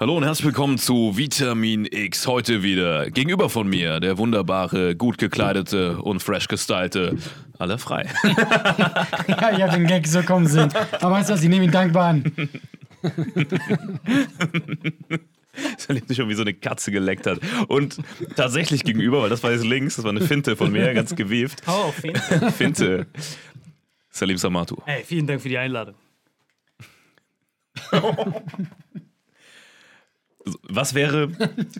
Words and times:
Hallo 0.00 0.16
und 0.16 0.24
herzlich 0.24 0.46
willkommen 0.46 0.76
zu 0.76 1.16
Vitamin 1.16 1.86
X. 1.88 2.26
Heute 2.26 2.64
wieder 2.64 3.12
gegenüber 3.12 3.48
von 3.48 3.68
mir 3.68 4.00
der 4.00 4.18
wunderbare, 4.18 4.96
gut 4.96 5.18
gekleidete 5.18 5.98
und 6.02 6.20
fresh 6.20 6.48
gestylte 6.48 7.16
Alle 7.58 7.78
frei. 7.78 8.10
Ja, 9.28 9.52
ich 9.56 9.62
hab 9.62 9.70
den 9.70 9.86
Gag 9.86 10.08
so 10.08 10.22
kommen 10.22 10.48
sehen. 10.48 10.68
Aber 11.00 11.12
weißt 11.12 11.30
du 11.30 11.34
was, 11.34 11.44
ich 11.44 11.48
nehme 11.48 11.66
ihn 11.66 11.70
dankbar 11.70 12.08
an. 12.08 12.24
Das 15.76 15.86
erlebt 15.86 16.08
sich 16.08 16.16
schon 16.16 16.28
wie 16.28 16.34
so 16.34 16.42
eine 16.42 16.54
Katze 16.54 16.90
geleckt 16.90 17.28
hat. 17.28 17.38
Und 17.68 17.98
tatsächlich 18.34 18.82
gegenüber, 18.82 19.22
weil 19.22 19.30
das 19.30 19.44
war 19.44 19.52
jetzt 19.52 19.64
links, 19.64 19.94
das 19.94 20.04
war 20.04 20.10
eine 20.10 20.22
Finte 20.22 20.56
von 20.56 20.72
mir, 20.72 20.92
ganz 20.92 21.14
gewieft. 21.14 21.64
Hau 21.68 21.84
auf 21.84 22.02
ihn. 22.02 22.16
Finte. 22.50 23.06
Salim 24.10 24.38
Samatu. 24.38 24.76
Ey, 24.86 25.04
vielen 25.04 25.28
Dank 25.28 25.40
für 25.40 25.48
die 25.48 25.58
Einladung. 25.58 25.94
Was 30.68 30.94
wäre 30.94 31.30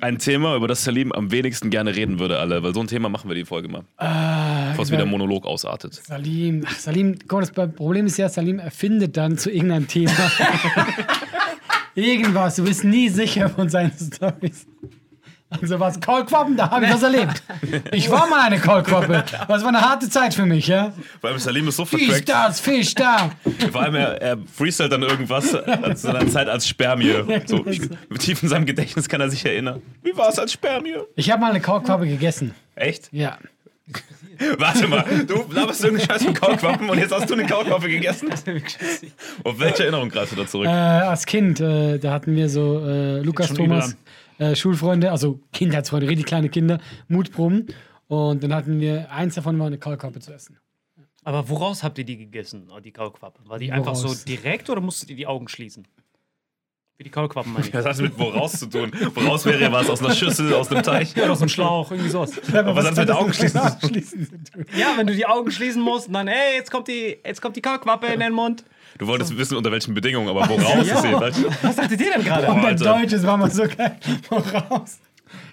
ein 0.00 0.18
Thema, 0.18 0.56
über 0.56 0.68
das 0.68 0.84
Salim 0.84 1.12
am 1.12 1.30
wenigsten 1.30 1.70
gerne 1.70 1.94
reden 1.94 2.18
würde, 2.18 2.38
alle? 2.38 2.62
Weil 2.62 2.74
so 2.74 2.80
ein 2.80 2.86
Thema 2.86 3.08
machen 3.08 3.28
wir 3.28 3.34
die 3.34 3.44
Folge 3.44 3.68
mal. 3.68 3.84
Bevor 4.70 4.84
es 4.84 4.90
wieder 4.90 5.04
Monolog 5.06 5.46
ausartet. 5.46 6.00
Salim, 6.06 6.64
ach, 6.66 6.78
Salim, 6.78 7.18
mal, 7.28 7.40
das 7.40 7.52
Problem 7.52 8.06
ist 8.06 8.16
ja, 8.16 8.28
Salim 8.28 8.58
erfindet 8.58 9.16
dann 9.16 9.36
zu 9.36 9.50
irgendeinem 9.50 9.86
Thema. 9.86 10.12
Irgendwas, 11.94 12.56
du 12.56 12.64
bist 12.64 12.84
nie 12.84 13.08
sicher 13.08 13.48
von 13.50 13.68
seinen 13.68 13.92
Stories. 13.92 14.66
Also 15.60 15.80
was, 15.80 16.00
Kaulquappen, 16.00 16.56
da 16.56 16.70
habe 16.70 16.84
ich 16.86 16.92
was 16.92 17.02
erlebt. 17.02 17.42
Ich 17.92 18.10
war 18.10 18.28
mal 18.28 18.42
eine 18.42 18.58
Kaulquappe. 18.58 19.24
Das 19.48 19.62
war 19.62 19.68
eine 19.68 19.80
harte 19.80 20.08
Zeit 20.08 20.34
für 20.34 20.46
mich, 20.46 20.66
ja. 20.66 20.92
Vor 21.20 21.30
allem 21.30 21.38
Salim 21.38 21.68
ist 21.68 21.76
so 21.76 21.84
Fisch 21.84 22.04
vertrackt. 22.06 22.28
das, 22.28 22.60
Fisch 22.60 22.94
da. 22.94 23.30
Vor 23.72 23.82
allem 23.82 23.94
er, 23.94 24.20
er 24.20 24.38
freestylt 24.52 24.92
dann 24.92 25.02
irgendwas 25.02 25.50
zu 25.50 25.62
seiner 25.94 26.26
Zeit 26.28 26.48
als 26.48 26.66
Spermie. 26.66 27.14
So, 27.46 27.64
ich, 27.66 27.82
tief 28.18 28.42
in 28.42 28.48
seinem 28.48 28.66
Gedächtnis 28.66 29.08
kann 29.08 29.20
er 29.20 29.30
sich 29.30 29.44
erinnern. 29.44 29.82
Wie 30.02 30.16
war 30.16 30.28
es 30.28 30.38
als 30.38 30.52
Spermie? 30.52 30.96
Ich 31.16 31.30
habe 31.30 31.40
mal 31.40 31.50
eine 31.50 31.60
Kaulquappe 31.60 32.06
gegessen. 32.06 32.54
Echt? 32.74 33.08
Ja. 33.12 33.38
Warte 34.58 34.88
mal, 34.88 35.04
du 35.26 35.44
laberst 35.52 35.84
irgendeinen 35.84 36.08
Scheiß 36.10 36.26
mit 36.26 36.40
Kaulquappen 36.40 36.88
und 36.90 36.98
jetzt 36.98 37.12
hast 37.12 37.30
du 37.30 37.34
eine 37.34 37.46
Kaulquappe 37.46 37.88
gegessen? 37.88 38.30
Auf 39.44 39.60
welche 39.60 39.84
Erinnerung 39.84 40.08
greifst 40.08 40.32
du 40.32 40.36
da 40.36 40.46
zurück? 40.46 40.66
Äh, 40.66 40.70
als 40.70 41.24
Kind, 41.24 41.60
äh, 41.60 41.98
da 41.98 42.12
hatten 42.12 42.34
wir 42.34 42.48
so 42.48 42.80
äh, 42.84 43.20
Lukas, 43.20 43.52
Thomas, 43.54 43.96
äh, 44.38 44.54
Schulfreunde, 44.54 45.10
also 45.10 45.40
Kindheitsfreunde, 45.52 46.08
richtig 46.08 46.26
kleine 46.26 46.48
Kinder, 46.48 46.80
Mutproben. 47.08 47.66
Und 48.08 48.42
dann 48.42 48.54
hatten 48.54 48.80
wir, 48.80 49.10
eins 49.10 49.34
davon 49.34 49.58
war 49.58 49.66
eine 49.66 49.78
Kaulquappe 49.78 50.20
zu 50.20 50.32
essen. 50.32 50.58
Aber 51.24 51.48
woraus 51.48 51.82
habt 51.82 51.98
ihr 51.98 52.04
die 52.04 52.18
gegessen, 52.18 52.68
oh, 52.74 52.80
die 52.80 52.92
Kaulquappen? 52.92 53.48
War 53.48 53.58
die 53.58 53.72
einfach 53.72 53.94
so 53.94 54.14
direkt 54.14 54.68
oder 54.68 54.80
musstet 54.80 55.10
ihr 55.10 55.16
die 55.16 55.26
Augen 55.26 55.48
schließen? 55.48 55.86
Wie 56.96 57.02
die 57.02 57.10
Kaulquappen 57.10 57.52
meine 57.52 57.64
ich. 57.64 57.72
Das 57.72 57.84
hat 57.84 57.98
mit 57.98 58.16
woraus 58.16 58.52
zu 58.52 58.66
tun. 58.66 58.92
Woraus 59.14 59.44
wäre 59.46 59.60
ja 59.60 59.72
was? 59.72 59.90
Aus 59.90 60.00
einer 60.00 60.14
Schüssel, 60.14 60.54
aus 60.54 60.70
einem 60.70 60.84
Teich? 60.84 61.16
Oder 61.16 61.32
aus 61.32 61.40
dem 61.40 61.48
Schlauch, 61.48 61.90
irgendwie 61.90 62.10
sowas. 62.10 62.40
Aber 62.54 62.76
was 62.76 62.86
hat 62.86 62.96
mit 62.96 63.10
Augen 63.10 63.32
schließen? 63.32 63.60
schließen 63.84 64.28
zu 64.28 64.52
tun? 64.52 64.66
Ja, 64.76 64.92
wenn 64.96 65.08
du 65.08 65.14
die 65.14 65.26
Augen 65.26 65.50
schließen 65.50 65.82
musst 65.82 66.06
und 66.06 66.14
dann, 66.14 66.28
ey, 66.28 66.54
jetzt 66.56 66.70
kommt 66.70 66.86
die, 66.86 67.18
jetzt 67.24 67.42
kommt 67.42 67.56
die 67.56 67.62
Kaulquappe 67.62 68.06
in 68.06 68.20
den 68.20 68.32
Mund. 68.32 68.64
Du 68.98 69.06
wolltest 69.06 69.36
wissen, 69.36 69.56
unter 69.56 69.72
welchen 69.72 69.92
Bedingungen, 69.94 70.28
aber 70.28 70.48
woraus 70.48 70.86
ist 70.86 71.04
jedenfalls. 71.04 71.36
Was 71.62 71.76
sagtet 71.76 72.00
ihr 72.00 72.12
denn 72.12 72.24
gerade? 72.24 72.46
Und 72.48 72.56
dein 72.56 72.66
Alter. 72.66 72.84
Deutsch, 73.00 73.12
das 73.12 73.26
war 73.26 73.36
mal 73.36 73.50
so 73.50 73.64
geil. 73.64 73.96
Woraus? 74.28 74.98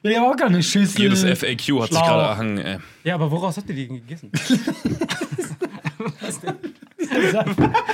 Ich 0.03 0.15
habe 0.15 0.27
auch 0.27 0.35
gar 0.37 0.47
eine 0.47 0.61
Schüssel. 0.61 1.01
Jedes 1.01 1.21
FAQ 1.23 1.31
hat 1.31 1.57
sich 1.57 1.69
Schlauch. 1.69 1.89
gerade 2.07 2.23
erhangen. 2.23 2.57
Ey. 2.59 2.77
Ja, 3.03 3.15
aber 3.15 3.31
woraus 3.31 3.57
habt 3.57 3.67
ihr 3.69 3.75
die 3.75 3.87
gegessen? 3.87 4.31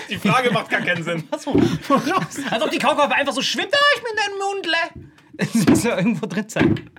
Die 0.09 0.17
Frage 0.17 0.51
macht 0.51 0.69
gar 0.69 0.81
keinen 0.81 1.03
Sinn. 1.03 1.23
Woraus? 1.31 2.37
Als 2.49 2.61
ob 2.63 2.71
die 2.71 2.77
Kaulquappe 2.77 3.15
einfach 3.15 3.33
so 3.33 3.41
schwimmt, 3.41 3.73
ah, 3.73 3.95
ich 3.95 4.03
bin 4.03 4.11
dein 4.15 4.37
Mundle. 4.37 5.07
Das 5.37 5.53
muss 5.67 5.83
ja 5.83 5.97
irgendwo 5.97 6.25
drin 6.25 6.45
sein. 6.49 6.89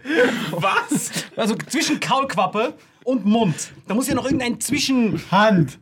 Was? 0.52 1.10
Also 1.34 1.56
zwischen 1.56 1.98
Kaulquappe 1.98 2.74
und 3.08 3.24
Mund. 3.24 3.72
Da 3.86 3.94
muss 3.94 4.06
ja 4.06 4.14
noch 4.14 4.24
irgendein 4.24 4.60
Zwischen. 4.60 5.20
Hand. 5.30 5.78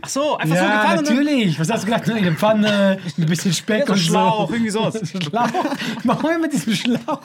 Ach 0.00 0.08
so, 0.08 0.36
einfach 0.38 0.56
so 0.56 0.62
Ja, 0.62 0.80
gefallen 0.80 0.98
und 1.00 1.08
dann- 1.08 1.16
natürlich. 1.16 1.60
Was 1.60 1.70
hast 1.70 1.82
du 1.82 1.86
gedacht? 1.86 2.08
Eine 2.10 2.32
Pfanne, 2.32 2.98
ein 3.18 3.26
bisschen 3.26 3.52
Speck 3.52 3.80
Ja, 3.80 3.86
so 3.86 3.92
und 3.92 3.98
Schlauch, 3.98 4.48
so. 4.48 4.54
irgendwie 4.54 4.70
sowas. 4.70 5.00
Schlauch? 5.22 5.48
Warum 6.04 6.30
immer 6.30 6.38
mit 6.40 6.52
diesem 6.54 6.74
Schlauch? 6.74 7.20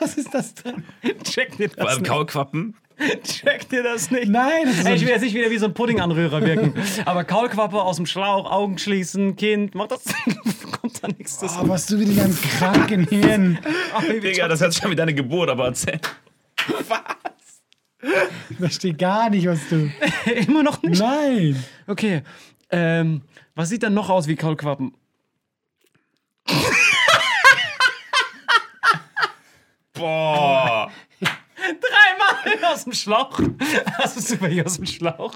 Was 0.00 0.16
ist 0.16 0.34
das 0.34 0.54
denn? 0.54 0.84
Check 1.24 1.56
dir 1.56 1.68
das 1.68 1.76
Beim 1.86 1.98
nicht. 2.00 2.08
Kaulquappen. 2.10 2.74
Check 3.22 3.70
dir 3.70 3.82
das 3.82 4.10
nicht. 4.10 4.28
Nein, 4.28 4.66
das 4.66 4.76
ist 4.80 4.86
Ey, 4.86 4.94
ich 4.96 5.00
so 5.00 5.06
will 5.06 5.12
jetzt 5.14 5.22
nicht 5.22 5.34
wieder 5.34 5.50
wie 5.50 5.56
so 5.56 5.64
ein 5.64 5.72
Puddinganrührer 5.72 6.42
wirken. 6.44 6.74
Aber 7.06 7.24
Kaulquappe 7.24 7.80
aus 7.80 7.96
dem 7.96 8.04
Schlauch, 8.04 8.50
Augen 8.50 8.76
schließen, 8.76 9.36
Kind, 9.36 9.74
macht 9.74 9.92
das. 9.92 10.02
kommt 10.82 11.02
da 11.02 11.08
nichts 11.08 11.38
Oh, 11.42 11.46
zusammen. 11.46 11.70
was 11.70 11.86
du 11.86 11.96
mit 11.96 12.18
deinem 12.18 12.36
kranken 12.58 13.06
Hirn. 13.08 13.58
Digga, 14.22 14.46
das 14.48 14.60
hört 14.60 14.74
sich 14.74 14.84
an 14.84 14.90
wie 14.90 14.96
deine 14.96 15.14
Geburt, 15.14 15.48
aber 15.48 15.64
erzähl. 15.68 15.98
Ich 18.50 18.56
verstehe 18.56 18.94
gar 18.94 19.28
nicht, 19.30 19.46
was 19.46 19.60
du. 19.68 19.90
Immer 20.46 20.62
noch 20.62 20.82
nicht. 20.82 21.00
Nein. 21.00 21.62
Okay. 21.86 22.22
Ähm, 22.70 23.22
was 23.54 23.68
sieht 23.68 23.82
dann 23.82 23.94
noch 23.94 24.08
aus 24.08 24.26
wie 24.26 24.36
Kaulquappen? 24.36 24.94
Boah. 29.94 30.90
Dreimal 31.20 32.72
aus 32.72 32.84
dem 32.84 32.92
Schlauch. 32.94 33.38
Hast 33.98 34.16
du 34.16 34.20
super 34.20 34.48
hier 34.48 34.64
aus 34.64 34.76
dem 34.76 34.86
Schlauch? 34.86 35.34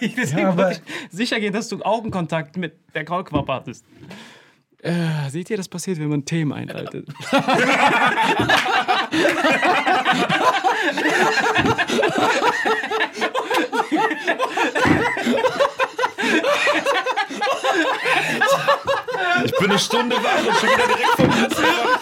Deswegen 0.00 0.38
Ja, 0.38 0.48
aber- 0.48 0.64
wollte 0.68 0.80
ich 1.10 1.16
sicher 1.16 1.38
gehen, 1.40 1.52
dass 1.52 1.68
du 1.68 1.82
Augenkontakt 1.82 2.56
mit 2.56 2.74
der 2.94 3.04
Kaulquappe 3.04 3.52
hattest. 3.52 3.84
Äh, 4.86 5.30
seht 5.30 5.50
ihr, 5.50 5.56
das 5.56 5.68
passiert, 5.68 5.98
wenn 5.98 6.08
man 6.08 6.24
Themen 6.24 6.52
einleitet? 6.52 7.08
Ich 19.44 19.58
bin 19.58 19.70
eine 19.70 19.78
Stunde 19.78 20.16
wach 20.16 20.46
und 20.46 20.56
schon 20.56 20.68
wieder 20.70 20.86
direkt 20.86 21.16
vom 21.16 21.30
Erzähler. 21.42 22.00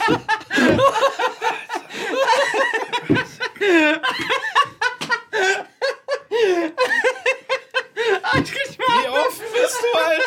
Wie 8.77 9.09
oft 9.09 9.41
bist 9.41 9.79
du, 9.83 9.89
Alter? 9.99 10.25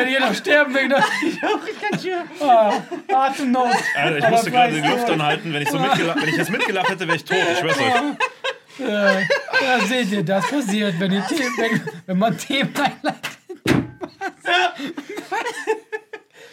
Ja, 0.00 0.06
ich 0.06 0.10
werde 0.10 0.10
hier 0.10 0.20
noch 0.20 0.34
sterben 0.34 0.74
wegen 0.74 0.88
der. 0.90 1.04
Ah, 2.40 2.72
Atemnot. 3.12 3.68
Alter, 3.96 4.18
ich 4.18 4.24
Aber 4.24 4.36
musste 4.36 4.50
gerade 4.50 4.80
die 4.80 4.88
Luft 4.88 5.10
anhalten. 5.10 5.52
Wenn 5.52 5.62
ich, 5.62 5.70
so 5.70 5.78
mitgelacht, 5.78 6.22
wenn 6.22 6.28
ich 6.28 6.36
jetzt 6.36 6.50
mitgelacht 6.50 6.88
hätte, 6.88 7.06
wäre 7.06 7.16
ich 7.16 7.24
tot. 7.24 7.36
Ich 7.52 7.58
schwör's 7.58 7.78
euch. 7.78 8.88
Ja, 8.88 9.80
seht 9.86 10.10
ihr, 10.12 10.24
das 10.24 10.48
passiert, 10.48 10.98
wenn, 10.98 11.12
ihr 11.12 11.26
Themen, 11.26 11.52
wenn, 11.58 11.82
wenn 12.06 12.18
man 12.18 12.36
Themen 12.36 12.72
einleitet. 12.76 13.30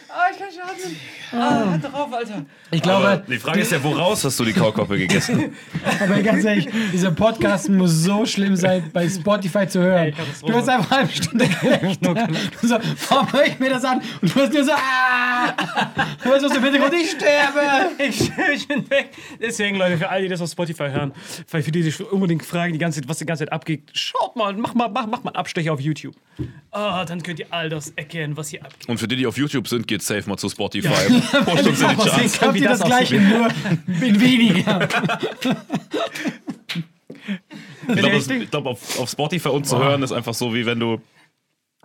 Ah, 1.32 1.70
halt 1.72 1.84
drauf, 1.84 2.12
Alter. 2.12 2.46
Ich 2.70 2.82
glaube, 2.82 3.24
Die 3.30 3.38
Frage 3.38 3.62
ist 3.62 3.72
ja, 3.72 3.82
woraus 3.82 4.26
hast 4.26 4.38
du 4.40 4.44
die 4.44 4.52
Kaulquappe 4.52 4.98
gegessen? 4.98 5.56
aber 6.02 6.22
ganz 6.22 6.44
ehrlich, 6.44 6.68
dieser 6.92 7.12
Podcast 7.12 7.70
muss 7.70 7.92
so 8.04 8.26
schlimm 8.26 8.58
sein, 8.58 8.90
bei 8.92 9.08
Spotify 9.08 9.66
zu 9.68 9.80
hören. 9.80 10.14
Katastrophe. 10.14 10.52
Du 10.52 10.58
hast 10.60 10.68
einfach 10.70 10.92
eine 10.92 11.00
halbe 11.00 11.14
Stunde 11.14 11.48
gerecht. 11.48 12.02
Du 12.62 12.68
so, 12.68 12.78
warum 13.10 13.32
höre 13.32 13.46
ich 13.46 13.60
mir 13.60 13.70
das 13.70 13.86
an? 13.86 14.02
Und 14.22 14.36
du 14.36 14.40
hast 14.42 14.54
nur 14.54 14.64
so, 14.64 14.72
ah! 14.72 15.54
Du 16.24 16.30
hörst 16.30 16.46
aus 16.46 16.52
dem 16.52 16.64
Hintergrund, 16.64 16.94
ich 16.94 17.12
sterbe! 17.12 17.62
Ich, 18.08 18.32
ich 18.54 18.68
bin 18.68 18.90
weg. 18.90 19.10
Deswegen, 19.42 19.78
Leute, 19.78 19.98
für 19.98 20.10
all 20.10 20.22
die, 20.22 20.28
die 20.28 20.30
das 20.30 20.42
auf 20.42 20.50
Spotify 20.50 20.90
hören, 20.90 21.14
weil 21.52 21.64
für 21.64 21.72
die, 21.72 21.82
die 21.82 21.92
sich 21.92 22.12
unbedingt 22.12 22.46
fragen, 22.46 22.74
die 22.74 22.80
ganze 22.80 23.02
Zeit, 23.02 23.10
was 23.10 23.18
die 23.18 23.26
ganze 23.26 23.46
Zeit 23.46 23.54
abgeht, 23.54 23.84
schaut 23.94 24.36
mal, 24.36 24.54
mach 24.54 24.74
mal, 24.74 24.90
mach, 24.90 25.08
mach 25.08 25.24
mal 25.24 25.32
einen 25.32 25.36
Abstecher 25.36 25.74
auf 25.74 25.80
YouTube. 25.80 26.16
Ah, 26.72 27.06
dann 27.06 27.24
könnt 27.24 27.40
ihr 27.40 27.48
all 27.50 27.70
das 27.70 27.90
erkennen, 27.96 28.38
was 28.38 28.50
hier 28.50 28.64
abgeht. 28.64 28.88
Und 28.88 29.00
für 29.00 29.08
die, 29.08 29.16
die 29.16 29.26
auf 29.26 29.38
YouTube 29.38 29.68
sind, 29.68 29.88
geht 29.88 30.04
safe 30.04 30.30
mal 30.30 30.38
zu 30.38 30.50
Spotify. 30.50 30.90
Pusht 31.44 31.66
uns 31.68 31.82
in 31.82 31.90
die 31.90 31.96
mal 31.96 32.10
Charts. 32.10 32.40
Wie 32.68 32.72
das, 32.72 32.80
das 32.80 32.88
gleiche, 32.88 33.22
nur 33.22 33.48
in 33.88 34.22
weniger. 34.22 34.88
Ich 37.88 37.96
glaube, 37.96 38.46
glaub, 38.48 38.66
auf, 38.66 39.00
auf 39.00 39.10
Spotify 39.10 39.50
uns 39.50 39.70
zu 39.70 39.78
hören 39.78 40.04
ist 40.04 40.12
einfach 40.12 40.34
so, 40.34 40.54
wie 40.54 40.66
wenn 40.66 40.80
du 40.80 41.02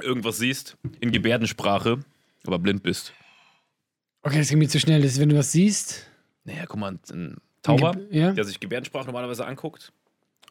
irgendwas 0.01 0.39
siehst 0.39 0.77
in 1.01 1.13
Gebärdensprache, 1.13 2.01
aber 2.47 2.59
blind 2.59 2.83
bist. 2.83 3.13
Okay, 4.23 4.39
das 4.39 4.49
ging 4.49 4.59
mir 4.59 4.69
zu 4.69 4.81
schnell. 4.81 5.03
Das 5.03 5.13
ist, 5.13 5.21
wenn 5.21 5.29
du 5.29 5.37
was 5.37 5.53
siehst. 5.53 6.07
Naja, 6.45 6.65
guck 6.67 6.79
mal, 6.79 6.99
ein 7.13 7.37
Tauber, 7.63 7.97
ja. 8.11 8.33
der 8.33 8.45
sich 8.45 8.59
Gebärdensprache 8.59 9.07
normalerweise 9.07 9.47
anguckt, 9.47 9.93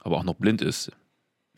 aber 0.01 0.17
auch 0.17 0.23
noch 0.23 0.35
blind 0.35 0.61
ist. 0.61 0.91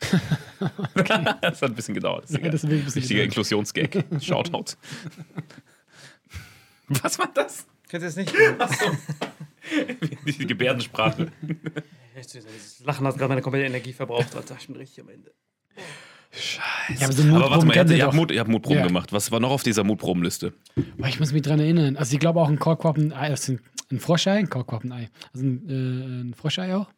das 0.00 1.62
hat 1.62 1.62
ein 1.62 1.74
bisschen 1.74 1.94
gedauert. 1.94 2.24
Das 2.24 2.32
ist 2.32 2.42
Ja, 2.42 2.50
das 2.50 2.64
ein 2.64 2.70
bisschen 2.70 3.00
Richtiger. 3.00 3.22
Inklusionsgag. 3.22 4.04
Shoutout. 4.20 4.76
Was 6.88 7.18
war 7.18 7.30
das? 7.32 7.66
Kennst 7.94 8.08
das 8.08 8.16
nicht? 8.16 8.34
Die 10.26 10.46
Gebärdensprache. 10.46 11.28
Das 12.16 12.80
Lachen 12.84 13.06
hat 13.08 13.16
gerade 13.18 13.28
meine 13.30 13.42
komplette 13.42 13.66
Energie 13.66 13.92
verbraucht, 13.92 14.36
Alter. 14.36 14.56
Ich 14.58 14.68
bin 14.68 14.76
richtig 14.76 15.02
am 15.02 15.10
Ende. 15.10 15.32
Ja, 16.96 17.06
aber 17.06 17.12
so 17.12 17.22
Aber 17.34 17.50
warte 17.50 17.66
Mutproben 17.66 17.66
mal, 17.66 17.74
habt, 18.06 18.14
doch. 18.14 18.18
Mut, 18.20 18.30
ihr 18.30 18.38
habt 18.40 18.50
Mutproben 18.50 18.78
Ja. 18.78 18.86
gemacht. 18.86 19.12
Was 19.12 19.32
war 19.32 19.40
noch 19.40 19.50
auf 19.50 19.64
dieser 19.64 19.82
Mutprobenliste? 19.82 20.52
Boah, 20.96 21.08
ich 21.08 21.18
muss 21.18 21.32
mich 21.32 21.42
dran 21.42 21.58
erinnern. 21.58 21.96
Also 21.96 22.14
ich 22.14 22.20
glaube 22.20 22.40
auch 22.40 22.48
ein 22.48 22.58
ist 23.32 23.48
ein, 23.48 23.60
ein 23.90 23.98
Froschei, 23.98 24.38
ein 24.38 24.48
Korkwappen-Ei. 24.48 25.08
Also 25.32 25.44
ein, 25.44 25.68
äh, 25.68 26.22
ein 26.28 26.34
Froschei 26.34 26.74
auch. 26.76 26.88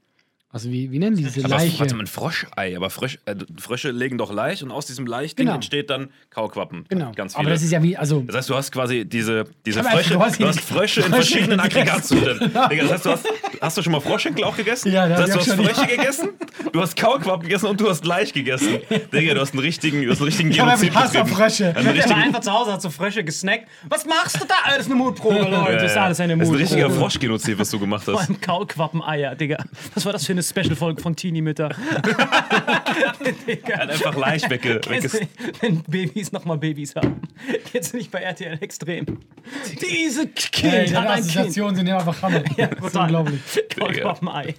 Also 0.53 0.71
wie, 0.71 0.91
wie 0.91 0.99
nennen 0.99 1.17
die 1.17 1.25
diese 1.25 1.41
Aber 1.45 1.57
Leiche? 1.57 1.81
warte 1.81 1.95
mal, 1.97 2.05
ein 2.05 2.07
Froschei. 2.07 2.77
Aber 2.77 2.89
Frösch, 2.89 3.19
äh, 3.27 3.35
Frösche 3.59 3.91
legen 3.91 4.17
doch 4.17 4.33
Laich 4.33 4.63
und 4.63 4.71
aus 4.71 4.87
diesem 4.87 5.07
Laichding 5.07 5.45
Genau. 5.47 5.57
entsteht 5.57 5.91
dann 5.91 6.09
Kaulquappen. 6.31 6.87
Genau. 6.89 7.13
Ganz 7.15 7.35
viele. 7.35 7.41
Aber 7.43 7.51
das 7.51 7.63
ist 7.63 7.73
ja 7.73 7.83
wie, 7.83 7.97
also 7.97 8.21
Das 8.23 8.37
heißt, 8.37 8.49
du 8.51 8.55
hast 8.55 8.73
quasi 8.73 9.05
diese, 9.05 9.45
diese 9.67 9.81
Aber 9.81 9.91
Frösche, 9.91 10.15
du 10.15 10.21
hast 10.21 10.39
die 10.39 10.45
Frösche 10.63 11.01
in 11.01 11.07
Frösche 11.13 11.13
verschiedenen 11.39 11.61
gegessen. 11.63 11.79
Aggregatzuständen. 11.81 12.51
Digga, 12.71 12.83
das 12.85 12.93
heißt, 12.93 13.05
du 13.07 13.11
hast, 13.11 13.27
hast 13.61 13.77
du 13.77 13.83
schon 13.83 13.93
mal 13.93 14.01
Froschenklauch 14.01 14.57
gegessen? 14.57 14.93
Ja, 14.93 15.09
das 15.09 15.21
heißt, 15.23 15.35
du 15.35 15.39
hast 15.41 15.47
ich 15.49 15.55
schon, 15.55 15.65
Frösche 15.67 15.87
gegessen, 15.97 16.29
du 16.73 16.81
hast 16.81 16.97
Kaulquappen 16.97 17.43
gegessen 17.43 17.67
und 17.67 17.81
du 17.81 17.91
hast 17.91 18.05
Laich 18.07 18.33
gegessen. 18.33 18.79
Digga, 19.13 19.35
du 19.35 19.41
hast 19.41 19.51
einen 19.53 19.61
richtigen, 19.61 20.03
du 20.05 20.11
hast 20.11 20.19
einen 20.21 20.27
richtigen 20.27 20.51
ich 20.53 20.57
Genozid 20.57 20.89
einfach 20.91 21.01
Hass 21.03 21.09
auf 21.17 21.23
betrieben. 21.25 21.37
Frösche. 21.37 21.75
War 21.75 21.93
richtigen, 21.93 22.15
einfach 22.21 22.41
zu 22.41 22.53
Hause, 22.53 22.73
hat 22.73 22.81
so 22.83 22.89
Frösche 22.91 23.25
gesnackt. 23.25 23.69
Was 23.89 24.07
machst 24.07 24.37
du 24.41 24.47
da? 24.47 24.55
Ah, 24.65 24.71
Das 24.71 24.87
ist 24.87 24.87
eine 24.87 24.95
Mutprobe, 24.95 25.35
Leute. 25.51 25.73
Das 25.83 25.91
ist 25.91 25.97
alles 25.99 26.21
eine 26.21 26.37
das 26.39 26.49
ist 26.49 26.49
ein 26.49 26.53
Mutprobe. 26.53 26.59
richtiger 26.61 26.91
Froschgenozid, 26.91 27.59
was 27.59 27.69
du 27.71 27.79
gemacht 27.79 28.05
Vor 28.05 28.19
hast. 28.21 28.29
allem 28.31 28.41
Kaulquappen-Eier, 28.41 29.35
Digga. 29.35 29.59
Was 29.95 30.05
war 30.07 30.13
das 30.13 30.25
für 30.25 30.36
eine 30.37 30.43
Special-Folge 30.43 31.03
von 31.03 31.17
Teenie-Mütter? 31.17 31.71
Er 33.47 33.79
hat 33.79 33.91
einfach 33.91 34.17
Laich 34.17 34.49
wegge 34.51 34.81
wegges 34.87 35.19
wenn 35.61 35.83
Babys 35.83 36.33
nochmal 36.33 36.59
Babys 36.59 36.95
haben. 36.95 37.23
Jetzt 37.73 37.95
nicht 37.95 38.11
bei 38.11 38.21
RTL 38.21 38.59
Extrem. 38.61 39.07
Diese 39.81 40.27
Kind 40.29 40.73
Hey, 40.73 40.89
hat 40.89 40.95
deine 40.97 41.09
ein 41.09 41.23
Kind. 41.23 41.37
Assoziationen 41.37 41.77
sind 41.77 41.87
ja 41.87 41.99
einfach 41.99 42.21
Hammer. 42.23 42.43
Ja, 42.57 42.67
das 42.67 42.79
ist 42.79 42.93
total. 42.93 43.03
unglaublich. 43.05 43.41
Kaulquappen-Ei. 43.79 44.55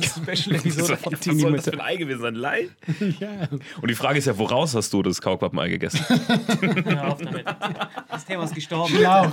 Special-Episode 0.00 0.92
Was 0.92 1.00
von 1.00 1.38
soll 1.38 1.52
das 1.52 1.64
für 1.64 1.72
ein 1.74 1.80
Ei 1.80 1.96
gewesen 1.96 2.20
sein? 2.20 2.34
Laich? 2.34 2.68
Ja. 3.20 3.28
Und 3.50 3.90
die 3.90 3.94
Frage 3.94 4.18
ist 4.18 4.26
ja, 4.26 4.38
woraus 4.38 4.74
hast 4.74 4.92
du 4.92 5.02
das 5.02 5.20
Kaulquappenei 5.20 5.68
gegessen? 5.68 6.00
Hör 6.84 7.12
auf 7.12 7.20
damit. 7.20 7.44
Das 8.08 8.24
Thema 8.24 8.44
ist 8.44 8.54
gestorben. 8.54 8.94
Schlauch. 8.94 9.30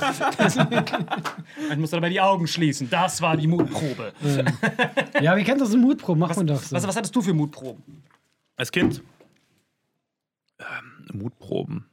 Man 1.69 1.79
muss 1.79 1.91
dabei 1.91 2.09
die 2.09 2.19
Augen 2.19 2.47
schließen. 2.47 2.89
Das 2.89 3.21
war 3.21 3.37
die 3.37 3.47
Mutprobe. 3.47 4.13
Ja, 5.21 5.35
wir 5.35 5.43
kennen 5.43 5.59
doch 5.59 5.67
so 5.67 5.77
Mutproben, 5.87 6.19
macht 6.19 6.35
man 6.35 6.47
doch 6.47 6.61
so. 6.61 6.75
Was, 6.75 6.87
was 6.87 6.95
hattest 6.95 7.15
du 7.15 7.21
für 7.21 7.33
Mutproben? 7.33 7.83
Als 8.55 8.71
Kind? 8.71 9.01
Ähm, 10.59 11.19
Mutproben. 11.19 11.85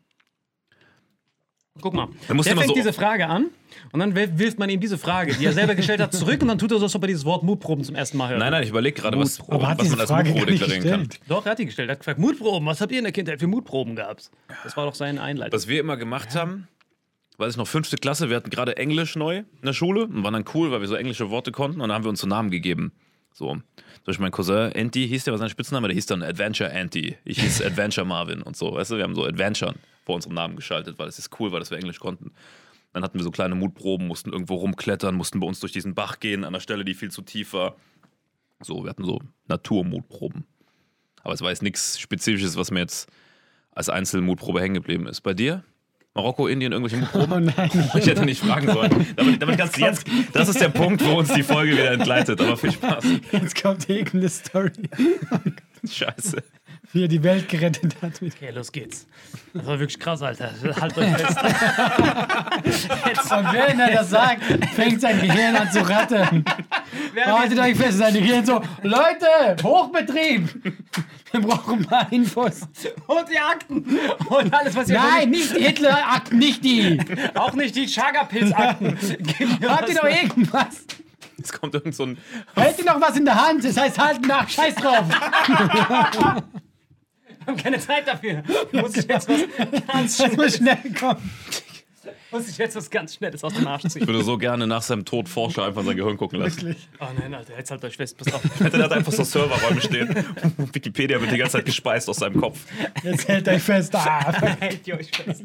Guck 1.81 1.93
mal. 1.93 2.09
Der 2.29 2.37
fängt 2.55 2.69
so- 2.69 2.75
diese 2.75 2.93
Frage 2.93 3.27
an 3.27 3.51
und 3.91 3.99
dann 3.99 4.15
wirf- 4.15 4.39
wirft 4.39 4.59
man 4.61 4.71
ihm 4.71 4.79
diese 4.79 4.97
Frage, 4.97 5.35
die 5.35 5.45
er 5.45 5.53
selber 5.53 5.75
gestellt 5.75 6.01
hat, 6.01 6.13
zurück 6.15 6.41
und 6.41 6.47
dann 6.49 6.57
tut 6.59 6.71
er 6.71 6.79
so, 6.79 6.85
als 6.85 6.95
ob 6.95 7.03
er 7.03 7.09
dieses 7.09 7.25
Wort 7.25 7.43
Mutproben 7.43 7.83
zum 7.85 7.97
ersten 7.97 8.17
Mal 8.17 8.29
hört. 8.31 8.39
Nein, 8.39 8.53
nein, 8.53 8.63
ich 8.63 8.69
überlege 8.71 9.01
gerade, 9.01 9.19
was, 9.19 9.41
Aber 9.49 9.67
hat 9.69 9.81
was 9.81 9.89
man 9.91 9.99
als 10.01 10.09
Frage 10.09 10.31
Mutprobe 10.31 10.53
nicht 10.53 10.63
deklarieren 10.63 10.89
kann. 10.91 11.09
gestellt. 11.09 11.29
Doch, 11.29 11.45
er 11.45 11.51
hat 11.51 11.59
die 11.59 11.67
gestellt. 11.67 11.89
Er 11.89 11.93
hat 11.93 11.99
gefragt, 11.99 12.21
Mutproben, 12.21 12.67
was 12.67 12.81
habt 12.81 12.93
ihr 12.93 12.99
in 12.99 13.05
der 13.05 13.13
Kindheit 13.13 13.41
für 13.41 13.49
Mutproben 13.49 13.97
gehabt? 13.97 14.31
Das 14.63 14.77
war 14.77 14.87
doch 14.87 14.95
seine 14.95 15.21
Einleitung. 15.21 15.53
Was 15.57 15.67
wir 15.67 15.81
immer 15.81 15.97
gemacht 15.97 16.37
haben, 16.37 16.69
weiß 17.39 17.55
ich 17.55 17.57
noch, 17.57 17.67
fünfte 17.67 17.97
Klasse, 17.97 18.31
wir 18.31 18.37
hatten 18.37 18.51
gerade 18.51 18.77
Englisch 18.77 19.17
neu 19.17 19.39
in 19.39 19.47
der 19.67 19.73
Schule 19.73 20.05
und 20.05 20.23
waren 20.23 20.33
dann 20.33 20.45
cool, 20.55 20.71
weil 20.71 20.81
wir 20.81 20.87
so 20.87 20.95
englische 20.95 21.29
Worte 21.31 21.51
konnten 21.51 21.81
und 21.81 21.89
dann 21.89 21.97
haben 21.97 22.05
wir 22.05 22.11
uns 22.11 22.21
so 22.21 22.29
Namen 22.29 22.53
gegeben. 22.53 22.93
So, 23.33 23.59
zum 23.97 24.05
Beispiel 24.07 24.23
mein 24.23 24.33
Cousin 24.33 24.73
Anti 24.75 25.09
hieß 25.09 25.25
der, 25.25 25.33
was 25.33 25.41
sein 25.41 25.51
Spitzname, 25.51 25.89
der 25.89 25.95
hieß 25.95 26.07
dann 26.07 26.23
Adventure 26.23 26.73
Anti. 26.73 27.17
Ich 27.25 27.41
hieß 27.41 27.63
Adventure 27.67 28.07
Marvin 28.07 28.43
und 28.43 28.57
so, 28.57 28.75
weißt 28.75 28.93
du, 28.93 28.97
wir 28.97 29.05
haben 29.05 29.15
so 29.15 29.25
Adventure 29.25 29.75
vor 30.05 30.15
unserem 30.17 30.35
Namen 30.35 30.57
geschaltet, 30.57 30.99
weil 30.99 31.09
es 31.09 31.19
ist 31.19 31.31
cool 31.41 31.53
war, 31.53 31.61
dass 31.61 31.71
wir 31.71 31.79
Englisch 31.79 31.99
konnten. 31.99 32.33
Dann 32.93 33.03
hatten 33.03 33.19
wir 33.19 33.25
so 33.25 33.31
kleine 33.31 33.55
Mutproben, 33.55 34.07
mussten 34.07 34.33
irgendwo 34.33 34.55
rumklettern, 34.55 35.15
mussten 35.15 35.41
bei 35.41 35.47
uns 35.47 35.61
durch 35.61 35.73
diesen 35.73 35.95
Bach 35.95 36.21
gehen, 36.21 36.45
an 36.45 36.53
der 36.53 36.61
Stelle, 36.61 36.85
die 36.85 36.95
viel 36.95 37.11
zu 37.11 37.23
tief 37.23 37.53
war. 37.53 37.77
So, 38.61 38.85
wir 38.85 38.91
hatten 38.91 39.05
so 39.05 39.21
Naturmutproben. 39.49 40.45
Aber 41.23 41.35
es 41.35 41.41
war 41.41 41.51
jetzt 41.51 41.63
nichts 41.63 41.99
Spezifisches, 41.99 42.57
was 42.57 42.71
mir 42.71 42.81
jetzt 42.81 43.11
als 43.73 43.89
Einzelmutprobe 43.89 44.61
hängen 44.61 44.75
geblieben 44.75 45.07
ist. 45.07 45.23
Bei 45.23 45.35
dir? 45.35 45.65
Marokko, 46.15 46.47
Indien, 46.47 46.73
irgendwelche 46.73 46.97
Mutproben? 46.97 47.25
Oh 47.35 47.41
nein. 47.57 47.91
Ich 47.99 48.07
hätte 48.07 48.25
nicht 48.25 48.41
fragen 48.41 48.71
sollen. 48.73 49.07
Damit, 49.17 49.43
damit 49.43 49.59
kannst 49.59 49.77
du 49.77 49.81
jetzt, 49.81 50.07
das 50.33 50.49
ist 50.49 50.61
der 50.61 50.69
Punkt, 50.69 51.05
wo 51.05 51.19
uns 51.19 51.33
die 51.33 51.43
Folge 51.43 51.73
wieder 51.73 51.91
entgleitet. 51.93 52.41
Aber 52.41 52.57
viel 52.57 52.71
Spaß. 52.73 53.05
Jetzt 53.33 53.61
kommt 53.61 53.89
irgendeine 53.89 54.29
Story, 54.29 54.71
Scheiße. 55.89 56.37
wie 56.93 57.03
er 57.03 57.09
die 57.09 57.23
Welt 57.23 57.49
gerettet 57.49 57.97
hat. 58.01 58.13
Okay, 58.23 58.51
los 58.55 58.71
geht's. 58.71 59.07
Das 59.53 59.67
war 59.67 59.79
wirklich 59.81 59.99
krass, 59.99 60.23
Alter. 60.23 60.51
Halt 60.81 60.97
euch 60.97 61.17
fest. 61.17 61.39
Und 63.33 63.53
wenn 63.53 63.81
er 63.81 63.91
das 63.93 64.11
sagt, 64.11 64.43
fängt 64.75 65.01
sein 65.01 65.21
Gehirn 65.21 65.57
an 65.57 65.71
zu 65.73 65.81
rattern. 65.81 66.45
Haltet 67.27 67.59
euch 67.59 67.77
fest, 67.77 67.99
sein 67.99 68.15
Gehirn 68.15 68.47
so, 68.47 68.63
Leute, 68.83 69.57
Hochbetrieb. 69.63 70.49
Wir 71.35 71.41
brauchen 71.41 71.85
mal 71.91 72.07
Infos. 72.13 72.61
Und 73.09 73.29
die 73.29 73.39
Akten. 73.39 73.85
Und 74.29 74.55
alles, 74.55 74.77
was 74.77 74.89
ihr 74.89 74.95
Nein, 74.95 75.31
nicht 75.31 75.57
die 75.57 75.65
Hitler-Akten, 75.65 76.39
nicht 76.39 76.63
die. 76.63 77.01
Auch 77.35 77.55
nicht 77.55 77.75
die 77.75 77.87
Chaga-Pilz-Akten. 77.87 78.97
Habt 79.69 79.89
ihr 79.89 79.95
noch 79.97 80.05
irgendwas? 80.05 80.85
Es 81.43 81.53
kommt 81.53 81.75
irgend 81.75 81.97
so 81.97 82.05
ein. 82.05 82.19
Hält 82.55 82.79
ihr 82.79 82.85
noch 82.85 83.01
was 83.01 83.17
in 83.17 83.25
der 83.25 83.35
Hand? 83.35 83.65
Das 83.65 83.77
heißt, 83.77 83.99
halten 83.99 84.29
nach, 84.29 84.49
scheiß 84.49 84.77
drauf. 84.77 85.07
Wir 87.45 87.47
haben 87.47 87.57
keine 87.57 87.81
Zeit 87.81 88.07
dafür. 88.07 88.45
Muss 88.71 88.97
ich 88.97 89.09
jetzt 89.09 89.29
was 89.29 89.41
ganz 89.93 90.17
Das 90.17 90.37
muss 90.37 90.55
Schnelles, 90.55 90.57
schnell 90.57 90.95
kommen. 90.95 91.31
Muss 92.31 92.49
ich 92.49 92.59
jetzt 92.59 92.77
was 92.77 92.91
ganz 92.91 93.15
Schnelles 93.15 93.45
aus 93.45 93.55
dem 93.55 93.67
Arsch 93.67 93.83
ziehen. 93.83 94.03
Ich 94.03 94.09
würde 94.09 94.23
so 94.23 94.39
gerne 94.39 94.67
nach 94.67 94.83
seinem 94.83 95.05
Tod 95.05 95.29
Forscher 95.29 95.65
einfach 95.65 95.85
sein 95.85 95.97
Gehirn 95.97 96.17
gucken 96.17 96.41
lassen. 96.41 96.77
Oh 97.01 97.07
nein, 97.19 97.35
Alter, 97.35 97.57
jetzt 97.57 97.71
halt 97.71 97.85
euch 97.85 97.97
fest. 97.97 98.17
Pass 98.19 98.33
auf. 98.33 98.43
Der 98.59 98.83
hat 98.85 98.93
einfach 98.93 99.13
so 99.13 99.25
Serverräume 99.25 99.81
stehen. 99.81 100.09
Wikipedia 100.73 101.21
wird 101.21 101.33
die 101.33 101.37
ganze 101.39 101.59
Zeit 101.59 101.67
gespeist 101.67 102.09
aus 102.09 102.17
seinem 102.17 102.41
Kopf. 102.41 102.65
Jetzt 103.03 103.29
hält 103.29 103.49
euch 103.49 103.63
fest. 103.63 103.95
Ah, 103.95 104.33
Hält 104.61 104.87
ihr 104.87 104.97
euch 104.99 105.11
fest. 105.11 105.45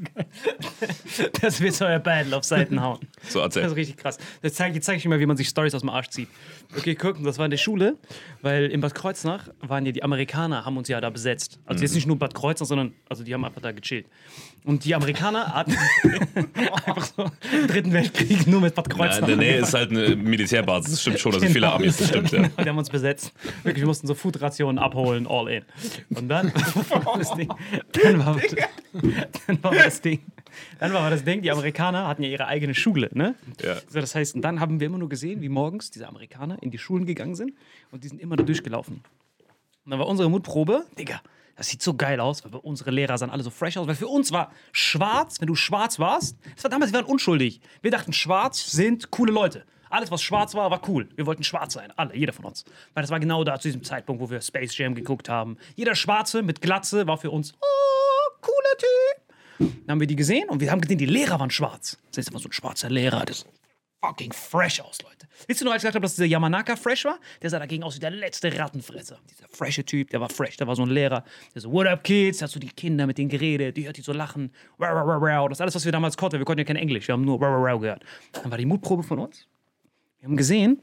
Das 1.42 1.62
wird 1.62 1.82
euer 1.82 2.00
Battle 2.00 2.36
auf 2.36 2.44
Seiten 2.44 2.82
hauen. 2.82 3.00
So 3.28 3.42
Das 3.46 3.56
ist 3.56 3.76
richtig 3.76 3.98
krass. 3.98 4.18
Jetzt 4.42 4.56
zeige 4.58 4.78
ich, 4.78 4.84
zeig 4.84 4.98
ich 4.98 5.04
dir 5.04 5.10
mal, 5.10 5.20
wie 5.20 5.26
man 5.26 5.38
sich 5.38 5.48
Stories 5.48 5.74
aus 5.74 5.82
dem 5.82 5.90
Arsch 5.90 6.10
zieht. 6.10 6.30
Okay, 6.78 6.96
gucken, 6.96 7.24
das 7.24 7.38
war 7.38 7.46
in 7.46 7.52
der 7.52 7.58
Schule, 7.58 7.98
weil 8.42 8.66
in 8.66 8.82
Bad 8.82 8.96
Kreuznach 8.96 9.50
waren 9.60 9.86
ja 9.86 9.92
die 9.92 10.04
Amerikaner, 10.04 10.66
haben 10.66 10.78
uns 10.78 10.88
ja 10.88 11.02
da 11.02 11.10
besetzt. 11.10 11.60
Also 11.66 11.84
jetzt 11.84 11.96
nicht 11.96 12.08
nur 12.08 12.18
Bad 12.18 12.34
Kreuznach, 12.34 12.68
sondern 12.68 12.94
also 13.10 13.24
die 13.24 13.34
haben 13.34 13.44
einfach 13.46 13.62
da 13.62 13.72
gechillt. 13.72 14.08
Und 14.66 14.86
die 14.86 14.94
Amerikaner 14.94 15.54
hatten 15.54 15.72
einfach 16.86 17.06
so 17.06 17.32
den 17.52 17.68
Dritten 17.68 17.94
Weltkrieg 17.94 18.46
nur 18.48 18.62
mit 18.62 18.76
Bad 18.76 18.90
Kreuznach. 18.90 19.28
in 19.28 19.28
der 19.28 19.38
Nähe 19.38 19.58
ist 19.60 19.74
halt 19.74 19.92
eine 19.92 20.16
Militärbasis. 20.16 20.92
Das 20.92 21.02
stimmt 21.02 21.20
schon, 21.20 21.32
da 21.32 21.40
sind 21.40 21.50
viele 21.54 21.66
Genau. 21.68 21.76
Amis, 21.78 21.98
das 21.98 22.08
stimmt, 22.10 22.32
ja. 22.32 22.48
Die 22.64 22.70
haben 22.70 22.78
uns 22.78 22.90
besetzt. 22.90 23.32
Wirklich, 23.64 23.82
wir 23.84 23.88
mussten 23.88 24.08
so 24.08 24.16
Foodrationen 24.16 24.78
abholen, 24.80 25.28
all 25.28 25.48
in. 25.50 25.64
Und 26.10 26.28
dann, 26.30 26.52
das 27.18 27.34
Ding, 27.36 27.50
dann, 28.04 28.26
war, 28.26 28.40
dann 29.48 29.64
war 29.64 29.74
das 29.74 30.02
Ding. 30.02 30.20
Dann 30.80 30.94
war 30.94 31.10
das 31.10 31.24
Ding, 31.24 31.42
die 31.42 31.52
Amerikaner 31.52 32.08
hatten 32.08 32.24
ja 32.24 32.30
ihre 32.30 32.48
eigene 32.48 32.74
Schule, 32.76 33.10
ne? 33.14 33.36
Ja. 33.64 33.76
So, 33.88 34.00
das 34.00 34.16
heißt, 34.16 34.36
und 34.36 34.42
dann 34.42 34.60
haben 34.60 34.80
wir 34.80 34.88
immer 34.88 34.98
nur 34.98 35.10
gesehen, 35.10 35.42
wie 35.42 35.50
morgens 35.50 35.92
diese 35.92 36.08
Amerikaner 36.08 36.58
in 36.62 36.72
die 36.72 36.78
Schulen 36.78 37.06
gegangen 37.06 37.36
sind 37.36 37.54
und 37.92 38.04
die 38.04 38.08
sind 38.08 38.20
immer 38.22 38.36
da 38.36 38.44
durchgelaufen. 38.44 39.02
Und 39.86 39.92
dann 39.92 40.00
war 40.00 40.08
unsere 40.08 40.30
Mutprobe, 40.30 40.86
Digga, 40.98 41.22
das 41.60 41.68
sieht 41.68 41.84
so 41.84 41.94
geil 41.94 42.22
aus, 42.22 42.46
weil 42.46 42.58
unsere 42.62 42.90
Lehrer 42.90 43.18
sahen 43.18 43.30
alle 43.30 43.44
so 43.44 43.50
fresh 43.50 43.76
aus, 43.76 43.86
weil 43.86 43.96
für 43.96 44.08
uns 44.08 44.32
war 44.32 44.54
schwarz, 44.72 45.42
wenn 45.42 45.48
du 45.48 45.56
schwarz 45.56 46.00
warst, 46.00 46.38
das 46.56 46.64
war 46.64 46.72
damals, 46.72 46.94
wir 46.94 47.00
waren 47.00 47.06
unschuldig. 47.06 47.60
Wir 47.82 47.92
dachten, 47.92 48.14
schwarz 48.14 48.72
sind 48.72 49.12
coole 49.12 49.34
Leute. 49.34 49.66
Alles, 49.90 50.10
was 50.10 50.22
schwarz 50.22 50.56
war, 50.56 50.72
war 50.72 50.88
cool. 50.88 51.10
Wir 51.18 51.26
wollten 51.26 51.44
schwarz 51.44 51.74
sein, 51.74 51.92
alle, 51.98 52.16
jeder 52.16 52.32
von 52.32 52.46
uns. 52.46 52.64
Weil 52.94 53.04
das 53.04 53.12
war 53.12 53.20
genau 53.20 53.44
da 53.44 53.60
zu 53.60 53.68
diesem 53.68 53.84
Zeitpunkt, 53.84 54.22
wo 54.22 54.30
wir 54.30 54.40
Space 54.40 54.78
Jam 54.78 54.96
geguckt 54.96 55.28
haben. 55.28 55.58
Jeder 55.76 55.96
Schwarze 55.96 56.44
mit 56.44 56.62
Glatze 56.62 57.08
war 57.08 57.18
für 57.18 57.30
uns, 57.30 57.54
oh, 57.60 58.38
cooler 58.40 58.78
Typ. 58.78 59.74
Dann 59.86 59.96
haben 59.96 60.00
wir 60.00 60.08
die 60.08 60.16
gesehen 60.16 60.48
und 60.48 60.62
wir 60.62 60.72
haben 60.72 60.80
gesehen, 60.80 60.98
die 60.98 61.08
Lehrer 61.08 61.42
waren 61.42 61.52
schwarz. 61.52 61.98
Das 62.12 62.20
ist 62.20 62.30
immer 62.30 62.40
so 62.40 62.48
ein 62.48 62.54
schwarzer 62.54 62.90
Lehrer, 62.90 63.26
das 63.26 63.46
fucking 64.02 64.32
fresh 64.32 64.80
aus, 64.82 64.98
Leute. 65.02 65.28
Wisst 65.48 65.62
ihr 65.62 65.66
noch, 65.66 65.72
als 65.74 65.84
ich 65.84 65.84
gesagt 65.84 65.96
habe, 65.96 66.04
dass 66.04 66.16
dieser 66.16 66.26
Yamanaka 66.26 66.76
fresh 66.76 67.06
war? 67.06 67.20
Der 67.42 67.50
sah 67.50 67.60
dagegen 67.60 67.84
aus 67.84 67.96
wie 67.96 68.00
der 68.00 68.12
letzte 68.12 68.58
Rattenfresser. 68.58 69.20
Dieser 69.30 69.48
frische 69.50 69.84
Typ, 69.84 70.10
der 70.10 70.22
war 70.22 70.30
fresh, 70.30 70.58
der 70.58 70.68
war 70.68 70.76
so 70.76 70.84
ein 70.84 70.90
Lehrer. 70.90 71.24
Der 71.54 71.62
so, 71.62 71.72
what 71.72 71.88
up, 71.88 72.04
Kids? 72.04 72.40
Der 72.40 72.48
hat 72.48 72.52
so 72.52 72.60
die 72.60 72.70
Kinder 72.70 73.08
mit 73.08 73.18
denen 73.18 73.30
geredet, 73.30 73.78
die 73.78 73.86
hört 73.86 73.98
die 73.98 74.02
so 74.02 74.14
lachen. 74.14 74.52
Das 74.78 74.90
ist 74.90 75.62
alles, 75.62 75.76
was 75.76 75.86
wir 75.86 75.92
damals 75.92 76.18
konnten. 76.18 76.40
Wir 76.40 76.46
konnten 76.46 76.60
ja 76.60 76.66
kein 76.66 76.76
Englisch, 76.76 77.08
wir 77.08 77.14
haben 77.14 77.26
nur 77.26 77.40
gehört. 77.40 78.04
Dann 78.34 78.52
war 78.52 78.58
die 78.58 78.66
Mutprobe 78.66 79.04
von 79.04 79.20
uns. 79.20 79.48
Wir 80.20 80.28
haben 80.28 80.38
gesehen, 80.38 80.82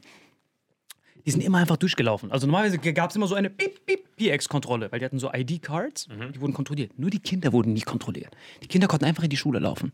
die 1.27 1.31
sind 1.33 1.43
immer 1.43 1.59
einfach 1.59 1.77
durchgelaufen. 1.77 2.31
Also 2.31 2.47
normalerweise 2.47 2.79
gab 2.79 3.11
es 3.11 3.17
immer 3.17 3.27
so 3.27 3.35
eine 3.35 3.51
PX-Kontrolle, 3.51 4.93
weil 4.93 5.01
die 5.01 5.05
hatten 5.05 5.19
so 5.19 5.31
ID-Cards, 5.33 6.09
die 6.35 6.41
wurden 6.41 6.55
kontrolliert. 6.55 6.99
Nur 6.99 7.11
die 7.11 7.19
Kinder 7.19 7.53
wurden 7.53 7.73
nie 7.73 7.81
kontrolliert. 7.81 8.35
Die 8.63 8.69
Kinder 8.69 8.87
konnten 8.87 9.05
einfach 9.05 9.25
in 9.25 9.31
die 9.31 9.37
Schule 9.37 9.59
laufen. 9.59 9.93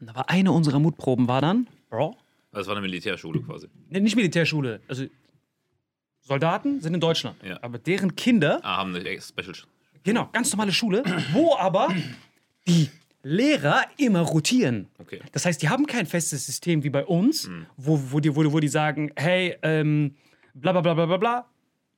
Und 0.00 0.06
da 0.08 0.14
war 0.14 0.28
eine 0.28 0.52
unserer 0.52 0.78
Mutproben, 0.78 1.28
war 1.28 1.40
dann, 1.40 1.66
Bro, 1.88 2.14
Das 2.56 2.66
war 2.66 2.74
eine 2.76 2.80
Militärschule 2.86 3.40
quasi. 3.42 3.68
Ne, 3.90 4.00
nicht 4.00 4.16
Militärschule. 4.16 4.80
Also 4.88 5.04
Soldaten 6.20 6.80
sind 6.80 6.94
in 6.94 7.00
Deutschland. 7.00 7.36
Ja. 7.42 7.58
Aber 7.62 7.78
deren 7.78 8.16
Kinder, 8.16 8.60
Ah, 8.62 8.78
haben 8.78 8.94
eine 8.94 9.20
Special. 9.20 9.54
genau, 10.02 10.28
ganz 10.32 10.50
normale 10.52 10.72
Schule, 10.72 11.04
wo 11.32 11.54
aber 11.56 11.94
die 12.66 12.90
Lehrer 13.22 13.84
immer 13.98 14.20
rotieren. 14.20 14.88
Okay. 14.98 15.20
Das 15.32 15.44
heißt, 15.46 15.60
die 15.62 15.68
haben 15.68 15.86
kein 15.86 16.06
festes 16.06 16.46
System 16.46 16.82
wie 16.84 16.90
bei 16.90 17.04
uns, 17.04 17.48
wo, 17.76 18.00
wo, 18.10 18.20
die, 18.20 18.34
wo, 18.34 18.52
wo 18.52 18.60
die 18.60 18.68
sagen, 18.68 19.10
hey, 19.16 19.56
ähm, 19.62 20.14
bla 20.54 20.72
bla 20.72 20.80
bla 20.80 20.94
bla 20.94 21.06
bla 21.06 21.16
bla. 21.16 21.50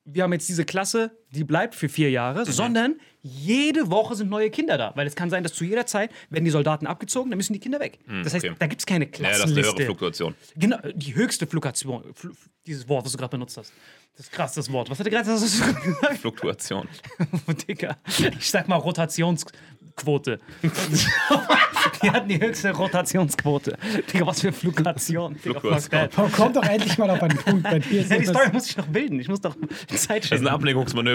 Wir 0.05 0.23
haben 0.23 0.33
jetzt 0.33 0.49
diese 0.49 0.65
Klasse, 0.65 1.17
die 1.31 1.45
bleibt 1.45 1.75
für 1.75 1.89
vier 1.89 2.11
Jahre, 2.11 2.45
sondern 2.47 2.97
jede 3.23 3.91
Woche 3.91 4.15
sind 4.15 4.31
neue 4.31 4.51
Kinder 4.51 4.79
da. 4.79 4.93
Weil 4.95 5.07
es 5.07 5.15
kann 5.15 5.31
sein, 5.31 5.43
dass 5.43 5.53
zu 5.53 5.65
jeder 5.65 5.87
Zeit 5.87 6.11
werden 6.31 6.45
die 6.45 6.51
Soldaten 6.51 6.87
abgezogen, 6.87 7.31
dann 7.31 7.37
müssen 7.37 7.53
die 7.53 7.59
Kinder 7.59 7.81
weg. 7.81 7.99
das 8.25 8.35
heißt, 8.35 8.45
okay. 8.45 8.55
da 8.59 8.67
gibt 8.67 8.81
es 8.81 8.87
keine 8.87 9.05
Ja, 9.05 9.11
das 9.11 9.21
ist 9.21 9.25
eine 9.25 9.35
Klassenliste. 9.37 9.73
höhere 9.73 9.87
Fluktuation. 9.87 10.35
Genau, 10.57 10.79
die 10.95 11.15
höchste 11.15 11.47
Fluktuation. 11.47 12.05
Fl 12.15 12.31
dieses 12.69 12.87
Wort, 12.89 13.07
was 13.07 13.13
du 13.13 13.19
gerade 13.19 13.31
benutzt 13.31 13.57
hast. 13.57 13.73
Das 14.15 14.27
ist 14.27 14.33
krass, 14.33 14.53
das 14.53 14.71
Wort. 14.71 14.91
Was 14.91 14.99
hat 14.99 15.07
er 15.07 15.11
gerade 15.11 15.31
gesagt? 15.31 16.19
Fluktuation. 16.21 16.87
Digga. 17.69 17.97
Ich 18.39 18.51
sag 18.51 18.69
mal 18.69 18.77
Rotationsquote. 18.77 20.39
die 22.03 22.11
hatten 22.11 22.29
die 22.29 22.41
höchste 22.41 22.73
Rotationsquote. 22.73 23.79
Digga, 24.13 24.27
was 24.27 24.41
für 24.43 24.53
Fluktuation. 24.53 25.37
Fluktuation. 25.37 26.09
komm 26.33 26.53
doch 26.53 26.65
endlich 26.65 26.99
mal 26.99 27.09
auf 27.09 27.23
einen 27.23 27.39
Punkt. 27.39 27.63
Bei 27.63 27.79
dir 27.79 28.03
Ja, 28.03 28.19
die 28.19 28.27
Story 28.27 28.51
muss 28.53 28.69
ich 28.69 28.77
noch 28.77 28.87
bilden. 28.87 29.19
Ich 29.19 29.29
muss 29.29 29.41
doch 29.41 29.55
Zeit 29.55 29.91
Das 29.91 30.03
ist 30.03 30.11
ein 30.11 30.23
schinden. 30.23 30.45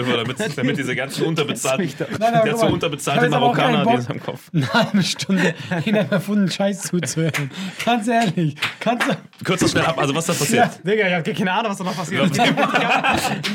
Ablenkungsmanöver, 0.04 0.24
damit, 0.24 0.58
damit 0.58 0.78
diese 0.78 0.96
ganzen 0.96 1.24
unterbezahlten, 1.24 2.06
Nein, 2.18 2.32
nein, 2.32 2.44
der 2.44 2.56
so 2.56 2.66
unterbezahlte 2.66 3.28
Marokkaner, 3.28 3.86
die 3.86 3.94
ist 3.98 4.10
am 4.10 4.20
Kopf. 4.20 4.50
eine 4.54 4.72
halbe 4.72 5.02
Stunde 5.02 5.54
in 5.84 5.96
einem 5.96 6.10
erfundenen 6.10 6.50
Scheiß 6.50 6.82
zuzuhören. 6.82 7.50
Ganz 7.84 8.08
ehrlich. 8.08 8.54
Kannst 8.80 9.08
du. 9.08 9.44
Kürz 9.44 9.60
das 9.60 9.70
schnell 9.72 9.84
ab. 9.84 9.98
Also, 9.98 10.14
was 10.14 10.28
ist 10.28 10.40
da 10.40 10.44
passiert? 10.44 10.86
Digga, 10.86 11.08
ich 11.08 11.14
hab 11.14 11.36
keine 11.36 11.52
Ahnung, 11.52 11.70
was 11.70 11.78
da 11.78 11.84
noch 11.84 11.96
passiert 11.96 12.24
ist. 12.24 12.36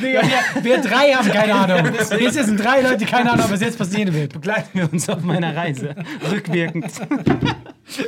Wir, 0.01 0.21
wir 0.61 0.81
drei 0.81 1.11
haben 1.13 1.29
keine 1.29 1.53
Ahnung. 1.53 1.93
Jetzt 2.19 2.33
sind 2.33 2.57
drei 2.57 2.81
Leute, 2.81 2.97
die 2.97 3.05
keine 3.05 3.31
Ahnung, 3.31 3.45
was 3.49 3.61
jetzt 3.61 3.77
passieren 3.77 4.13
wird. 4.13 4.33
begleiten 4.33 4.69
wir 4.73 4.91
uns 4.91 5.09
auf 5.09 5.21
meiner 5.21 5.55
Reise. 5.55 5.95
Rückwirkend. 6.31 6.91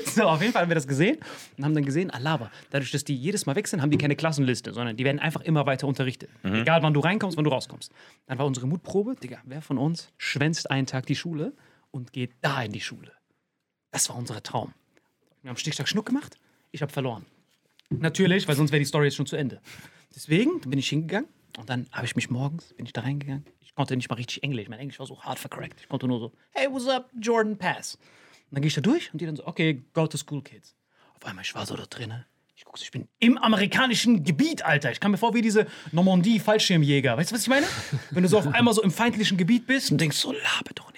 so, 0.06 0.24
auf 0.24 0.42
jeden 0.42 0.54
Fall 0.54 0.64
haben 0.64 0.70
wir 0.70 0.76
das 0.76 0.88
gesehen 0.88 1.18
und 1.58 1.66
haben 1.66 1.74
dann 1.74 1.86
gesehen, 1.86 2.12
Alaba, 2.12 2.52
dadurch, 2.70 2.92
dass 2.92 3.04
die 3.04 3.16
jedes 3.16 3.46
Mal 3.46 3.56
wechseln, 3.56 3.82
haben 3.82 3.92
die 3.92 3.98
keine 3.98 4.16
Klassenliste, 4.16 4.74
sondern 4.74 4.96
die 4.96 5.04
werden 5.04 5.20
einfach 5.20 5.42
immer 5.42 5.66
weiter 5.66 5.88
unterrichtet. 5.88 6.30
Egal, 6.44 6.84
wann 6.84 6.94
du 6.94 7.00
reinkommst, 7.00 7.38
wann 7.38 7.44
du 7.44 7.50
rauskommst. 7.52 7.92
Dann 8.32 8.38
war 8.38 8.46
unsere 8.46 8.66
Mutprobe, 8.66 9.18
Digga, 9.18 9.42
wer 9.44 9.62
von 9.62 9.78
uns 9.78 10.08
schwänzt 10.18 10.72
einen 10.72 10.88
Tag 10.88 11.06
die 11.06 11.18
Schule 11.18 11.52
und 11.92 12.14
geht 12.14 12.32
da 12.40 12.64
in 12.64 12.72
die 12.72 12.80
Schule? 12.80 13.12
Das 13.92 14.08
war 14.08 14.16
unser 14.16 14.42
Traum. 14.42 14.74
Wir 15.42 15.50
haben 15.50 15.58
Stichtag 15.58 15.90
Schnuck 15.90 16.06
gemacht, 16.06 16.38
ich 16.72 16.82
habe 16.82 16.94
verloren. 16.94 17.26
Natürlich, 17.90 18.48
weil 18.48 18.56
sonst 18.56 18.72
wäre 18.72 18.80
die 18.80 18.86
Story 18.86 19.08
jetzt 19.08 19.18
schon 19.18 19.26
zu 19.26 19.36
Ende. 19.36 19.60
Deswegen 20.16 20.62
bin 20.62 20.80
ich 20.80 20.88
hingegangen 20.88 21.28
und 21.58 21.70
dann 21.70 21.88
habe 21.92 22.06
ich 22.06 22.16
mich 22.16 22.30
morgens, 22.30 22.74
bin 22.76 22.86
ich 22.86 22.94
da 22.94 23.02
reingegangen. 23.02 23.46
Ich 23.60 23.76
konnte 23.76 23.98
nicht 23.98 24.10
mal 24.10 24.16
richtig 24.16 24.44
Englisch. 24.44 24.70
Mein 24.70 24.80
Englisch 24.80 25.00
war 25.00 25.08
so 25.08 25.22
hart 25.22 25.38
vercrackt. 25.38 25.82
Ich 25.82 25.90
konnte 25.90 26.08
nur 26.08 26.22
so, 26.22 26.32
hey, 26.52 26.72
what's 26.72 26.88
up, 26.88 27.10
Jordan 27.20 27.58
Pass. 27.58 27.96
Und 27.96 28.56
dann 28.56 28.62
gehe 28.62 28.70
ich 28.70 28.76
da 28.76 28.80
durch 28.80 29.12
und 29.12 29.20
die 29.20 29.26
dann 29.26 29.36
so, 29.36 29.46
okay, 29.46 29.84
go 29.92 30.08
to 30.08 30.18
school, 30.18 30.42
kids. 30.42 30.74
Auf 31.16 31.26
einmal, 31.26 31.44
ich 31.44 31.54
war 31.54 31.66
so 31.66 31.76
da 31.76 31.86
drinnen. 31.86 32.24
Ich 32.74 32.74
gucke, 32.74 32.84
ich 32.86 32.92
bin 32.92 33.08
im 33.20 33.38
amerikanischen 33.38 34.24
Gebiet, 34.24 34.64
Alter. 34.64 34.92
Ich 34.92 35.02
kam 35.02 35.12
mir 35.12 35.18
vor 35.18 35.34
wie 35.34 35.42
diese 35.42 35.68
Normandie-Fallschirmjäger. 35.92 37.18
Weißt 37.18 37.32
du, 37.32 37.36
was 37.36 37.42
ich 37.42 37.50
meine? 37.50 37.66
Wenn 38.12 38.24
du 38.24 38.30
so 38.30 38.38
auf 38.38 38.48
einmal 38.48 38.74
so 38.74 38.82
im 38.82 38.92
feindlichen 38.92 39.38
Gebiet 39.38 39.68
bist 39.68 39.92
und 39.92 40.00
denkst, 40.00 40.16
so 40.16 40.32
labe 40.32 40.74
doch. 40.74 40.91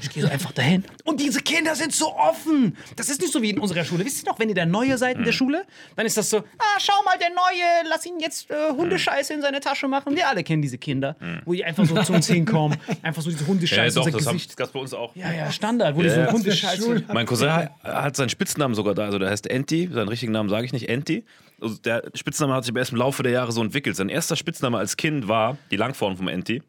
Ich 0.00 0.10
gehe 0.10 0.22
so 0.22 0.28
einfach 0.28 0.52
dahin. 0.52 0.84
Und 1.04 1.20
diese 1.20 1.40
Kinder 1.40 1.74
sind 1.74 1.92
so 1.92 2.14
offen. 2.14 2.76
Das 2.96 3.08
ist 3.08 3.20
nicht 3.20 3.32
so 3.32 3.40
wie 3.42 3.50
in 3.50 3.58
unserer 3.58 3.84
Schule. 3.84 4.04
Wisst 4.04 4.24
ihr 4.24 4.30
noch, 4.30 4.38
wenn 4.38 4.48
ihr 4.48 4.54
der 4.54 4.66
Neue 4.66 4.98
seid 4.98 5.16
in 5.16 5.24
der 5.24 5.32
Schule, 5.32 5.64
dann 5.94 6.06
ist 6.06 6.16
das 6.16 6.28
so, 6.30 6.38
ah, 6.38 6.78
schau 6.78 7.02
mal, 7.04 7.16
der 7.18 7.30
Neue, 7.30 7.88
lass 7.88 8.04
ihn 8.06 8.18
jetzt 8.20 8.50
äh, 8.50 8.54
Hundescheiße 8.70 9.32
in 9.34 9.42
seine 9.42 9.60
Tasche 9.60 9.88
machen. 9.88 10.14
Wir 10.16 10.28
alle 10.28 10.42
kennen 10.44 10.62
diese 10.62 10.78
Kinder, 10.78 11.16
wo 11.44 11.52
die 11.52 11.64
einfach 11.64 11.84
so 11.84 11.94
zu 12.02 12.12
uns 12.12 12.26
hinkommen, 12.26 12.76
einfach 13.02 13.22
so 13.22 13.30
diese 13.30 13.42
Ja, 13.42 13.48
Hundescheiße 13.48 13.94
doch, 13.96 14.06
in 14.06 14.14
unser 14.14 14.18
das, 14.18 14.26
haben, 14.26 14.34
Gesicht. 14.34 14.50
das 14.50 14.56
gab's 14.56 14.72
bei 14.72 14.80
uns 14.80 14.94
auch. 14.94 15.14
Ja, 15.16 15.32
ja, 15.32 15.50
Standard, 15.50 15.96
wo 15.96 16.02
die 16.02 16.08
Ja, 16.08 16.26
so 16.26 16.32
Hundescheiße. 16.32 17.04
Mein 17.12 17.26
Cousin 17.26 17.50
hat 17.82 18.16
seinen 18.16 18.28
Spitznamen 18.28 18.74
sogar 18.74 18.94
da, 18.94 19.04
also 19.04 19.18
der 19.18 19.30
heißt 19.30 19.46
Enti, 19.48 19.88
seinen 19.92 20.08
richtigen 20.08 20.32
Namen 20.32 20.48
sage 20.48 20.66
ich 20.66 20.72
nicht, 20.72 20.88
Enti. 20.88 21.24
Also 21.60 21.76
der 21.76 22.02
Spitzname 22.14 22.52
hat 22.54 22.64
sich 22.64 22.72
aber 22.72 22.80
erst 22.80 22.92
im 22.92 22.98
Laufe 22.98 23.22
der 23.22 23.32
Jahre 23.32 23.50
so 23.52 23.62
entwickelt. 23.62 23.96
Sein 23.96 24.08
erster 24.10 24.36
Spitzname 24.36 24.76
als 24.78 24.96
Kind 24.96 25.26
war 25.28 25.56
die 25.70 25.76
Langform 25.76 26.16
vom 26.16 26.28
Enti. 26.28 26.62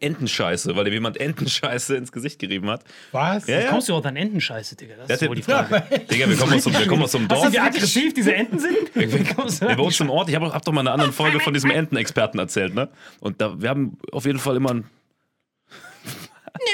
Entenscheiße, 0.00 0.76
weil 0.76 0.86
ihm 0.88 0.92
jemand 0.92 1.18
Entenscheiße 1.18 1.96
ins 1.96 2.12
Gesicht 2.12 2.38
gerieben 2.38 2.68
hat. 2.70 2.84
Was? 3.12 3.46
Ja, 3.46 3.60
ja. 3.60 3.68
Kommst 3.70 3.88
du 3.88 3.94
auch 3.94 4.02
dann 4.02 4.16
Entenscheiße, 4.16 4.76
Digga? 4.76 4.94
Das 4.96 5.08
ist 5.10 5.22
hat 5.22 5.28
wohl 5.28 5.36
die 5.36 5.42
Frage. 5.42 5.82
Digga, 6.10 6.28
wir 6.28 6.36
kommen 6.36 6.54
aus, 6.54 6.64
dem- 6.64 6.72
wir 6.78 6.86
kommen 6.86 7.02
aus 7.02 7.12
so 7.12 7.18
einem 7.18 7.30
Weißt 7.30 7.42
Dorf. 7.42 7.50
du, 7.50 7.52
wie 7.54 7.60
aggressiv 7.60 8.14
diese 8.14 8.34
Enten 8.34 8.58
sind? 8.58 8.94
Wie 8.94 9.64
Ja, 9.66 9.74
bei 9.74 9.82
uns 9.82 9.98
im 10.00 10.10
Ort, 10.10 10.28
ich 10.28 10.34
habe 10.34 10.52
hab 10.52 10.64
doch 10.64 10.72
mal 10.72 10.82
in 10.82 10.86
einer 10.88 10.94
anderen 10.94 11.12
Folge 11.12 11.40
von 11.40 11.54
diesem 11.54 11.70
Entenexperten 11.70 12.38
erzählt, 12.38 12.74
ne? 12.74 12.88
Und 13.20 13.40
da, 13.40 13.60
wir 13.60 13.68
haben 13.70 13.96
auf 14.12 14.26
jeden 14.26 14.38
Fall 14.38 14.56
immer 14.56 14.70
ein. 14.72 14.84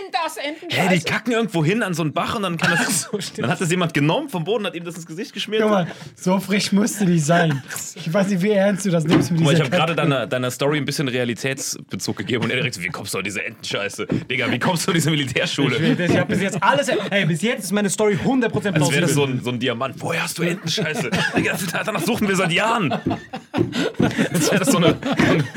Nimm 0.00 0.10
das 0.24 0.36
Entenscheiße. 0.36 0.88
Hey, 0.88 0.98
die 0.98 1.04
kacken 1.04 1.32
irgendwo 1.32 1.64
hin 1.64 1.82
an 1.82 1.94
so 1.94 2.02
einen 2.02 2.12
Bach 2.12 2.34
und 2.34 2.42
dann 2.42 2.56
kann 2.56 2.70
das. 2.84 3.10
dann 3.36 3.50
hat 3.50 3.60
das 3.60 3.70
jemand 3.70 3.94
genommen 3.94 4.28
vom 4.28 4.44
Boden, 4.44 4.66
hat 4.66 4.74
ihm 4.74 4.84
das 4.84 4.96
ins 4.96 5.06
Gesicht 5.06 5.32
geschmiert. 5.32 5.62
Guck 5.62 5.70
mal, 5.70 5.86
so 6.16 6.38
frisch 6.40 6.72
musste 6.72 7.06
die 7.06 7.18
sein. 7.18 7.62
Ich 7.96 8.12
weiß 8.12 8.28
nicht, 8.28 8.42
wie 8.42 8.50
ernst 8.50 8.84
du 8.84 8.90
das 8.90 9.04
nimmst 9.04 9.30
mit 9.30 9.38
Guck 9.38 9.46
mal, 9.46 9.50
dieser 9.54 9.64
ich 9.64 9.70
habe 9.70 9.76
gerade 9.76 9.94
deiner, 9.94 10.26
deiner 10.26 10.50
Story 10.50 10.78
ein 10.78 10.84
bisschen 10.84 11.08
Realitätsbezug 11.08 12.16
gegeben 12.16 12.44
und 12.44 12.50
er 12.50 12.56
direkt 12.56 12.74
so, 12.74 12.82
wie 12.82 12.88
kommst 12.88 13.14
du 13.14 13.18
an 13.18 13.24
diese 13.24 13.42
Entenscheiße? 13.44 14.06
Digga, 14.06 14.50
wie 14.50 14.58
kommst 14.58 14.86
du 14.86 14.90
an 14.90 14.94
diese 14.94 15.10
Militärschule? 15.10 15.76
Ich 15.76 16.16
habe 16.16 16.26
bis 16.26 16.42
jetzt 16.42 16.62
alles. 16.62 16.90
Hey, 17.10 17.24
bis 17.24 17.42
jetzt 17.42 17.64
ist 17.64 17.72
meine 17.72 17.88
Story 17.88 18.18
100% 18.22 18.44
Als 18.44 18.64
wäre 18.64 18.72
plausibel. 18.74 19.00
das 19.02 19.14
so 19.14 19.24
ein, 19.24 19.40
so 19.42 19.50
ein 19.50 19.58
Diamant. 19.58 19.94
Woher 19.98 20.24
hast 20.24 20.38
du 20.38 20.42
Entenscheiße? 20.42 21.10
Digga, 21.36 21.56
danach 21.84 22.02
suchen 22.02 22.28
wir 22.28 22.36
seit 22.36 22.52
Jahren. 22.52 22.92
Als 22.92 24.50
wäre 24.50 24.58
das 24.58 24.68
so, 24.68 24.78
eine, 24.78 24.96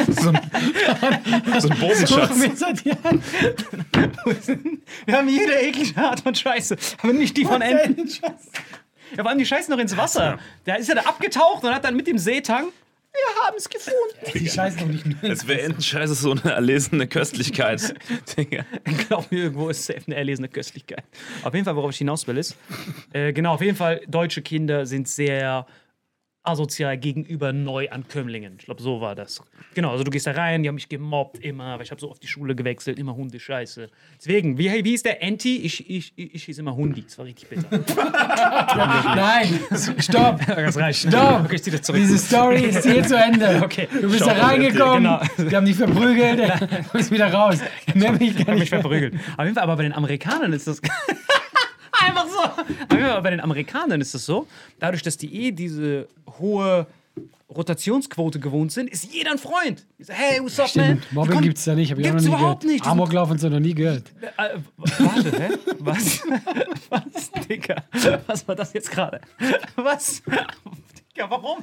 so, 0.09 0.29
ein, 0.29 0.39
so 1.59 1.69
ein 1.69 1.79
Bodenschatz. 1.79 2.35
Mir 2.37 2.55
seit 2.55 2.85
Jahren 2.85 3.21
Wir 5.05 5.17
haben 5.17 5.29
jede 5.29 5.53
eklige 5.53 5.99
Art 5.99 6.21
von 6.21 6.33
Scheiße, 6.35 6.77
aber 7.01 7.13
nicht 7.13 7.35
die 7.37 7.45
von 7.45 7.61
Enten. 7.61 8.09
Ja, 9.15 9.23
vor 9.23 9.27
allem 9.29 9.39
die 9.39 9.45
scheißen 9.45 9.71
noch 9.71 9.79
ins 9.79 9.95
Wasser. 9.95 10.39
Der 10.65 10.77
ist 10.77 10.89
ja 10.89 10.95
da 10.95 11.01
abgetaucht 11.01 11.63
und 11.63 11.73
hat 11.73 11.83
dann 11.83 11.95
mit 11.95 12.07
dem 12.07 12.17
Seetang. 12.17 12.67
Wir 13.13 13.45
haben 13.45 13.55
es 13.57 13.67
gefunden. 13.69 13.99
Die 14.33 14.47
scheißen 14.47 14.79
doch 14.79 14.87
nicht 14.87 15.05
nur. 15.05 15.31
Als 15.31 15.47
wäre 15.47 15.61
Entenscheiße 15.61 16.13
so 16.13 16.31
eine 16.31 16.51
erlesene 16.51 17.07
Köstlichkeit. 17.07 17.95
Digga. 18.37 18.65
Glaub 19.07 19.31
mir, 19.31 19.43
irgendwo 19.43 19.69
ist 19.69 19.85
safe 19.85 20.03
eine 20.05 20.15
erlesene 20.15 20.49
Köstlichkeit. 20.49 21.03
Auf 21.41 21.53
jeden 21.53 21.65
Fall, 21.65 21.75
worauf 21.75 21.91
ich 21.91 21.97
hinaus 21.97 22.27
will, 22.27 22.37
ist, 22.37 22.55
äh, 23.13 23.33
genau, 23.33 23.53
auf 23.53 23.61
jeden 23.61 23.77
Fall, 23.77 24.01
deutsche 24.07 24.41
Kinder 24.41 24.85
sind 24.85 25.07
sehr 25.07 25.65
asozial 26.47 26.97
gegenüber 26.97 27.53
Neuankömmlingen. 27.53 28.55
Ich 28.59 28.65
glaube, 28.65 28.81
so 28.81 29.01
war 29.01 29.15
das. 29.15 29.41
Genau, 29.73 29.91
also 29.91 30.03
du 30.03 30.11
gehst 30.11 30.25
da 30.27 30.31
rein, 30.31 30.63
die 30.63 30.69
haben 30.69 30.75
mich 30.75 30.89
gemobbt 30.89 31.39
immer, 31.43 31.75
weil 31.77 31.83
ich 31.83 31.91
habe 31.91 31.99
so 32.01 32.09
oft 32.09 32.21
die 32.23 32.27
Schule 32.27 32.55
gewechselt, 32.55 32.97
immer 32.99 33.15
Hundescheiße. 33.15 33.89
Deswegen, 34.17 34.57
wie, 34.57 34.83
wie 34.83 34.93
ist 34.93 35.05
der 35.05 35.21
Anti? 35.21 35.57
Ich, 35.57 35.89
ich, 35.89 36.13
ich, 36.15 36.35
ich 36.35 36.43
hieß 36.45 36.57
immer 36.59 36.75
Hundi. 36.75 37.03
Das 37.03 37.17
war 37.17 37.25
richtig 37.25 37.49
bitter. 37.49 37.67
Nein, 39.15 39.59
stopp. 39.99 40.39
Das 40.67 40.77
reicht. 40.77 41.07
Stopp. 41.07 41.45
Okay, 41.45 41.55
ich 41.55 41.63
zieh 41.63 41.71
das 41.71 41.81
zurück. 41.83 41.99
Diese 42.01 42.17
Story 42.17 42.61
ist 42.61 42.83
hier 42.85 43.03
zu 43.03 43.15
Ende. 43.17 43.61
Okay. 43.63 43.87
Du 43.91 44.01
bist 44.09 44.23
Stopp. 44.23 44.35
da 44.35 44.47
reingekommen, 44.47 45.03
Genau. 45.03 45.49
die 45.49 45.55
haben 45.55 45.65
dich 45.65 45.75
verprügelt, 45.75 46.39
du 46.59 46.97
bist 46.97 47.11
wieder 47.11 47.31
raus. 47.31 47.59
Mehr 47.93 48.13
ich 48.19 48.33
gar 48.35 48.39
Ich 48.39 48.47
mich 48.47 48.59
nicht. 48.59 48.69
verprügelt. 48.69 49.13
Auf 49.37 49.43
jeden 49.45 49.55
Fall, 49.55 49.63
aber 49.63 49.75
bei 49.77 49.83
den 49.83 49.93
Amerikanern 49.93 50.51
ist 50.53 50.67
das. 50.67 50.81
Einfach 52.07 52.27
so. 52.27 52.95
Fall, 52.95 53.21
bei 53.21 53.29
den 53.31 53.39
Amerikanern 53.41 54.01
ist 54.01 54.13
das 54.13 54.25
so, 54.25 54.47
dadurch, 54.79 55.01
dass 55.03 55.17
die 55.17 55.33
eh 55.47 55.51
diese 55.51 56.07
hohe 56.39 56.87
Rotationsquote 57.49 58.39
gewohnt 58.39 58.71
sind, 58.73 58.89
ist 58.89 59.11
jeder 59.13 59.31
ein 59.31 59.37
Freund. 59.37 59.85
Hey, 60.07 60.41
what's 60.41 60.59
up, 60.59 60.75
man? 60.75 60.85
Stimmt, 60.99 61.11
Mobbing 61.13 61.33
Komm, 61.35 61.41
gibt's 61.43 61.63
da 61.63 61.75
nicht, 61.75 61.91
hab 61.91 61.97
ich 61.97 62.05
auch 62.05 62.09
noch 62.09 62.15
gibt's 62.19 62.25
nie 62.27 62.33
überhaupt 62.35 62.61
gehört. 62.61 62.73
nicht. 62.73 62.83
Sind- 62.83 62.91
Amoklauf 62.91 63.31
und 63.31 63.39
so 63.39 63.49
noch 63.49 63.59
nie 63.59 63.73
gehört. 63.73 64.11
Äh, 64.37 64.57
warte, 64.77 65.41
hä? 65.41 65.49
Was? 65.79 66.21
Was, 66.89 67.31
Digga? 67.47 67.83
Was 68.27 68.47
war 68.47 68.55
das 68.55 68.73
jetzt 68.73 68.91
gerade? 68.91 69.21
Was? 69.75 70.21
Digga, 71.15 71.29
warum? 71.29 71.59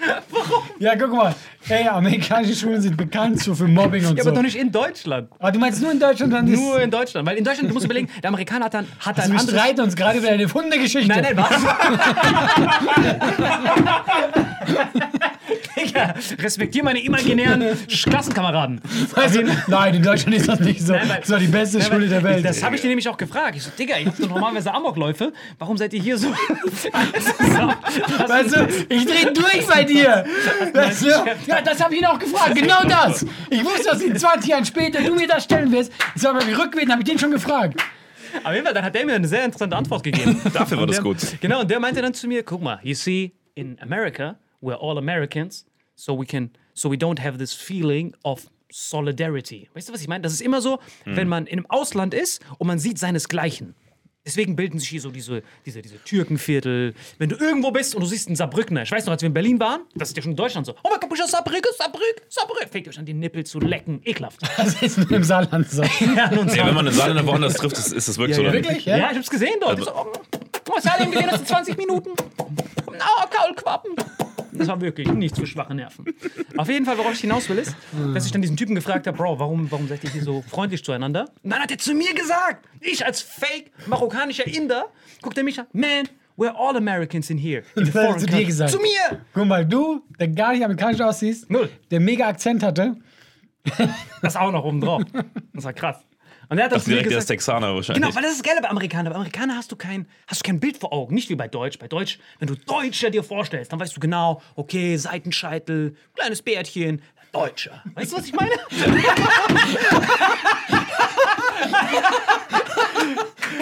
Ja, 0.78 0.96
guck 0.96 1.12
mal. 1.12 1.34
Hey, 1.66 1.86
amerikanische 1.86 2.54
Schulen 2.56 2.80
sind 2.80 2.96
bekannt 2.96 3.38
so 3.42 3.54
für 3.54 3.68
Mobbing 3.68 4.06
und 4.06 4.16
Ja, 4.16 4.22
so. 4.24 4.30
aber 4.30 4.36
doch 4.38 4.42
nicht 4.44 4.56
in 4.56 4.72
Deutschland. 4.72 5.28
Aber 5.38 5.52
du 5.52 5.58
meinst 5.58 5.82
nur 5.82 5.92
in 5.92 6.00
Deutschland, 6.00 6.32
dann. 6.32 6.50
Nur 6.50 6.80
in 6.80 6.90
Deutschland. 6.90 7.26
Weil 7.28 7.36
in 7.36 7.44
Deutschland, 7.44 7.68
du 7.68 7.74
musst 7.74 7.84
überlegen, 7.84 8.08
der 8.22 8.28
Amerikaner 8.28 8.64
hat 8.66 8.74
dann 8.74 8.86
hat 8.98 9.18
Also 9.18 9.28
ein 9.28 9.32
wir 9.34 9.40
anderes. 9.40 9.60
streiten 9.60 9.80
uns 9.82 9.94
gerade 9.96 10.18
über 10.18 10.28
eine 10.28 10.50
Hundegeschichte. 10.52 11.08
Nein, 11.08 11.22
nein, 11.22 11.36
was? 11.36 11.50
Digga, 15.76 16.14
respektier 16.38 16.84
meine 16.84 17.00
imaginären 17.02 17.64
Klassenkameraden. 17.88 18.80
Weißt 19.14 19.36
du, 19.36 19.44
nein, 19.68 19.94
in 19.94 20.02
Deutschland 20.02 20.36
ist 20.36 20.48
das 20.48 20.60
nicht 20.60 20.80
so. 20.80 20.92
Nein, 20.92 21.08
weil- 21.08 21.20
das 21.20 21.30
war 21.30 21.38
die 21.38 21.46
beste 21.46 21.78
Ja, 21.78 21.84
Schule 21.84 22.08
der 22.08 22.22
Welt. 22.22 22.44
Das 22.44 22.62
habe 22.62 22.76
ich 22.76 22.82
dir 22.82 22.88
nämlich 22.88 23.08
auch 23.08 23.16
gefragt. 23.16 23.56
Ich 23.56 23.62
so, 23.62 23.70
Digga, 23.78 23.96
ihr 23.98 24.06
habt 24.06 24.20
doch 24.22 24.28
normalerweise 24.28 24.72
Amokläufe. 24.72 25.32
Warum 25.58 25.76
seid 25.76 25.92
ihr 25.94 26.02
hier 26.02 26.18
so? 26.18 26.28
Weißt 26.30 26.86
du, 28.56 28.68
ich 28.88 29.04
dreh 29.06 29.32
durch 29.32 29.66
bei 29.66 29.84
dir. 29.84 29.89
Weißt 29.94 31.02
du? 31.04 31.06
Ja, 31.46 31.60
das 31.62 31.82
habe 31.82 31.94
ich 31.94 32.00
ihn 32.00 32.06
auch 32.06 32.18
gefragt. 32.18 32.54
Genau 32.54 32.82
das. 32.84 33.24
Ich 33.50 33.64
wusste, 33.64 33.84
dass 33.90 34.00
in 34.02 34.16
20 34.16 34.48
Jahren 34.50 34.64
später 34.64 35.02
du 35.02 35.14
mir 35.14 35.26
das 35.28 35.44
stellen 35.44 35.70
wirst. 35.72 35.92
Ich 36.14 36.22
sag 36.22 36.34
mal, 36.34 36.46
wie 36.46 36.52
rückwärts 36.52 36.90
habe 36.90 37.02
ich 37.02 37.08
den 37.08 37.18
schon 37.18 37.30
gefragt. 37.30 37.80
Auf 38.44 38.52
jeden 38.52 38.64
Fall, 38.64 38.74
dann 38.74 38.84
hat 38.84 38.94
der 38.94 39.04
mir 39.04 39.14
eine 39.14 39.26
sehr 39.26 39.44
interessante 39.44 39.76
Antwort 39.76 40.02
gegeben. 40.04 40.40
Dafür 40.54 40.76
war 40.76 40.82
Und 40.84 40.88
das 40.90 40.96
der, 40.96 41.02
gut. 41.04 41.18
Genau, 41.40 41.60
und 41.62 41.70
der 41.70 41.80
meinte 41.80 42.00
dann 42.00 42.14
zu 42.14 42.28
mir, 42.28 42.42
guck 42.44 42.62
mal, 42.62 42.78
you 42.82 42.94
see, 42.94 43.32
in 43.54 43.76
America, 43.80 44.36
we're 44.62 44.78
all 44.80 44.96
Americans, 44.98 45.66
so 45.96 46.18
we 46.18 46.24
can, 46.24 46.50
so 46.74 46.90
we 46.90 46.96
don't 46.96 47.20
have 47.20 47.38
this 47.38 47.52
feeling 47.52 48.14
of 48.22 48.46
solidarity. 48.70 49.68
Weißt 49.74 49.88
du, 49.88 49.92
was 49.92 50.00
ich 50.00 50.06
meine? 50.08 50.22
Das 50.22 50.32
ist 50.32 50.40
immer 50.42 50.60
so, 50.60 50.78
Hm. 51.04 51.16
wenn 51.16 51.28
man 51.28 51.46
in 51.46 51.58
einem 51.58 51.66
Ausland 51.70 52.14
ist 52.14 52.40
und 52.58 52.66
man 52.68 52.78
sieht 52.78 52.98
seinesgleichen. 52.98 53.74
Deswegen 54.26 54.54
bilden 54.54 54.78
sich 54.78 54.90
hier 54.90 55.00
so 55.00 55.10
diese, 55.10 55.42
diese, 55.64 55.80
diese 55.80 55.96
Türkenviertel. 56.04 56.92
Wenn 57.18 57.30
du 57.30 57.36
irgendwo 57.36 57.70
bist 57.70 57.94
und 57.94 58.02
du 58.02 58.06
siehst 58.06 58.26
einen 58.28 58.36
Saarbrückner, 58.36 58.82
ich 58.82 58.90
weiß 58.92 59.06
noch, 59.06 59.12
als 59.12 59.22
wir 59.22 59.28
in 59.28 59.32
Berlin 59.32 59.58
waren, 59.58 59.80
das 59.94 60.10
ist 60.10 60.16
ja 60.16 60.22
schon 60.22 60.32
in 60.32 60.36
Deutschland 60.36 60.66
so. 60.66 60.72
Oh 60.84 60.88
mein 60.90 61.00
Gott, 61.00 61.08
bist 61.08 61.20
du 61.20 61.24
aus 61.24 61.30
Saarbrücke, 61.30 61.68
Saarbrücke, 61.76 62.04
Saarbrücke. 62.28 62.68
Fängt 62.68 62.86
euch 62.88 62.98
an, 62.98 63.06
die 63.06 63.14
Nippel 63.14 63.44
zu 63.44 63.58
lecken. 63.60 64.00
Ekelhaft. 64.04 64.40
Das 64.58 64.82
ist 64.82 64.98
nur 64.98 65.10
im 65.12 65.24
Saarland 65.24 65.70
so. 65.70 65.82
Ja, 66.16 66.30
nun 66.30 66.48
Ja, 66.54 66.66
wenn 66.66 66.74
man 66.74 66.86
einen 66.86 66.94
Saarländer 66.94 67.26
woanders 67.26 67.54
trifft, 67.54 67.78
ist, 67.78 67.92
ist 67.92 68.08
das 68.08 68.18
wirklich 68.18 68.36
so. 68.36 68.42
ja? 68.42 68.52
Wirklich? 68.52 68.84
Ja, 68.84 68.96
Ja? 68.98 69.10
ich 69.10 69.16
hab's 69.16 69.30
gesehen 69.30 69.54
dort. 69.60 69.78
Also- 69.78 69.90
so, 69.90 69.96
oh, 69.96 70.72
was 70.76 70.84
hat 70.84 71.00
ihn 71.00 71.10
gesehen, 71.10 71.26
das 71.28 71.38
sind 71.38 71.48
20 71.48 71.76
Minuten. 71.78 72.10
Na, 72.92 73.26
Kaulquappen. 73.30 73.92
Das 74.60 74.68
war 74.68 74.80
wirklich 74.80 75.10
nichts 75.10 75.38
für 75.38 75.46
schwache 75.46 75.74
Nerven. 75.74 76.04
Auf 76.58 76.68
jeden 76.68 76.84
Fall, 76.84 76.98
worauf 76.98 77.14
ich 77.14 77.20
hinaus 77.20 77.48
will, 77.48 77.56
ist, 77.58 77.74
dass 78.14 78.26
ich 78.26 78.32
dann 78.32 78.42
diesen 78.42 78.56
Typen 78.58 78.74
gefragt 78.74 79.06
habe, 79.06 79.16
Bro, 79.16 79.38
warum, 79.38 79.70
warum 79.70 79.88
seid 79.88 80.04
ihr 80.04 80.10
hier 80.10 80.22
so 80.22 80.42
freundlich 80.42 80.84
zueinander? 80.84 81.26
Und 81.42 81.50
dann 81.50 81.60
hat 81.60 81.70
er 81.70 81.78
zu 81.78 81.94
mir 81.94 82.12
gesagt, 82.14 82.68
ich 82.80 83.04
als 83.04 83.22
fake 83.22 83.70
marokkanischer 83.86 84.46
Inder, 84.46 84.86
guckt 85.22 85.38
er 85.38 85.44
mich 85.44 85.58
an, 85.58 85.66
man, 85.72 86.08
we're 86.36 86.54
all 86.54 86.76
Americans 86.76 87.30
in 87.30 87.38
here. 87.38 87.62
In 87.74 87.86
Das 87.92 87.94
hat 87.94 88.04
er 88.04 88.18
zu 88.18 88.26
dir 88.26 88.32
country." 88.32 88.44
gesagt. 88.44 88.70
Zu 88.72 88.78
mir! 88.78 89.20
Guck 89.32 89.46
mal, 89.46 89.64
du, 89.64 90.02
der 90.18 90.28
gar 90.28 90.52
nicht 90.52 90.62
amerikanisch 90.62 91.00
aussiehst, 91.00 91.50
Null. 91.50 91.70
der 91.90 92.00
mega 92.00 92.28
Akzent 92.28 92.62
hatte. 92.62 92.96
Das 94.22 94.36
auch 94.36 94.52
noch 94.52 94.64
oben 94.64 94.80
drauf. 94.80 95.02
Das 95.54 95.64
war 95.64 95.72
krass. 95.72 96.04
Und 96.50 96.58
er 96.58 96.64
hat 96.64 96.72
das 96.72 96.84
direkt 96.84 97.06
der 97.06 97.18
gesagt. 97.18 97.28
Texaner 97.28 97.74
wahrscheinlich. 97.76 98.02
Genau, 98.02 98.14
weil 98.14 98.24
das 98.24 98.32
ist 98.32 98.42
geil 98.42 98.58
bei 98.60 98.68
Amerikanern. 98.68 99.12
Bei 99.12 99.16
Amerikanern 99.16 99.56
hast 99.56 99.70
du 99.70 99.76
kein, 99.76 100.06
hast 100.26 100.44
du 100.44 100.48
kein 100.48 100.58
Bild 100.58 100.78
vor 100.78 100.92
Augen. 100.92 101.14
Nicht 101.14 101.28
wie 101.30 101.36
bei 101.36 101.46
Deutsch. 101.46 101.78
Bei 101.78 101.86
Deutsch, 101.86 102.18
wenn 102.40 102.48
du 102.48 102.56
Deutscher 102.56 103.08
dir 103.10 103.22
vorstellst, 103.22 103.72
dann 103.72 103.78
weißt 103.78 103.96
du 103.96 104.00
genau, 104.00 104.42
okay, 104.56 104.96
Seitenscheitel, 104.96 105.94
kleines 106.16 106.42
Bärtchen, 106.42 107.02
Deutscher. 107.30 107.84
Weißt 107.94 108.10
du, 108.10 108.16
was 108.16 108.26
ich 108.26 108.32
meine? 108.32 108.50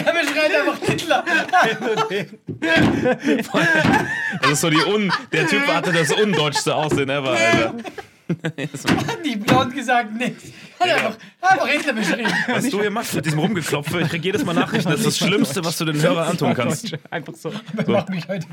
Er 0.04 0.12
beschreit 0.12 0.54
einfach 0.54 0.78
Hitler. 0.86 1.24
Das 4.42 4.52
ist 4.52 4.60
so 4.60 4.70
die 4.70 4.82
Un. 4.84 5.12
Der 5.32 5.46
Typ 5.46 5.66
hatte 5.66 5.92
das 5.92 6.12
undeutschste 6.12 6.74
Aussehen 6.74 7.10
ever, 7.10 7.30
Alter. 7.32 7.74
Nicht 9.22 9.46
blond 9.46 9.74
gesagt, 9.74 10.14
nichts. 10.14 10.44
Hat 10.78 10.88
einfach, 10.90 11.16
einfach 11.40 11.66
Hitler 11.68 11.92
beschrieben. 11.94 12.30
Was 12.48 12.68
du 12.68 12.80
hier 12.80 12.90
machst 12.90 13.14
mit 13.14 13.24
diesem 13.26 13.38
Rumgeklopfe, 13.38 14.00
ich 14.02 14.08
krieg 14.08 14.24
jedes 14.24 14.44
Mal 14.44 14.52
Nachrichten. 14.54 14.90
Das 14.90 15.00
ist 15.00 15.06
das 15.06 15.18
Schlimmste, 15.18 15.64
was 15.64 15.78
du 15.78 15.84
den 15.86 16.00
Hörern 16.00 16.28
antun 16.28 16.54
kannst. 16.54 16.96
Einfach 17.10 17.34
so. 17.34 17.52
Macht 17.86 18.10
mich 18.10 18.26
heute. 18.28 18.46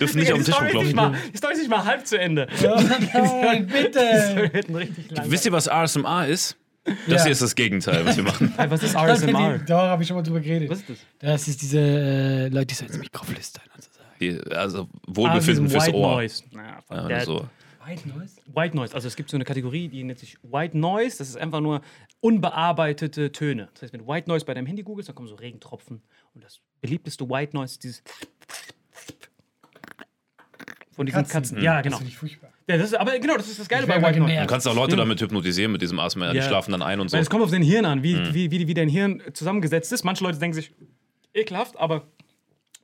Dürfen 0.00 0.20
nicht 0.20 0.32
auf 0.32 0.38
den 0.38 0.44
Tisch 0.44 0.54
rumklopfen. 0.60 0.94
mal, 0.94 1.14
die 1.32 1.36
Story 1.36 1.52
ist 1.54 1.58
nicht 1.60 1.70
mal 1.70 1.84
halb 1.84 2.06
zu 2.06 2.18
Ende. 2.18 2.46
Nein, 2.62 3.66
bitte. 3.72 4.50
Wisst 5.24 5.46
ihr, 5.46 5.52
was 5.52 5.66
ASMR 5.68 6.26
ist? 6.28 6.56
Das 6.84 6.96
Ja. 7.06 7.22
hier 7.22 7.32
ist 7.32 7.40
das 7.42 7.54
Gegenteil, 7.54 8.04
was 8.04 8.16
wir 8.16 8.24
machen. 8.24 8.52
Was 8.68 8.82
ist 8.82 8.94
RSMR? 8.94 9.58
die- 9.58 9.64
Da 9.66 9.88
habe 9.88 10.02
ich 10.02 10.08
schon 10.08 10.16
mal 10.18 10.22
drüber 10.22 10.40
geredet. 10.40 10.68
Was 10.68 10.80
ist 10.80 10.90
das? 10.90 10.98
Das 11.18 11.48
ist 11.48 11.62
diese 11.62 11.78
äh, 11.80 12.48
Leute, 12.48 12.66
die 12.66 12.74
so 12.74 12.84
ins 12.84 12.98
Mikro 12.98 13.24
flüstern 13.24 13.62
und 13.74 13.82
so 13.82 13.88
sagen. 13.90 14.10
Die, 14.20 14.54
also 14.54 14.82
Ah, 14.92 14.98
Wohlbefinden 15.06 15.64
diesem 15.64 15.70
fürs 15.70 15.86
White 15.86 15.96
Ohr. 15.96 16.14
Noise. 16.16 16.42
Naja, 16.52 17.08
Ja, 17.08 17.24
so. 17.24 17.46
White 17.86 18.08
Noise? 18.08 18.36
White 18.46 18.76
Noise. 18.76 18.94
Also 18.94 19.08
es 19.08 19.16
gibt 19.16 19.30
so 19.30 19.36
eine 19.36 19.44
Kategorie, 19.44 19.88
die 19.88 20.02
nennt 20.04 20.18
sich 20.18 20.38
White 20.42 20.76
Noise. 20.76 21.18
Das 21.18 21.28
ist 21.28 21.36
einfach 21.36 21.60
nur 21.60 21.80
unbearbeitete 22.20 23.32
Töne. 23.32 23.68
Das 23.74 23.82
heißt, 23.82 23.92
wenn 23.92 24.00
du 24.00 24.06
White 24.06 24.28
Noise 24.28 24.44
bei 24.46 24.54
deinem 24.54 24.66
Handy 24.66 24.82
googelst, 24.82 25.08
dann 25.08 25.16
kommen 25.16 25.28
so 25.28 25.34
Regentropfen. 25.34 26.02
Und 26.34 26.44
das 26.44 26.60
beliebteste 26.80 27.28
White 27.28 27.54
Noise 27.54 27.72
ist 27.74 27.84
dieses 27.84 28.02
von 30.92 31.06
diesen 31.06 31.26
Katzen. 31.26 31.60
Ja, 31.60 31.80
genau. 31.80 31.94
Das 31.96 31.98
finde 31.98 32.12
ich 32.12 32.18
furchtbar. 32.18 32.50
Ja, 32.68 32.78
das 32.78 32.86
ist, 32.86 32.94
aber 32.94 33.18
genau, 33.18 33.36
das 33.36 33.48
ist 33.48 33.58
das 33.60 33.68
Geile 33.68 33.86
bei 33.86 34.00
White 34.00 34.20
Noise. 34.20 34.40
Du 34.40 34.46
kannst 34.46 34.66
auch 34.68 34.74
Leute 34.74 34.96
damit 34.96 35.20
hypnotisieren 35.20 35.72
mit 35.72 35.82
diesem 35.82 35.98
ASMR. 35.98 36.30
Die 36.32 36.38
Ja. 36.38 36.42
schlafen 36.44 36.70
dann 36.72 36.82
ein 36.82 37.00
und 37.00 37.08
so. 37.08 37.14
Weil 37.16 37.22
es 37.22 37.28
kommt 37.30 37.42
auf 37.42 37.50
dein 37.50 37.62
Hirn 37.62 37.84
an, 37.84 38.02
wie, 38.02 38.16
wie, 38.32 38.50
wie, 38.50 38.68
wie 38.68 38.74
dein 38.74 38.88
Hirn 38.88 39.20
zusammengesetzt 39.34 39.92
ist. 39.92 40.04
Manche 40.04 40.24
Leute 40.24 40.38
denken 40.38 40.54
sich, 40.54 40.72
ekelhaft, 41.34 41.76
aber 41.76 42.06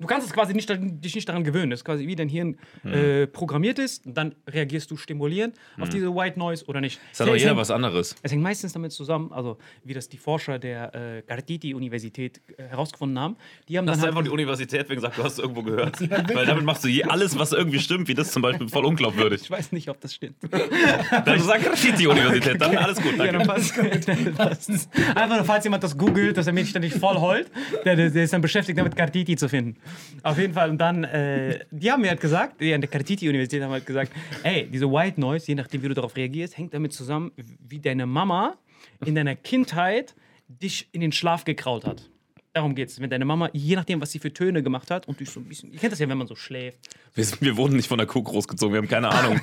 du 0.01 0.07
kannst 0.07 0.27
es 0.27 0.33
quasi 0.33 0.55
nicht, 0.55 0.69
dich 0.71 1.15
nicht 1.15 1.29
daran 1.29 1.45
gewöhnen. 1.45 1.71
Das 1.71 1.81
ist 1.81 1.85
quasi 1.85 2.07
wie 2.07 2.17
dein 2.17 2.29
Hirn 2.29 2.57
äh, 2.85 3.27
programmiert 3.27 3.79
ist. 3.79 4.07
Und 4.07 4.17
dann 4.17 4.35
reagierst 4.49 4.91
du 4.91 4.97
stimulierend 4.97 5.55
auf 5.79 5.89
diese 5.89 6.15
White 6.15 6.39
Noise 6.39 6.65
oder 6.67 6.81
nicht. 6.81 6.99
Das 7.11 7.21
hat 7.21 7.29
doch 7.29 7.35
Es 7.35 7.41
jeder 7.43 7.51
hängt- 7.53 7.61
was 7.61 7.71
anderes. 7.71 8.17
Es 8.23 8.33
hängt 8.33 8.43
meistens 8.43 8.73
damit 8.73 8.93
zusammen, 8.93 9.33
also 9.33 9.59
wie 9.85 9.95
das 9.95 10.09
die 10.09 10.19
Forscher 10.19 10.59
der 10.59 10.95
äh, 10.95 11.23
Garditi-Universität 11.27 12.41
äh, 12.57 12.65
herausgefunden 12.65 13.19
haben. 13.19 13.37
Die 13.69 13.79
haben 13.79 13.87
Das 13.87 13.95
dann 13.97 13.99
ist 13.99 14.05
halt, 14.07 14.13
einfach 14.17 14.25
die 14.25 14.31
Universität, 14.31 14.89
wegen 14.89 14.97
gesagt, 15.01 15.19
du 15.19 15.23
hast 15.25 15.35
es 15.35 15.39
irgendwo 15.39 15.63
gehört. 15.63 16.01
Weil 16.35 16.47
damit 16.47 16.65
machst 16.65 16.85
du 16.85 16.89
je 16.89 17.05
alles, 17.05 17.39
was 17.39 17.53
irgendwie 17.53 17.79
stimmt, 17.79 18.09
wie 18.09 18.15
das 18.15 18.33
zum 18.33 18.43
Beispiel, 18.43 18.69
voll 18.69 18.85
unglaubwürdig. 18.85 19.43
ich 19.43 19.51
weiß 19.51 19.73
nicht, 19.73 19.89
ob 19.89 20.01
das 20.01 20.15
stimmt. 20.15 20.37
Dann 21.25 21.41
sag 21.41 21.61
die 21.99 22.07
Universität, 22.07 22.61
dann 22.61 22.77
alles 22.77 23.01
gut. 23.01 23.17
Ja, 23.19 23.27
dann 23.33 23.47
Danke. 23.47 23.49
passt. 23.49 24.09
Dann 24.09 24.35
passt's. 24.35 24.89
Einfach 25.15 25.37
nur, 25.37 25.45
falls 25.45 25.65
jemand 25.65 25.83
das 25.83 25.97
googelt, 25.97 26.37
dass 26.37 26.47
er 26.47 26.53
mich 26.53 26.73
dann 26.73 26.83
nicht 26.83 26.97
voll 26.97 27.17
heult, 27.17 27.51
der, 27.85 27.97
der 27.97 28.11
der 28.11 28.25
ist 28.25 28.33
dann 28.33 28.41
beschäftigt 28.41 28.79
damit, 28.79 28.97
Garditi 28.97 29.37
zu 29.37 29.49
finden. 29.49 29.77
Auf 30.23 30.39
jeden 30.39 30.55
Fall. 30.55 30.71
Und 30.71 30.79
dann, 30.79 31.05
äh, 31.05 31.61
die 31.71 31.91
haben 31.91 32.03
mir 32.03 32.09
halt 32.11 32.21
gesagt, 32.21 32.61
die 32.61 32.73
an 32.75 32.81
der 32.81 32.91
Garditi-Universität 32.91 33.63
haben 33.63 33.73
halt 33.73 33.87
gesagt, 33.87 34.13
ey, 34.43 34.67
diese 34.71 34.91
White 34.91 35.21
Noise, 35.21 35.47
je 35.49 35.55
nachdem, 35.55 35.83
wie 35.83 35.89
du 35.89 35.95
darauf 35.95 36.17
reagierst, 36.17 36.57
hängt 36.59 36.75
damit 36.75 36.93
zusammen, 36.93 37.33
wie 37.67 37.79
deine 37.81 38.07
Mama 38.07 38.57
in 39.05 39.15
deiner 39.15 39.35
Kindheit 39.37 40.15
dich 40.49 40.89
in 40.93 41.01
den 41.01 41.13
Schlaf 41.13 41.45
gekraut 41.45 41.85
hat. 41.87 42.09
Darum 42.53 42.75
geht's. 42.75 43.01
Wenn 43.01 43.09
deine 43.11 43.25
Mama, 43.25 43.49
je 43.53 43.77
nachdem, 43.77 44.01
was 44.01 44.11
sie 44.11 44.19
für 44.19 44.33
Töne 44.33 44.63
gemacht 44.65 44.91
hat 44.91 45.07
und 45.07 45.21
dich 45.21 45.31
so 45.31 45.39
ein 45.39 45.45
bisschen. 45.45 45.73
Ihr 45.73 45.79
kennt 45.79 45.93
das 45.93 46.01
ja, 46.01 46.09
wenn 46.09 46.19
man 46.19 46.27
so 46.27 46.35
schläft. 46.35 46.79
Wir, 47.15 47.25
sind- 47.25 47.41
wir 47.41 47.57
wurden 47.57 47.77
nicht 47.77 47.87
von 47.89 47.97
der 47.99 48.09
Kuh 48.09 48.25
großgezogen, 48.25 48.73
wir 48.75 48.79
haben 48.79 48.89
keine 48.89 49.09
Ahnung. 49.09 49.41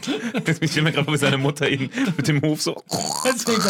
Ich 0.59 0.71
stelle 0.71 0.83
mir 0.83 0.91
gerade 0.91 1.05
vor, 1.05 1.13
wie 1.13 1.17
seine 1.17 1.37
Mutter 1.37 1.69
ihn 1.69 1.89
mit 2.17 2.27
dem 2.27 2.41
Hof 2.41 2.61
so. 2.61 2.83
Deswegen 3.25 3.61
so, 3.61 3.69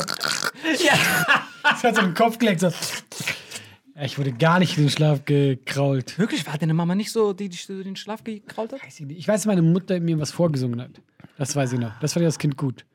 das 1.63 1.83
hat 1.83 1.95
so 1.95 2.01
im 2.01 2.13
Kopf 2.15 2.39
gelegt. 2.39 2.61
So. 2.61 2.71
Ich 4.03 4.17
wurde 4.19 4.31
gar 4.31 4.59
nicht 4.59 4.77
in 4.77 4.83
den 4.85 4.89
Schlaf 4.91 5.25
gekrault. 5.25 6.19
Wirklich? 6.19 6.45
War 6.45 6.57
deine 6.57 6.73
Mama 6.75 6.93
nicht 6.93 7.11
so, 7.11 7.33
die 7.33 7.49
dich 7.49 7.65
so 7.65 7.73
in 7.73 7.83
den 7.83 7.95
Schlaf 7.95 8.23
gekraut 8.23 8.71
hat? 8.71 8.83
Weiß 8.85 8.99
ich 8.99 9.05
nicht. 9.07 9.17
Ich 9.19 9.27
weiß, 9.27 9.41
dass 9.41 9.45
meine 9.47 9.61
Mutter 9.63 9.99
mir 9.99 10.19
was 10.19 10.31
vorgesungen 10.31 10.79
hat. 10.81 11.01
Das 11.37 11.55
weiß 11.55 11.73
ich 11.73 11.79
noch. 11.79 11.97
Das 11.99 12.13
fand 12.13 12.21
ich 12.21 12.27
als 12.27 12.37
Kind 12.37 12.57
gut. 12.57 12.85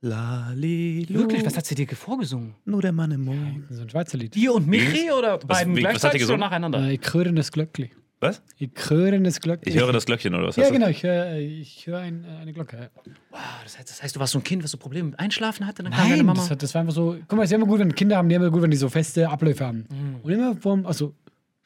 Lalilu, 0.00 1.20
Wirklich? 1.20 1.44
Was 1.46 1.56
hat 1.56 1.66
sie 1.66 1.74
dir 1.74 1.86
vorgesungen? 1.88 2.54
nur 2.64 2.82
der 2.82 2.92
Mann 2.92 3.10
im 3.12 3.24
Mond. 3.24 3.64
So 3.70 3.82
ein 3.82 3.88
Schweizer 3.90 4.18
Lied. 4.18 4.34
Dir 4.34 4.52
und 4.54 4.66
Michi 4.66 5.10
oder 5.12 5.38
beiden 5.38 5.76
wie- 5.76 5.82
was 5.84 6.04
hat 6.04 6.14
die 6.14 6.18
gleichzeitig 6.18 6.22
oder 6.22 6.36
gesungen? 6.36 6.40
nacheinander? 6.40 6.80
Äh, 6.88 6.94
ich 6.94 7.14
höre 7.14 7.32
das 7.32 7.52
Glöckli. 7.52 7.90
Was? 8.22 8.40
Ich 8.56 8.70
höre 8.88 9.18
das 9.18 9.40
Glöckli. 9.40 9.72
Ich 9.72 9.80
höre 9.80 9.92
das 9.92 10.06
Glöckchen, 10.06 10.32
oder 10.32 10.46
was? 10.46 10.54
Ja, 10.54 10.70
genau. 10.70 10.86
Ich 10.86 11.02
höre 11.02 11.34
ich 11.34 11.88
hör 11.88 11.98
ein, 11.98 12.24
eine 12.24 12.52
Glocke. 12.52 12.88
Ah, 13.32 13.38
das, 13.64 13.76
heißt, 13.76 13.90
das 13.90 14.00
heißt, 14.00 14.14
du 14.14 14.20
warst 14.20 14.32
so 14.32 14.38
ein 14.38 14.44
Kind, 14.44 14.62
was 14.62 14.70
so 14.70 14.78
Probleme 14.78 15.10
mit 15.10 15.18
Einschlafen 15.18 15.66
hatte? 15.66 15.82
Dann 15.82 15.92
kam 15.92 16.04
deine 16.04 16.18
Nein, 16.18 16.26
Mama. 16.26 16.38
das, 16.38 16.48
hat, 16.48 16.62
das 16.62 16.72
war 16.72 16.82
einfach 16.82 16.94
so. 16.94 17.16
Guck 17.26 17.36
mal, 17.36 17.42
es 17.42 17.50
ist 17.50 17.56
immer 17.56 17.66
gut, 17.66 17.80
wenn 17.80 17.92
Kinder 17.92 18.16
haben, 18.16 18.28
die 18.28 18.36
haben 18.36 18.42
immer 18.42 18.52
gut, 18.52 18.62
wenn 18.62 18.70
die 18.70 18.76
so 18.76 18.88
feste 18.88 19.28
Abläufe 19.28 19.66
haben. 19.66 19.88
Mhm. 19.90 20.20
Und 20.22 20.30
immer 20.32 20.54
vom, 20.54 20.86
also 20.86 21.16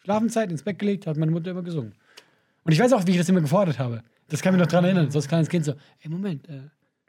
Schlafenszeit 0.02 0.50
ins 0.50 0.62
Bett 0.62 0.78
gelegt, 0.78 1.06
hat 1.06 1.18
meine 1.18 1.30
Mutter 1.30 1.50
immer 1.50 1.62
gesungen. 1.62 1.92
Und 2.64 2.72
ich 2.72 2.80
weiß 2.80 2.94
auch, 2.94 3.06
wie 3.06 3.10
ich 3.10 3.18
das 3.18 3.28
immer 3.28 3.42
gefordert 3.42 3.78
habe. 3.78 4.02
Das 4.28 4.40
kann 4.40 4.54
mich 4.54 4.60
noch 4.60 4.68
dran 4.68 4.84
erinnern. 4.84 5.10
So 5.10 5.18
als 5.18 5.28
kleines 5.28 5.50
Kind 5.50 5.66
so, 5.66 5.74
ey, 6.00 6.08
Moment, 6.08 6.48
äh, 6.48 6.62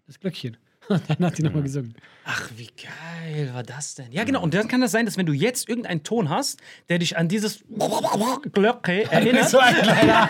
das 0.05 0.19
Glöckchen. 0.19 0.57
Und 0.89 1.01
dann 1.09 1.25
hat 1.25 1.37
die 1.37 1.43
nochmal 1.43 1.63
gesungen. 1.63 1.95
Ach, 2.25 2.49
wie 2.55 2.67
geil 2.67 3.49
war 3.53 3.63
das 3.63 3.95
denn? 3.95 4.11
Ja, 4.11 4.23
genau. 4.23 4.41
Und 4.41 4.53
dann 4.53 4.67
kann 4.67 4.81
das 4.81 4.91
sein, 4.91 5.05
dass 5.05 5.17
wenn 5.17 5.25
du 5.25 5.33
jetzt 5.33 5.67
irgendeinen 5.69 6.03
Ton 6.03 6.29
hast, 6.29 6.59
der 6.89 6.99
dich 6.99 7.17
an 7.17 7.27
dieses 7.27 7.63
Glocke 8.53 9.09
erinnert. 9.11 9.49
So 9.49 9.59
ein 9.59 9.75
kleiner, 9.75 10.29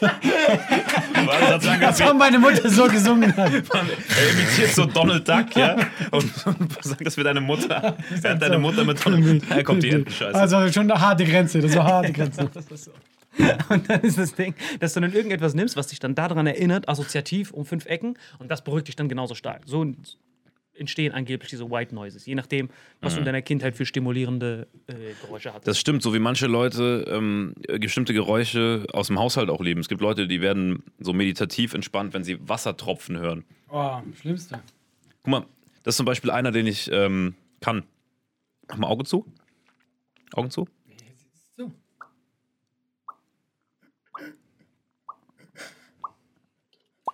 sagen, 1.60 1.84
als 1.84 2.00
ob 2.00 2.16
meine 2.16 2.38
Mutter 2.38 2.68
so 2.68 2.88
gesungen 2.88 3.36
hat. 3.36 3.52
er 3.52 4.30
imitiert 4.30 4.74
so 4.74 4.84
Donald 4.84 5.28
Duck, 5.28 5.54
ja? 5.56 5.76
Und, 6.10 6.46
und 6.46 6.72
sagt, 6.84 7.06
das 7.06 7.16
wäre 7.16 7.24
deine 7.24 7.40
Mutter. 7.40 7.96
Er 8.22 8.30
hat 8.30 8.42
deine 8.42 8.58
Mutter 8.58 8.84
mit 8.84 9.04
Donald 9.04 9.42
Da 9.48 9.62
kommt 9.62 9.82
die 9.82 9.90
Entenscheiße. 9.90 10.34
Also 10.34 10.70
schon 10.72 10.90
eine 10.90 11.00
harte 11.00 11.24
Grenze. 11.24 11.60
Das 11.60 11.74
war 11.76 11.84
eine 11.84 11.94
harte 11.94 12.12
Grenze. 12.12 12.50
Und 13.68 13.88
dann 13.88 14.00
ist 14.02 14.18
das 14.18 14.34
Ding, 14.34 14.54
dass 14.80 14.94
du 14.94 15.00
dann 15.00 15.12
irgendetwas 15.12 15.54
nimmst, 15.54 15.76
was 15.76 15.88
dich 15.88 15.98
dann 15.98 16.14
daran 16.14 16.46
erinnert, 16.46 16.88
assoziativ 16.88 17.52
um 17.52 17.64
fünf 17.64 17.86
Ecken, 17.86 18.18
und 18.38 18.50
das 18.50 18.62
beruhigt 18.62 18.88
dich 18.88 18.96
dann 18.96 19.08
genauso 19.08 19.34
stark. 19.34 19.62
So 19.66 19.86
entstehen 20.74 21.12
angeblich 21.12 21.50
diese 21.50 21.70
White 21.70 21.94
Noises, 21.94 22.26
je 22.26 22.34
nachdem, 22.34 22.70
was 23.00 23.14
du 23.14 23.20
in 23.20 23.26
deiner 23.26 23.42
Kindheit 23.42 23.76
für 23.76 23.84
stimulierende 23.84 24.66
äh, 24.86 24.94
Geräusche 25.20 25.50
hattest. 25.50 25.68
Das 25.68 25.78
stimmt, 25.78 26.02
so 26.02 26.14
wie 26.14 26.18
manche 26.18 26.46
Leute 26.46 27.04
ähm, 27.08 27.54
bestimmte 27.78 28.14
Geräusche 28.14 28.86
aus 28.92 29.08
dem 29.08 29.18
Haushalt 29.18 29.50
auch 29.50 29.60
lieben. 29.60 29.80
Es 29.80 29.88
gibt 29.88 30.00
Leute, 30.00 30.26
die 30.26 30.40
werden 30.40 30.82
so 30.98 31.12
meditativ 31.12 31.74
entspannt, 31.74 32.14
wenn 32.14 32.24
sie 32.24 32.38
Wassertropfen 32.48 33.18
hören. 33.18 33.44
Oh, 33.70 33.98
schlimmste. 34.18 34.60
Guck 35.22 35.30
mal, 35.30 35.46
das 35.82 35.92
ist 35.92 35.96
zum 35.98 36.06
Beispiel 36.06 36.30
einer, 36.30 36.52
den 36.52 36.66
ich 36.66 36.90
ähm, 36.90 37.34
kann. 37.60 37.84
Mach 38.68 38.78
mal 38.78 38.86
Auge 38.88 39.04
zu. 39.04 39.26
Augen 40.32 40.50
zu. 40.50 40.66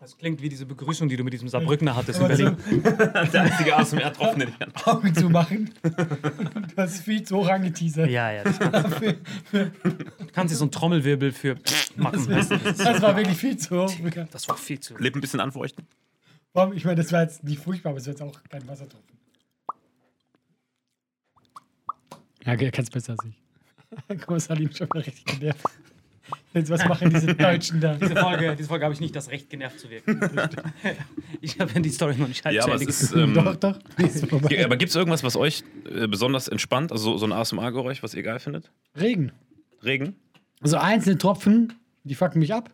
Das 0.01 0.17
klingt 0.17 0.41
wie 0.41 0.49
diese 0.49 0.65
Begrüßung, 0.65 1.09
die 1.09 1.17
du 1.17 1.25
mit 1.25 1.33
diesem 1.33 1.49
Saarbrückner 1.49 1.97
hattest 1.97 2.21
in 2.21 2.29
Berlin. 2.29 2.57
Der 3.33 3.43
einzige 3.43 3.77
den 4.39 4.49
ich 4.51 4.59
kann. 4.59 4.73
Augen 4.85 5.15
zu 5.15 5.29
machen. 5.29 5.71
Du 5.83 6.77
hast 6.77 7.01
viel 7.01 7.23
zu 7.25 7.39
hoch 7.39 7.49
angeteasert. 7.49 8.09
Ja, 8.09 8.31
ja. 8.31 8.45
Das 8.45 8.59
kannst 8.59 9.01
du. 9.01 9.73
kannst 10.33 10.53
dir 10.53 10.57
so 10.57 10.65
einen 10.65 10.71
Trommelwirbel 10.71 11.33
für 11.33 11.57
machen. 11.97 12.27
du? 12.51 12.59
Das 12.59 13.03
war 13.03 13.17
wirklich 13.17 13.37
viel 13.37 13.57
zu 13.57 13.83
hoch. 13.83 13.93
Das 14.31 14.49
war 14.49 14.57
viel 14.57 14.79
zu. 14.79 14.97
Lippen 14.99 15.19
ein 15.19 15.21
bisschen 15.21 15.41
anfeuchten. 15.41 15.85
Ich 16.75 16.85
meine, 16.85 16.97
das 16.97 17.13
war 17.13 17.23
jetzt 17.23 17.45
nicht 17.45 17.61
furchtbar, 17.61 17.91
aber 17.91 17.99
es 17.99 18.07
war 18.07 18.13
jetzt 18.13 18.23
auch 18.23 18.41
kein 18.49 18.67
Wassertropfen. 18.67 19.19
Ja, 22.45 22.55
er 22.55 22.71
kann 22.71 22.85
es 22.85 22.91
besser 22.91 23.13
als 23.13 23.25
ich. 23.25 23.35
Guck 24.09 24.31
mal, 24.31 24.41
Salim 24.41 24.73
schon 24.73 24.89
mal 24.93 25.03
richtig 25.03 25.25
genervt. 25.25 25.65
Jetzt, 26.55 26.71
was 26.71 26.85
machen 26.87 27.11
diese 27.11 27.35
Deutschen 27.35 27.81
da? 27.81 27.95
Diese 27.95 28.17
Folge, 28.17 28.57
diese 28.57 28.69
Folge 28.69 28.85
habe 28.85 28.95
ich 28.95 29.01
nicht 29.01 29.15
das 29.15 29.31
Recht, 29.31 29.51
genervt 29.51 29.81
zu 29.81 29.91
wirken. 29.91 30.21
ich 31.41 31.59
habe 31.61 31.81
die 31.81 31.91
Story 31.91 32.17
noch 32.17 32.29
nicht 32.29 32.45
halb 32.45 32.55
Ja, 32.55 32.65
aber 32.65 32.81
ist. 32.81 33.13
Ähm, 33.13 33.35
doch, 33.35 33.57
doch. 33.57 33.79
Aber 34.65 34.77
gibt 34.77 34.91
es 34.91 34.97
irgendwas, 34.97 35.23
was 35.23 35.37
euch 35.37 35.63
äh, 35.91 36.07
besonders 36.09 36.49
entspannt? 36.49 36.91
Also 36.91 37.17
so, 37.19 37.27
ein 37.27 37.33
ASMR-Geräusch, 37.33 38.03
was 38.03 38.15
ihr 38.15 38.23
geil 38.23 38.39
findet? 38.39 38.71
Regen. 38.99 39.33
Regen? 39.85 40.17
Also 40.61 40.79
einzelne 40.79 41.19
Tropfen, 41.19 41.75
die 42.05 42.15
fucken 42.15 42.41
mich 42.41 42.53
ab. 42.53 42.71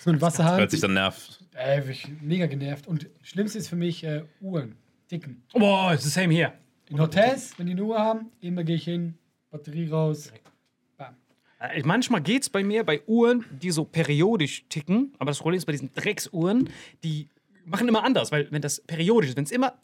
So 0.00 0.10
ein 0.10 0.20
Wasserhahn. 0.20 0.58
Hört 0.58 0.70
sich 0.70 0.80
dann 0.80 0.94
nervt. 0.94 1.40
Äh, 1.56 1.90
ich 1.90 2.06
mega 2.20 2.46
genervt. 2.46 2.86
Und 2.86 3.08
schlimmste 3.22 3.58
ist 3.58 3.68
für 3.68 3.76
mich 3.76 4.04
äh, 4.04 4.22
Uhren. 4.40 4.76
Ticken. 5.08 5.42
Boah, 5.54 5.94
it's 5.94 6.04
the 6.04 6.10
same 6.10 6.32
here. 6.32 6.52
In 6.90 7.00
Hotels, 7.00 7.52
wenn 7.58 7.66
die 7.66 7.72
eine 7.72 7.82
Uhr 7.82 7.98
haben, 7.98 8.30
immer 8.40 8.62
gehe 8.62 8.76
ich 8.76 8.84
hin, 8.84 9.14
Batterie 9.50 9.88
raus. 9.88 10.30
Bam. 10.30 10.47
Äh, 11.60 11.82
Manchmal 11.84 12.20
geht 12.22 12.42
es 12.42 12.50
bei 12.50 12.62
mir 12.62 12.84
bei 12.84 13.02
Uhren, 13.06 13.44
die 13.62 13.70
so 13.70 13.84
periodisch 13.84 14.64
ticken, 14.68 15.12
aber 15.18 15.30
das 15.30 15.38
Problem 15.38 15.58
ist 15.58 15.66
bei 15.66 15.72
diesen 15.72 15.92
Drecksuhren, 15.94 16.70
die 17.04 17.28
machen 17.64 17.88
immer 17.88 18.04
anders, 18.04 18.30
weil 18.32 18.50
wenn 18.50 18.62
das 18.62 18.80
periodisch 18.80 19.30
ist, 19.30 19.36
wenn 19.36 19.44
es 19.44 19.50
immer 19.50 19.74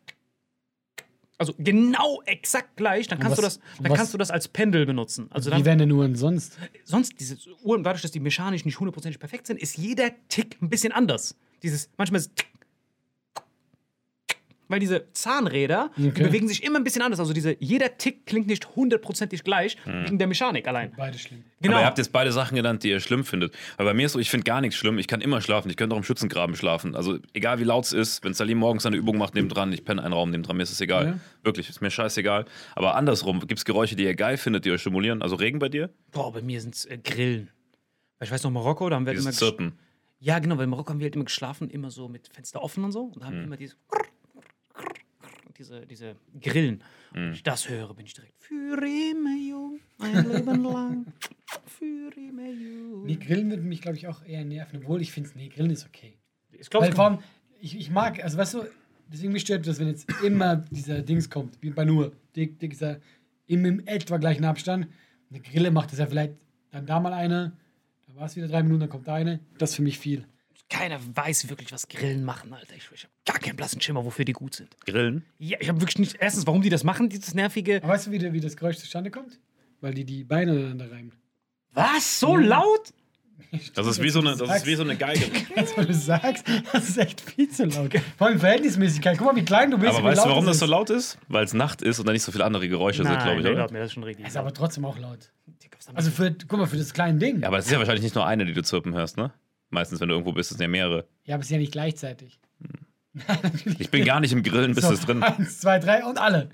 also 1.37 1.53
genau 1.59 2.23
exakt 2.27 2.77
gleich, 2.77 3.09
dann 3.09 3.19
kannst, 3.19 3.39
du, 3.39 3.43
was- 3.43 3.59
das, 3.59 3.77
dann 3.83 3.91
was- 3.91 3.99
kannst 3.99 4.15
du 4.15 4.19
das 4.19 4.31
als 4.31 4.47
Pendel 4.47 4.87
benutzen. 4.87 5.27
Also 5.31 5.51
Wie 5.51 5.57
dann, 5.57 5.65
werden 5.65 5.79
denn 5.81 5.91
Uhren 5.93 6.15
sonst? 6.15 6.57
sonst, 6.85 7.19
diese 7.19 7.37
Uhren, 7.65 7.83
dadurch, 7.83 8.03
dass 8.03 8.13
die 8.13 8.21
mechanisch 8.21 8.65
nicht 8.65 8.79
hundertprozentig 8.79 9.19
perfekt 9.19 9.49
sind, 9.49 9.61
ist 9.61 9.77
jeder 9.77 10.11
Tick 10.29 10.57
ein 10.63 10.71
bisschen 10.71 10.93
anders. 10.93 11.35
Dieses, 11.65 11.91
manchmal 11.97 12.21
ist 12.21 12.29
es 12.29 12.35
Tick, 12.37 12.47
weil 14.69 14.81
diese 14.81 15.11
Zahnräder 15.13 15.91
die 15.97 16.09
Okay. 16.09 16.25
bewegen 16.25 16.49
sich 16.49 16.63
immer 16.65 16.79
ein 16.79 16.85
bisschen 16.85 17.03
anders. 17.03 17.21
Also 17.21 17.33
diese, 17.33 17.57
jeder 17.61 17.97
Tick 17.99 18.27
klingt 18.27 18.47
nicht 18.47 18.75
hundertprozentig 18.77 19.45
gleich 19.45 19.77
wegen 19.85 20.19
der 20.19 20.27
Mechanik 20.27 20.67
allein. 20.69 20.93
Beide 20.97 21.19
schlimm. 21.19 21.45
Genau. 21.61 21.75
Aber 21.77 21.83
ihr 21.83 21.87
habt 21.87 21.99
jetzt 21.99 22.13
beide 22.13 22.31
Sachen 22.33 22.57
genannt, 22.57 22.83
die 22.83 22.91
ihr 22.91 23.01
schlimm 23.01 23.25
findet. 23.25 23.55
Weil 23.77 23.87
bei 23.87 23.95
mir 23.95 24.07
ist 24.07 24.13
so, 24.13 24.19
ich 24.19 24.31
finde 24.31 24.45
gar 24.45 24.61
nichts 24.61 24.77
schlimm. 24.77 24.99
Ich 24.99 25.07
kann 25.07 25.21
immer 25.21 25.41
schlafen. 25.41 25.71
Ich 25.71 25.77
könnte 25.77 25.95
auch 25.95 25.99
im 25.99 26.05
Schützengraben 26.05 26.57
schlafen. 26.57 26.95
Also 26.95 27.19
egal 27.33 27.59
wie 27.59 27.65
laut 27.65 27.85
es 27.85 27.93
ist, 27.93 28.25
wenn 28.25 28.35
Salim 28.35 28.59
morgens 28.59 28.85
eine 28.87 28.97
Übung 28.97 29.17
macht, 29.19 29.35
nebendran, 29.35 29.73
ich 29.73 29.85
penne 29.85 30.03
einen 30.03 30.13
Raum 30.13 30.31
nebendran, 30.31 30.57
mir 30.57 30.63
ist 30.63 30.73
es 30.73 30.81
egal. 30.81 31.07
Ja. 31.07 31.19
Wirklich, 31.43 31.69
ist 31.69 31.81
mir 31.81 31.91
scheißegal. 31.91 32.45
Aber 32.75 32.97
andersrum, 32.97 33.41
gibt 33.41 33.59
es 33.59 33.65
Geräusche, 33.65 33.97
die 33.97 34.05
ihr 34.05 34.15
geil 34.15 34.37
findet, 34.37 34.65
die 34.65 34.71
euch 34.71 34.81
stimulieren? 34.81 35.23
Also 35.23 35.37
Regen 35.37 35.59
bei 35.59 35.69
dir? 35.69 35.91
Boah, 36.11 36.33
bei 36.33 36.43
mir 36.43 36.61
sind 36.61 36.75
es 36.75 36.85
äh, 36.85 36.99
Grillen. 36.99 37.51
Weil 38.19 38.27
ich 38.27 38.33
weiß 38.33 38.43
noch, 38.45 38.51
Marokko, 38.51 38.89
da 38.91 38.97
haben 38.97 39.07
wir 39.07 39.11
halt 39.11 39.19
immer. 39.21 39.31
Dieses 39.31 39.39
Zirpen. 39.41 39.79
Ja, 40.21 40.39
genau, 40.39 40.57
weil 40.57 40.65
in 40.65 40.71
Marokko 40.71 40.91
haben 40.91 41.01
wir 41.01 41.05
halt 41.05 41.17
immer 41.17 41.25
geschlafen, 41.27 41.69
immer 41.69 41.91
so 41.91 42.09
mit 42.09 42.29
Fenster 42.33 42.63
offen 42.63 42.85
und 42.85 42.93
so. 42.93 43.05
Und 43.15 43.21
da 43.23 43.27
haben 43.27 43.37
wir 43.37 43.45
immer 43.45 43.57
diese. 43.57 43.75
Diese, 45.59 45.87
diese 45.87 46.17
Grillen. 46.41 46.83
Und 47.13 47.21
wenn 47.21 47.33
ich 47.33 47.43
das 47.43 47.69
höre, 47.69 47.95
bin 47.95 48.07
ich 48.07 48.15
direkt. 48.15 48.43
Für 48.43 48.77
immer 48.77 49.37
jung, 49.37 49.79
ein 49.99 50.29
Leben 50.29 50.65
lang. 50.65 51.07
Für 51.67 52.11
immer 52.17 52.49
jung. 52.49 53.07
Nee, 53.07 53.17
Grillen 53.17 53.51
würden 53.51 53.69
mich, 53.69 53.81
glaube 53.81 53.97
ich, 53.97 54.09
auch 54.09 54.25
eher 54.25 54.45
nerven. 54.45 54.81
Obwohl 54.83 55.01
ich 55.01 55.13
finde, 55.13 55.31
nee, 55.37 55.49
Grillen 55.49 55.71
ist 55.71 55.87
okay. 55.87 56.19
Ich 56.51 56.71
glaube, 56.71 56.87
Weil 56.87 56.93
vor 56.93 57.05
allem, 57.05 57.19
ich, 57.61 57.79
ich 57.79 57.91
mag, 57.91 58.23
also 58.23 58.37
weißt 58.37 58.55
du, 58.55 58.65
deswegen 59.09 59.33
mich 59.33 59.43
stört 59.43 59.67
das, 59.67 59.79
wenn 59.79 59.89
jetzt 59.89 60.11
immer 60.23 60.57
dieser 60.57 61.03
Dings 61.03 61.31
kommt, 61.31 61.57
wie 61.61 61.71
bei 61.71 61.85
nur, 61.85 62.13
dick, 62.35 62.59
dick, 62.59 62.71
dieser, 62.71 63.01
im, 63.47 63.65
im 63.65 63.87
etwa 63.87 64.17
gleichen 64.17 64.45
Abstand. 64.45 64.89
Eine 65.31 65.41
Grille 65.41 65.71
macht 65.71 65.93
das 65.93 65.99
ja 65.99 66.07
vielleicht 66.07 66.35
dann 66.71 66.87
da 66.87 66.99
mal 67.01 67.13
eine, 67.13 67.57
da 68.07 68.17
war 68.17 68.27
es 68.27 68.37
wieder 68.37 68.49
drei 68.49 68.63
Minuten, 68.63 68.81
dann 68.81 68.89
kommt 68.89 69.07
da 69.07 69.15
eine. 69.15 69.41
Das 69.59 69.71
ist 69.71 69.77
für 69.77 69.83
mich 69.83 69.99
viel. 69.99 70.27
Keiner 70.71 70.99
weiß 71.15 71.49
wirklich, 71.51 71.73
was 71.73 71.89
Grillen 71.89 72.25
machen, 72.25 72.53
Alter. 72.53 72.75
Ich, 72.75 72.89
ich 72.93 73.05
habe 73.05 73.13
gar 73.27 73.39
keinen 73.39 73.57
blassen 73.57 73.81
Schimmer, 73.81 74.05
wofür 74.05 74.25
die 74.25 74.33
gut 74.33 74.55
sind. 74.55 74.75
Grillen? 74.87 75.25
Ja, 75.39 75.59
ich 75.61 75.69
habe 75.69 75.81
wirklich 75.81 75.99
nicht. 75.99 76.17
Erstens, 76.19 76.47
warum 76.47 76.63
die 76.63 76.71
das 76.71 76.85
machen, 76.85 77.09
dieses 77.09 77.35
nervige. 77.35 77.77
Aber 77.83 77.93
weißt 77.93 78.07
du, 78.07 78.11
wie, 78.13 78.19
der- 78.19 78.33
wie 78.33 78.41
das 78.41 78.57
Geräusch 78.57 78.79
zustande 78.79 79.11
kommt? 79.11 79.39
Weil 79.81 79.95
die 79.95 80.05
die 80.05 80.25
Beine 80.25 80.53
aneinander 80.53 80.91
reiben. 80.91 81.13
Was? 81.73 82.19
So 82.19 82.37
laut? 82.37 82.93
Das 83.75 83.87
ist 83.87 84.03
wie 84.03 84.11
so 84.11 84.21
eine, 84.21 84.37
das 84.37 84.57
ist 84.59 84.67
wie 84.67 84.75
so 84.75 84.83
eine 84.83 84.97
Geige. 84.97 85.27
Jetzt, 85.57 85.77
weil 85.77 85.87
du 85.87 85.95
sagst, 85.95 86.45
das 86.73 86.89
ist 86.89 86.99
echt 86.99 87.21
viel 87.21 87.49
zu 87.49 87.67
laut. 87.67 87.93
Vor 88.17 88.27
allem 88.29 88.41
Verhältnismäßigkeit. 88.41 89.19
Guck 89.19 89.27
mal, 89.29 89.37
wie 89.37 89.45
klein 89.45 89.71
du 89.71 89.79
bist. 89.79 89.91
Aber 89.91 90.01
wie 90.01 90.05
weißt 90.05 90.19
du, 90.19 90.29
laut 90.29 90.31
warum 90.31 90.47
das 90.47 90.59
so 90.59 90.67
laut 90.67 90.91
ist? 90.91 91.19
Weil 91.29 91.45
es 91.45 91.53
Nacht 91.53 91.83
ist 91.83 91.99
und 92.01 92.07
da 92.09 92.13
nicht 92.13 92.23
so 92.23 92.33
viele 92.33 92.45
andere 92.45 92.69
Geräusche 92.69 93.05
sind, 93.05 93.13
glaube 93.21 93.41
ich, 93.41 93.47
oder? 93.47 93.55
glaub 93.55 93.71
mir, 93.71 93.79
das 93.81 93.89
ist 93.89 93.93
schon 93.95 94.03
richtig. 94.05 94.27
Ist 94.27 94.37
aber 94.37 94.53
trotzdem 94.55 94.85
auch 94.85 94.99
laut. 94.99 95.31
also, 95.77 95.93
Also 95.95 96.11
für, 96.11 96.35
guck 96.49 96.59
mal, 96.59 96.67
für 96.67 96.77
das 96.79 96.93
kleine 96.95 97.19
Ding. 97.19 97.41
Ja, 97.43 97.49
aber 97.49 97.59
es 97.59 97.67
ist 97.67 97.71
ja 97.73 97.79
wahrscheinlich 97.79 98.03
nicht 98.03 98.15
nur 98.15 98.27
eine, 98.27 98.45
die 98.45 98.55
du 98.55 98.63
zirpen 98.63 98.95
hörst, 98.95 99.17
ne? 99.19 99.33
Meistens, 99.71 100.01
wenn 100.01 100.09
du 100.09 100.15
irgendwo 100.15 100.33
bist, 100.33 100.51
sind 100.51 100.61
ja 100.61 100.69
mehrere. 100.69 101.07
Ja, 101.25 101.35
aber 101.35 101.41
es 101.43 101.47
ist 101.49 101.53
ja 101.53 101.59
nicht 101.59 101.73
gleichzeitig. 101.73 102.39
Ich 103.79 103.91
bin 103.91 104.05
gar 104.05 104.21
nicht 104.21 104.33
im 104.33 104.43
Grillen, 104.43 104.75
bis 104.75 104.85
So, 104.85 104.93
es 104.93 105.01
drin. 105.01 105.23
Eins, 105.23 105.61
zwei, 105.61 105.79
drei 105.79 106.05
und 106.05 106.19
alle. 106.19 106.51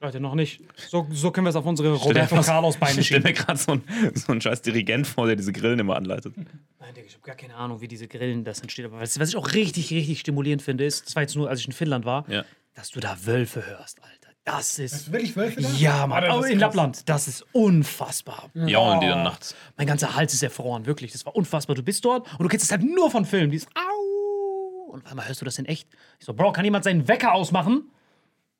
Leute, 0.00 0.20
noch 0.20 0.34
nicht. 0.34 0.60
So, 0.88 1.06
so 1.10 1.30
können 1.30 1.46
wir 1.46 1.50
es 1.50 1.56
auf 1.56 1.64
unsere 1.64 1.92
Roberto 1.94 2.40
Carlos 2.42 2.76
Beine 2.76 3.00
Ich 3.00 3.06
stell 3.06 3.18
schieben. 3.20 3.32
mir 3.32 3.32
gerade 3.34 3.58
so, 3.58 3.72
ein, 3.72 3.82
so 4.14 4.32
einen 4.32 4.40
scheiß 4.40 4.60
Dirigent 4.62 5.06
vor, 5.06 5.26
der 5.26 5.36
diese 5.36 5.52
Grillen 5.52 5.78
immer 5.78 5.96
anleitet. 5.96 6.36
Nein, 6.36 6.94
Digga, 6.94 7.06
ich 7.06 7.14
habe 7.14 7.22
gar 7.24 7.36
keine 7.36 7.54
Ahnung, 7.54 7.80
wie 7.80 7.88
diese 7.88 8.06
Grillen 8.08 8.44
das 8.44 8.60
entsteht. 8.60 8.84
Aber 8.86 9.00
was, 9.00 9.18
was 9.18 9.30
ich 9.30 9.36
auch 9.36 9.52
richtig, 9.54 9.90
richtig 9.92 10.20
stimulierend 10.20 10.62
finde, 10.62 10.84
ist, 10.84 11.06
das 11.06 11.16
war 11.16 11.22
jetzt 11.22 11.36
nur, 11.36 11.48
als 11.48 11.60
ich 11.60 11.66
in 11.66 11.72
Finnland 11.72 12.04
war, 12.04 12.28
Ja. 12.30 12.44
dass 12.74 12.90
du 12.90 13.00
da 13.00 13.16
Wölfe 13.24 13.64
hörst, 13.66 14.02
Alter. 14.02 14.23
Das 14.44 14.56
Hast 14.56 14.78
ist. 14.78 15.08
du 15.08 15.12
wirklich 15.12 15.34
Wölfe 15.36 15.62
da? 15.62 15.68
Ja, 15.70 16.06
Mann. 16.06 16.22
Aber 16.24 16.44
ist 16.44 16.52
in. 16.52 16.58
Lappland, 16.58 17.08
das 17.08 17.28
ist 17.28 17.46
unfassbar. 17.52 18.50
Jaulen 18.54 19.00
die 19.00 19.06
dann 19.06 19.22
nachts. 19.22 19.54
Mein 19.78 19.86
ganzer 19.86 20.14
Hals 20.14 20.34
ist 20.34 20.42
erfroren, 20.42 20.84
wirklich. 20.84 21.12
Das 21.12 21.24
war 21.24 21.34
unfassbar. 21.34 21.74
Du 21.74 21.82
bist 21.82 22.04
dort 22.04 22.30
und 22.32 22.42
du 22.42 22.48
kennst 22.48 22.66
es 22.66 22.70
halt 22.70 22.82
nur 22.82 23.10
von 23.10 23.24
Filmen. 23.24 23.50
Dieses 23.50 23.68
Au! 23.74 24.92
Und 24.92 25.04
auf 25.04 25.10
einmal 25.10 25.26
hörst 25.26 25.40
du 25.40 25.46
das 25.46 25.58
in 25.58 25.64
echt. 25.64 25.88
Ich 26.18 26.26
so, 26.26 26.34
Bro, 26.34 26.52
kann 26.52 26.64
jemand 26.64 26.84
seinen 26.84 27.08
Wecker 27.08 27.32
ausmachen? 27.32 27.90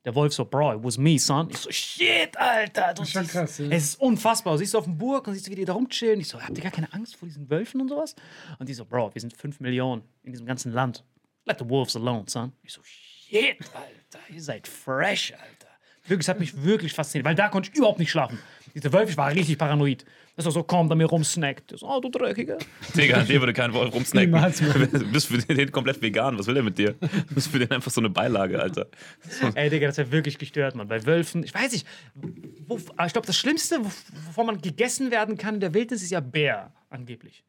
Der 0.06 0.14
Wolf 0.14 0.32
so, 0.34 0.44
Bro, 0.46 0.74
it 0.74 0.84
was 0.84 0.96
me, 0.98 1.18
son. 1.18 1.48
Ich 1.50 1.58
so, 1.58 1.70
shit, 1.70 2.36
Alter. 2.38 2.94
Das 2.94 3.06
ist 3.06 3.12
schon 3.12 3.26
krass, 3.26 3.58
ja. 3.58 3.66
Es 3.70 3.84
ist 3.84 4.00
unfassbar. 4.00 4.54
Du 4.54 4.58
siehst 4.58 4.72
du 4.74 4.78
auf 4.78 4.84
dem 4.84 4.96
Burg 4.96 5.26
und 5.26 5.34
siehst 5.34 5.46
du, 5.46 5.50
wie 5.50 5.54
die 5.56 5.64
da 5.66 5.74
rumchillen. 5.74 6.18
Ich 6.18 6.28
so, 6.28 6.40
habt 6.40 6.56
ihr 6.56 6.62
gar 6.62 6.72
keine 6.72 6.92
Angst 6.94 7.16
vor 7.16 7.28
diesen 7.28 7.48
Wölfen 7.50 7.80
und 7.80 7.88
sowas? 7.88 8.14
Und 8.58 8.68
die 8.68 8.74
so, 8.74 8.84
Bro, 8.86 9.14
wir 9.14 9.20
sind 9.20 9.36
5 9.36 9.60
Millionen 9.60 10.02
in 10.22 10.32
diesem 10.32 10.46
ganzen 10.46 10.72
Land. 10.72 11.04
Let 11.44 11.58
the 11.58 11.68
wolves 11.68 11.94
alone, 11.94 12.24
son. 12.26 12.52
Ich 12.62 12.72
so, 12.72 12.80
shit, 12.82 13.58
Alter. 13.74 14.20
Ihr 14.32 14.42
seid 14.42 14.66
fresh, 14.66 15.32
Alter. 15.32 15.68
Wirklich, 16.06 16.24
es 16.26 16.28
hat 16.28 16.38
mich 16.40 16.62
wirklich 16.62 16.92
fasziniert, 16.92 17.24
weil 17.24 17.34
da 17.34 17.48
konnte 17.48 17.70
ich 17.72 17.76
überhaupt 17.78 17.98
nicht 17.98 18.10
schlafen. 18.10 18.38
Dieser 18.74 18.92
Wolf, 18.92 19.08
ich 19.10 19.16
war 19.16 19.30
richtig 19.32 19.56
paranoid. 19.56 20.04
Das 20.36 20.44
war 20.44 20.52
so, 20.52 20.62
kommt 20.64 20.90
an 20.90 20.98
mir 20.98 21.06
rumsnackt. 21.06 21.72
So, 21.78 21.88
oh, 21.88 22.00
du 22.00 22.10
Dreckiger. 22.10 22.58
Digga, 22.94 23.18
an 23.18 23.26
dir 23.26 23.40
würde 23.40 23.52
kein 23.52 23.72
Wolf 23.72 23.94
rumsnacken. 23.94 24.32
Du 24.92 25.06
bist 25.12 25.28
für 25.28 25.38
den 25.38 25.70
komplett 25.70 26.02
vegan. 26.02 26.36
Was 26.38 26.46
will 26.48 26.54
der 26.54 26.62
mit 26.64 26.76
dir? 26.76 26.92
Du 27.00 27.34
bist 27.34 27.48
für 27.48 27.58
den 27.60 27.70
einfach 27.70 27.90
so 27.92 28.00
eine 28.00 28.10
Beilage, 28.10 28.60
Alter. 28.60 28.88
Ey, 29.54 29.70
Digga, 29.70 29.86
das 29.86 29.96
wäre 29.98 30.10
wirklich 30.12 30.36
gestört, 30.38 30.74
Mann. 30.74 30.88
Bei 30.88 31.06
Wölfen, 31.06 31.42
ich 31.44 31.54
weiß 31.54 31.72
nicht, 31.72 31.86
wo, 32.66 32.78
aber 32.96 33.06
ich 33.06 33.12
glaube, 33.12 33.26
das 33.28 33.36
Schlimmste, 33.36 33.78
wo- 33.80 33.90
wovon 34.26 34.46
man 34.46 34.60
gegessen 34.60 35.10
werden 35.12 35.38
kann 35.38 35.54
in 35.54 35.60
der 35.60 35.72
Wildnis, 35.72 36.02
ist 36.02 36.10
ja 36.10 36.20
Bär, 36.20 36.72
angeblich. 36.90 37.44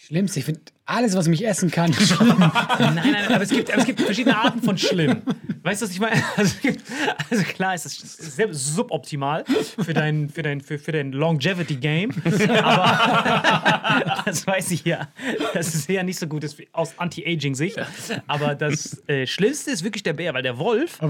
Schlimmste, 0.00 0.38
ich 0.38 0.44
finde 0.44 0.60
alles, 0.86 1.16
was 1.16 1.26
mich 1.26 1.44
essen 1.44 1.72
kann. 1.72 1.90
Nein, 2.78 2.94
nein, 2.94 3.32
aber 3.32 3.42
es 3.42 3.50
gibt, 3.50 3.68
aber 3.70 3.80
es 3.80 3.84
gibt 3.84 4.00
verschiedene 4.00 4.36
Arten 4.36 4.62
von 4.62 4.78
schlimm. 4.78 5.22
Weißt 5.62 5.82
du, 5.82 5.86
was 5.86 5.92
ich 5.92 6.00
meine? 6.00 6.22
Also, 6.36 6.54
es 6.62 6.76
also 7.30 7.42
klar, 7.44 7.74
es 7.74 7.84
ist 7.84 8.36
sehr 8.36 8.54
suboptimal 8.54 9.44
für 9.44 9.92
dein, 9.92 10.30
für 10.30 10.42
dein, 10.42 10.60
für, 10.60 10.78
für 10.78 10.92
dein 10.92 11.12
Longevity-Game. 11.12 12.12
Aber 12.62 14.22
das 14.24 14.46
weiß 14.46 14.70
ich 14.70 14.84
ja. 14.84 15.08
Das 15.52 15.74
ist 15.74 15.88
ja 15.88 16.02
nicht 16.04 16.18
so 16.18 16.28
gut 16.28 16.44
ist 16.44 16.62
aus 16.72 16.96
Anti-Aging-Sicht. 16.96 17.78
Aber 18.28 18.54
das 18.54 19.02
äh, 19.08 19.26
Schlimmste 19.26 19.72
ist 19.72 19.82
wirklich 19.82 20.04
der 20.04 20.12
Bär, 20.12 20.32
weil 20.32 20.44
der 20.44 20.58
Wolf 20.58 21.00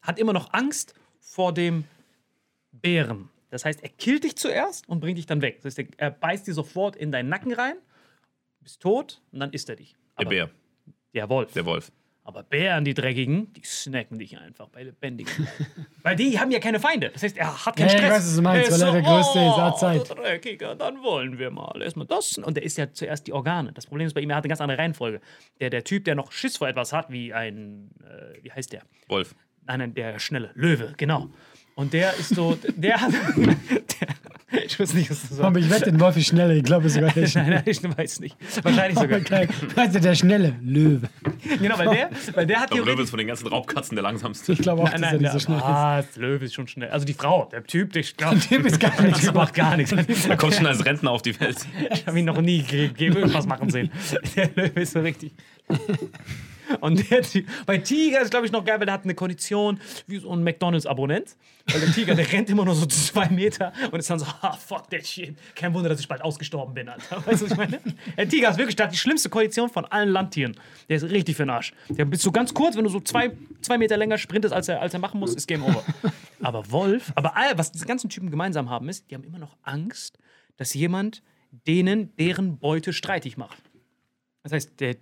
hat 0.00 0.18
immer 0.18 0.32
noch 0.32 0.52
Angst 0.54 0.94
vor 1.20 1.52
dem 1.52 1.84
Bären. 2.72 3.28
Das 3.50 3.66
heißt, 3.66 3.82
er 3.82 3.90
killt 3.90 4.24
dich 4.24 4.36
zuerst 4.36 4.88
und 4.88 5.00
bringt 5.00 5.18
dich 5.18 5.26
dann 5.26 5.42
weg. 5.42 5.60
Das 5.62 5.76
heißt, 5.76 5.90
er 5.98 6.10
beißt 6.10 6.46
dir 6.46 6.54
sofort 6.54 6.96
in 6.96 7.12
deinen 7.12 7.28
Nacken 7.28 7.52
rein, 7.52 7.76
bist 8.62 8.80
tot 8.80 9.20
und 9.32 9.40
dann 9.40 9.52
isst 9.52 9.68
er 9.68 9.76
dich. 9.76 9.92
Der 10.18 10.26
Aber- 10.26 10.30
Bär, 10.30 10.50
Der 11.14 11.28
Wolf. 11.28 11.52
der 11.52 11.64
Wolf. 11.66 11.92
Aber 12.24 12.44
Bären, 12.44 12.84
die 12.84 12.94
Dreckigen, 12.94 13.52
die 13.52 13.62
snacken 13.64 14.16
dich 14.16 14.38
einfach 14.38 14.68
bei 14.68 14.84
lebendigen. 14.84 15.32
Weil 16.04 16.14
die 16.14 16.38
haben 16.38 16.52
ja 16.52 16.60
keine 16.60 16.78
Feinde. 16.78 17.08
Das 17.10 17.24
heißt, 17.24 17.36
er 17.36 17.66
hat 17.66 17.74
keinen 17.74 17.88
Ja, 17.88 17.94
ich 17.94 17.98
Stress. 18.00 18.10
weiß, 18.12 18.24
was 18.28 18.36
du 18.36 18.42
meinst, 18.42 18.70
ist 18.70 18.80
weil 18.80 18.86
er 18.88 18.92
der 18.92 19.02
Größte 19.02 19.38
ist, 19.40 19.44
er 19.44 19.64
hat 19.64 19.78
Zeit. 19.80 20.08
Dreckiger, 20.10 20.74
dann 20.76 21.02
wollen 21.02 21.40
wir 21.40 21.50
mal 21.50 21.82
erstmal 21.82 22.06
das. 22.06 22.38
Und 22.38 22.56
der 22.56 22.62
isst 22.62 22.78
ja 22.78 22.92
zuerst 22.92 23.26
die 23.26 23.32
Organe. 23.32 23.72
Das 23.72 23.86
Problem 23.86 24.06
ist 24.06 24.14
bei 24.14 24.20
ihm, 24.20 24.30
er 24.30 24.36
hat 24.36 24.44
eine 24.44 24.50
ganz 24.50 24.60
andere 24.60 24.78
Reihenfolge. 24.78 25.20
Der, 25.58 25.70
der 25.70 25.82
Typ, 25.82 26.04
der 26.04 26.14
noch 26.14 26.30
Schiss 26.30 26.56
vor 26.58 26.68
etwas 26.68 26.92
hat, 26.92 27.10
wie 27.10 27.34
ein, 27.34 27.90
äh, 28.04 28.40
wie 28.44 28.52
heißt 28.52 28.72
der? 28.72 28.82
Wolf. 29.08 29.34
Nein, 29.66 29.80
nein, 29.80 29.94
der 29.94 30.20
schnelle 30.20 30.52
Löwe, 30.54 30.94
genau. 30.96 31.28
Und 31.74 31.92
der 31.92 32.14
ist 32.14 32.36
so, 32.36 32.56
der 32.76 33.00
hat, 33.00 33.12
der, 33.36 34.08
ich 34.66 34.78
weiß 34.78 34.94
nicht, 34.94 35.10
was 35.10 35.28
das 35.28 35.38
war. 35.38 35.46
Aber 35.46 35.58
ich 35.58 35.68
wette, 35.70 35.86
den 35.90 35.98
Wolf 36.00 36.16
ist 36.16 36.26
schneller. 36.26 36.54
Ich 36.54 36.62
glaube 36.64 36.88
sogar, 36.90 37.10
der 37.14 37.22
ist 37.24 37.34
Nein, 37.34 37.50
nein, 37.50 37.62
ich 37.66 37.82
weiß 37.82 38.20
nicht. 38.20 38.36
Wahrscheinlich 38.62 38.98
sogar. 38.98 39.20
Weißt 39.76 39.94
du, 39.94 40.00
der 40.00 40.14
schnelle 40.14 40.54
Löwe. 40.62 41.08
Genau, 41.60 41.78
weil 41.78 41.88
der, 41.90 42.10
weil 42.34 42.46
der 42.46 42.60
hat 42.60 42.70
Ich 42.70 42.76
glaube, 42.76 42.84
theoretisch- 42.84 42.86
Löwe 42.86 43.02
ist 43.02 43.10
von 43.10 43.18
den 43.18 43.26
ganzen 43.28 43.46
Raubkatzen 43.48 43.96
der 43.96 44.02
langsamste. 44.02 44.52
Ich 44.52 44.58
glaube 44.60 44.82
auch, 44.82 44.90
Nein, 44.90 45.00
dass 45.00 45.12
er 45.12 45.12
nein, 45.12 45.22
nicht 45.22 45.32
so 45.32 45.38
der, 45.38 45.44
schnell 45.44 45.58
ist. 45.58 45.64
ah, 45.64 46.04
Löwe 46.16 46.44
ist 46.44 46.54
schon 46.54 46.68
schnell. 46.68 46.90
Also 46.90 47.06
die 47.06 47.14
Frau, 47.14 47.48
der 47.50 47.64
Typ, 47.64 47.92
der, 47.92 48.00
ich 48.00 48.16
glaube, 48.16 48.38
Typ 48.40 48.64
ist 48.66 48.78
gar 48.80 49.00
nicht 49.02 49.22
der 49.22 49.32
macht 49.32 49.54
gar 49.54 49.76
nichts. 49.76 49.92
Er 50.28 50.36
kommt 50.36 50.54
schon 50.54 50.66
als 50.66 50.84
Rentner 50.84 51.10
auf 51.10 51.22
die 51.22 51.38
Welt. 51.40 51.56
Ich 51.92 52.06
habe 52.06 52.18
ihn 52.18 52.24
noch 52.26 52.40
nie 52.40 52.62
ge 52.62 52.88
ge 52.88 53.08
irgendwas 53.08 53.46
machen 53.46 53.70
sehen. 53.70 53.90
Der 54.36 54.50
Löwe 54.54 54.80
ist 54.80 54.92
so 54.92 55.00
richtig. 55.00 55.32
Und 56.80 57.10
der 57.10 57.22
bei 57.66 57.78
Tiger 57.78 58.20
ist, 58.20 58.30
glaube 58.30 58.46
ich, 58.46 58.52
noch 58.52 58.64
geil, 58.64 58.78
weil 58.78 58.86
der 58.86 58.94
hat 58.94 59.04
eine 59.04 59.14
Kondition 59.14 59.80
wie 60.06 60.18
so 60.18 60.32
ein 60.32 60.42
McDonalds-Abonnent. 60.42 61.36
Weil 61.66 61.80
der 61.80 61.92
Tiger, 61.92 62.14
der 62.14 62.30
rennt 62.32 62.50
immer 62.50 62.64
nur 62.64 62.74
so 62.74 62.86
zwei 62.86 63.28
Meter 63.28 63.72
und 63.90 63.98
ist 63.98 64.10
dann 64.10 64.18
so, 64.18 64.26
ah, 64.40 64.52
fuck 64.52 64.90
that 64.90 65.06
shit. 65.06 65.36
Kein 65.54 65.72
Wunder, 65.74 65.88
dass 65.88 66.00
ich 66.00 66.08
bald 66.08 66.22
ausgestorben 66.22 66.74
bin, 66.74 66.88
Alter. 66.88 67.24
Weißt 67.26 67.42
du, 67.42 67.44
was 67.46 67.52
ich 67.52 67.56
meine? 67.56 67.80
Der 68.16 68.28
Tiger 68.28 68.50
ist 68.50 68.58
wirklich 68.58 68.76
der 68.76 68.86
hat 68.86 68.92
die 68.92 68.98
schlimmste 68.98 69.28
Kondition 69.28 69.68
von 69.68 69.84
allen 69.86 70.08
Landtieren. 70.08 70.56
Der 70.88 70.96
ist 70.96 71.04
richtig 71.04 71.36
für 71.36 71.44
den 71.44 71.50
Arsch. 71.50 71.72
Der 71.88 72.04
bist 72.04 72.22
so 72.22 72.32
ganz 72.32 72.52
kurz, 72.52 72.76
wenn 72.76 72.84
du 72.84 72.90
so 72.90 73.00
zwei, 73.00 73.32
zwei 73.60 73.78
Meter 73.78 73.96
länger 73.96 74.18
sprintest, 74.18 74.52
als 74.52 74.68
er, 74.68 74.80
als 74.80 74.94
er 74.94 75.00
machen 75.00 75.20
muss, 75.20 75.34
ist 75.34 75.46
Game 75.46 75.62
Over. 75.62 75.84
Aber 76.42 76.70
Wolf, 76.70 77.12
aber 77.14 77.36
all, 77.36 77.56
was 77.56 77.70
diese 77.70 77.86
ganzen 77.86 78.10
Typen 78.10 78.30
gemeinsam 78.30 78.68
haben, 78.68 78.88
ist, 78.88 79.10
die 79.10 79.14
haben 79.14 79.24
immer 79.24 79.38
noch 79.38 79.56
Angst, 79.62 80.18
dass 80.56 80.74
jemand 80.74 81.22
denen 81.66 82.14
deren 82.16 82.58
Beute 82.58 82.92
streitig 82.92 83.36
macht. 83.36 83.62
Das 84.42 84.52
heißt, 84.52 84.80
der 84.80 84.96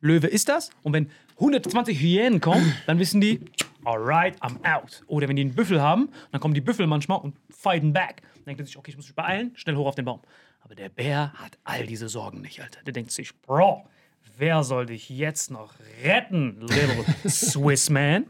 Löwe 0.00 0.26
ist 0.26 0.48
das 0.48 0.70
und 0.82 0.92
wenn 0.92 1.10
120 1.36 1.98
Hyänen 2.00 2.40
kommen, 2.40 2.74
dann 2.86 2.98
wissen 2.98 3.20
die, 3.20 3.40
alright, 3.84 4.36
I'm 4.42 4.56
out. 4.64 5.02
Oder 5.06 5.28
wenn 5.28 5.36
die 5.36 5.42
einen 5.42 5.54
Büffel 5.54 5.80
haben, 5.80 6.08
dann 6.32 6.40
kommen 6.40 6.54
die 6.54 6.60
Büffel 6.60 6.86
manchmal 6.86 7.20
und 7.20 7.34
fighten 7.50 7.92
back. 7.92 8.22
Dann 8.36 8.44
denkt 8.46 8.60
er 8.60 8.66
sich, 8.66 8.76
okay, 8.76 8.90
ich 8.90 8.96
muss 8.96 9.06
mich 9.06 9.14
beeilen, 9.14 9.52
schnell 9.54 9.76
hoch 9.76 9.86
auf 9.86 9.94
den 9.94 10.04
Baum. 10.04 10.20
Aber 10.62 10.74
der 10.74 10.88
Bär 10.88 11.32
hat 11.34 11.58
all 11.64 11.86
diese 11.86 12.08
Sorgen 12.08 12.40
nicht, 12.42 12.60
Alter. 12.60 12.82
Der 12.84 12.92
denkt 12.92 13.10
sich, 13.10 13.34
Bro, 13.42 13.86
wer 14.36 14.62
soll 14.64 14.86
dich 14.86 15.08
jetzt 15.08 15.50
noch 15.50 15.74
retten, 16.04 16.60
little 16.60 17.04
Swiss 17.28 17.90
man? 17.90 18.26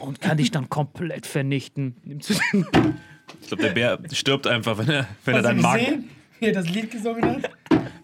Und 0.00 0.20
kann 0.20 0.36
dich 0.38 0.50
dann 0.50 0.68
komplett 0.68 1.26
vernichten. 1.26 1.96
Ich 3.42 3.48
glaube, 3.48 3.62
der 3.62 3.70
Bär 3.70 3.98
stirbt 4.12 4.46
einfach, 4.46 4.78
wenn 4.78 4.88
er, 4.88 5.06
wenn 5.24 5.34
er 5.34 5.38
Hast 5.38 5.44
du 5.44 5.48
deinen 5.48 5.60
Magen. 5.62 6.10
wie 6.38 6.46
er 6.46 6.52
das 6.52 6.68
Lied 6.68 6.90
gesungen 6.90 7.42
hat? 7.42 7.50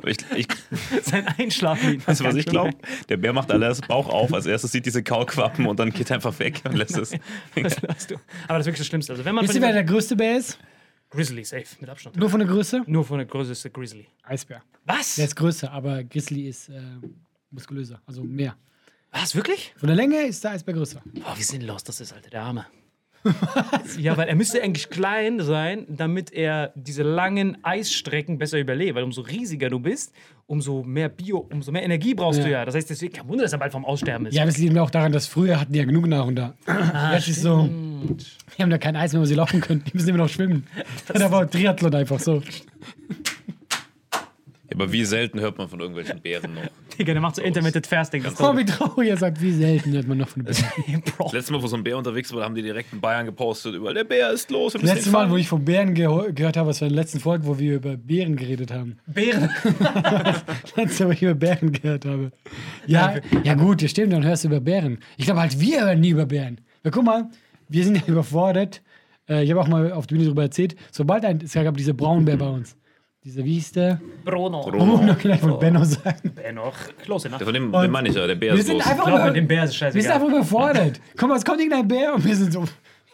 Ich, 0.05 0.17
ich, 0.35 0.47
sein 1.03 1.27
Einschlaflied. 1.39 2.07
weißt 2.07 2.21
du, 2.21 2.25
was 2.25 2.35
ich 2.35 2.47
glaube? 2.47 2.77
Der 3.09 3.17
Bär 3.17 3.33
macht 3.33 3.51
alles 3.51 3.81
Bauch 3.81 4.09
auf. 4.09 4.33
Als 4.33 4.47
erstes 4.47 4.73
sieht 4.73 4.87
diese 4.87 5.03
Kaulquappen 5.03 5.67
und 5.67 5.79
dann 5.79 5.91
geht 5.91 6.11
er 6.11 6.17
einfach 6.17 6.39
weg 6.39 6.63
und 6.65 6.75
lässt 6.75 6.97
es. 6.97 7.13
Was 7.55 7.77
hast 7.89 8.11
du? 8.11 8.15
Aber 8.49 8.59
das 8.59 8.61
ist 8.61 8.67
wirklich 8.67 8.79
das 8.79 8.87
Schlimmste. 8.87 9.13
Also 9.13 9.25
wenn 9.25 9.35
man 9.35 9.45
Wisst 9.45 9.55
ihr, 9.55 9.63
wer 9.63 9.73
der 9.73 9.85
größte 9.85 10.17
Bär 10.17 10.39
ist? 10.39 10.59
Grizzly, 11.11 11.45
safe, 11.45 11.67
mit 11.81 11.89
Abstand. 11.89 12.17
Nur 12.17 12.29
von 12.29 12.41
der 12.41 12.49
Größe? 12.49 12.83
Nur 12.87 13.05
von 13.05 13.19
der 13.19 13.27
Größe 13.27 13.53
ist 13.53 13.65
der 13.65 13.71
Grizzly. 13.71 14.07
Eisbär. 14.23 14.63
Was? 14.85 15.15
Der 15.15 15.27
ist 15.27 15.37
größer, 15.37 15.71
aber 15.71 16.03
Grizzly 16.05 16.49
ist 16.49 16.69
äh, 16.69 16.81
muskulöser, 17.51 18.01
also 18.07 18.23
mehr. 18.25 18.57
Was, 19.13 19.35
wirklich? 19.35 19.73
Von 19.77 19.87
der 19.87 19.97
Länge 19.97 20.23
ist 20.23 20.43
der 20.43 20.51
Eisbär 20.53 20.75
größer. 20.75 21.01
Boah, 21.05 21.35
wie 21.37 21.43
sinnlos 21.43 21.85
das 21.85 22.01
ist, 22.01 22.13
Alter, 22.13 22.31
der 22.31 22.43
Arme. 22.43 22.67
ja, 23.99 24.17
weil 24.17 24.29
er 24.29 24.35
müsste 24.35 24.63
eigentlich 24.63 24.91
klein 24.91 25.41
sein, 25.41 25.87
damit 25.89 26.33
er 26.33 26.73
diese 26.75 27.03
langen 27.03 27.59
Eisstrecken 27.65 28.39
besser 28.39 28.59
überlebt. 28.59 28.97
Weil 28.97 29.05
umso 29.05 29.23
riesiger 29.23 29.69
du 29.69 29.81
bist, 29.81 30.13
umso 30.47 30.83
mehr 30.83 31.09
Bio, 31.09 31.49
umso 31.53 31.73
mehr 31.73 31.83
Energie 31.83 32.15
brauchst 32.15 32.41
du 32.41 32.45
Ja. 32.45 32.59
ja. 32.59 32.65
Das 32.65 32.75
heißt, 32.75 32.89
deswegen 32.89 33.15
kein 33.15 33.29
Wunder, 33.29 33.45
dass 33.45 33.53
er 33.53 33.59
bald 33.59 33.73
vom 33.73 33.85
Aussterben 33.85 34.27
ist. 34.27 34.35
Ja, 34.35 34.45
das 34.45 34.59
liegt 34.59 34.73
mir 34.73 34.83
auch 34.83 34.91
daran, 34.91 35.13
dass 35.13 35.27
früher 35.27 35.61
hatten 35.61 35.73
die 35.73 35.79
ja 35.79 35.85
genug 35.85 36.07
Nahrung 36.07 36.35
da. 36.35 36.55
Jetzt 37.13 37.29
ist 37.29 37.43
so, 37.43 37.69
die 37.69 38.63
haben 38.63 38.71
da 38.71 38.79
kein 38.79 38.97
Eis 38.97 39.13
mehr, 39.13 39.23
wo 39.23 39.27
sie 39.27 39.35
laufen 39.35 39.61
können. 39.61 39.83
Die 39.85 39.93
müssen 39.95 40.09
immer 40.09 40.19
noch 40.19 40.29
schwimmen. 40.29 40.67
Da 41.13 41.31
war 41.31 41.51
Triathlon 41.51 41.95
einfach 41.95 42.21
so. 42.21 42.43
Aber 44.77 44.93
wie 44.93 45.05
selten 45.07 45.41
hört 45.41 45.57
man 45.59 45.69
von 45.69 45.81
irgendwelchen 45.81 46.21
Bären 46.21 46.55
noch? 46.55 46.63
Digga, 46.99 47.13
der 47.15 47.21
macht 47.23 47.37
so 47.37 47.43
Intermittent 47.43 47.87
Fasting. 47.87 48.23
Das 48.23 48.35
ist 48.35 48.41
Oh, 48.43 48.57
wie 48.57 48.65
traurig 48.65 49.09
er 49.09 49.17
sagt, 49.17 49.41
wie 49.41 49.51
selten 49.51 49.93
hört 49.93 50.07
man 50.07 50.19
noch 50.19 50.29
von 50.29 50.45
Bären. 50.45 51.03
Bro. 51.17 51.31
Letztes 51.33 51.51
Mal, 51.51 51.63
wo 51.63 51.67
so 51.67 51.77
ein 51.77 51.83
Bär 51.83 51.97
unterwegs 51.97 52.33
war, 52.35 52.45
haben 52.45 52.55
die 52.55 52.63
direkt 52.63 52.93
in 52.93 53.01
Bayern 53.01 53.25
gepostet, 53.27 53.75
überall, 53.75 53.95
der 53.95 54.05
Bär 54.05 54.31
ist 54.31 54.51
los. 54.51 54.75
Letztes 54.75 55.07
Mal, 55.07 55.21
fangen." 55.21 55.33
wo 55.33 55.37
ich 55.39 55.49
von 55.49 55.65
Bären 55.65 55.95
geho- 55.95 56.31
gehört 56.33 56.57
habe, 56.59 56.69
was 56.69 56.81
war 56.83 56.89
in 56.89 56.95
der 56.95 57.03
letzten 57.03 57.21
Folge, 57.21 57.47
wo 57.47 57.59
wir 57.59 57.77
über 57.77 57.97
Bären 57.97 58.37
geredet 58.37 58.71
haben. 58.71 58.99
Bären. 59.07 59.49
Letztes 60.77 61.01
Mal, 61.01 61.07
wo 61.09 61.13
ich 61.13 61.23
über 61.23 61.35
Bären 61.35 61.73
gehört 61.73 62.05
habe. 62.05 62.33
Ja, 62.87 63.15
ja 63.45 63.55
gut, 63.55 63.83
das 63.83 63.91
stimmt, 63.91 64.13
dann 64.13 64.25
hörst 64.25 64.45
du 64.45 64.49
über 64.49 64.61
Bären. 64.61 64.99
Ich 65.17 65.25
glaube 65.25 65.41
halt, 65.41 65.59
wir 65.59 65.81
hören 65.87 66.01
nie 66.01 66.11
über 66.11 66.27
Bären. 66.27 66.61
Weil 66.83 66.93
guck 66.93 67.05
mal, 67.05 67.31
wir 67.69 67.85
sind 67.85 67.97
ja 67.97 68.03
überfordert. 68.07 68.83
Äh, 69.29 69.43
ich 69.45 69.51
habe 69.51 69.61
auch 69.61 69.69
mal 69.69 69.91
auf 69.93 70.07
der 70.07 70.15
Bühne 70.17 70.25
darüber 70.27 70.43
erzählt. 70.43 70.77
Sobald 70.93 71.25
ein, 71.25 71.41
es 71.43 71.53
gab 71.53 71.77
dieser 71.77 71.93
Braunbär 71.95 72.37
bei 72.37 72.49
uns. 72.49 72.77
Dieser, 73.27 73.45
wie 73.45 73.55
hieß 73.55 73.73
der? 73.73 74.01
Bruno. 74.25 74.63
Bruno. 74.63 74.99
Bruno, 74.99 75.15
kann 75.17 75.33
ich 75.33 75.41
von 75.41 75.59
Benno 75.59 75.83
sagen. 75.83 76.31
Benno. 76.33 76.73
Close 77.03 77.27
enough. 77.27 77.39
Der 77.39 77.45
von 77.45 77.55
dem, 77.55 77.73
den 77.73 77.91
meine 77.91 78.09
ich 78.09 78.15
ja, 78.15 78.25
der 78.25 78.37
Bär 78.37 78.53
Wir 78.53 78.61
ist 78.61 78.67
sind 78.67 78.77
los. 78.77 78.87
einfach 78.87 79.09
Ich 79.09 79.15
glaube, 79.15 79.33
dem 79.33 79.49
Bär 79.49 79.65
ist 79.65 79.81
Wir 79.81 79.91
sind 79.91 80.13
einfach 80.13 80.29
überfordert. 80.29 81.01
Guck 81.17 81.29
mal, 81.29 81.37
es 81.37 81.45
kommt 81.45 81.59
irgendein 81.59 81.89
Bär 81.89 82.15
und 82.15 82.25
wir 82.25 82.37
sind 82.37 82.53
so, 82.53 82.65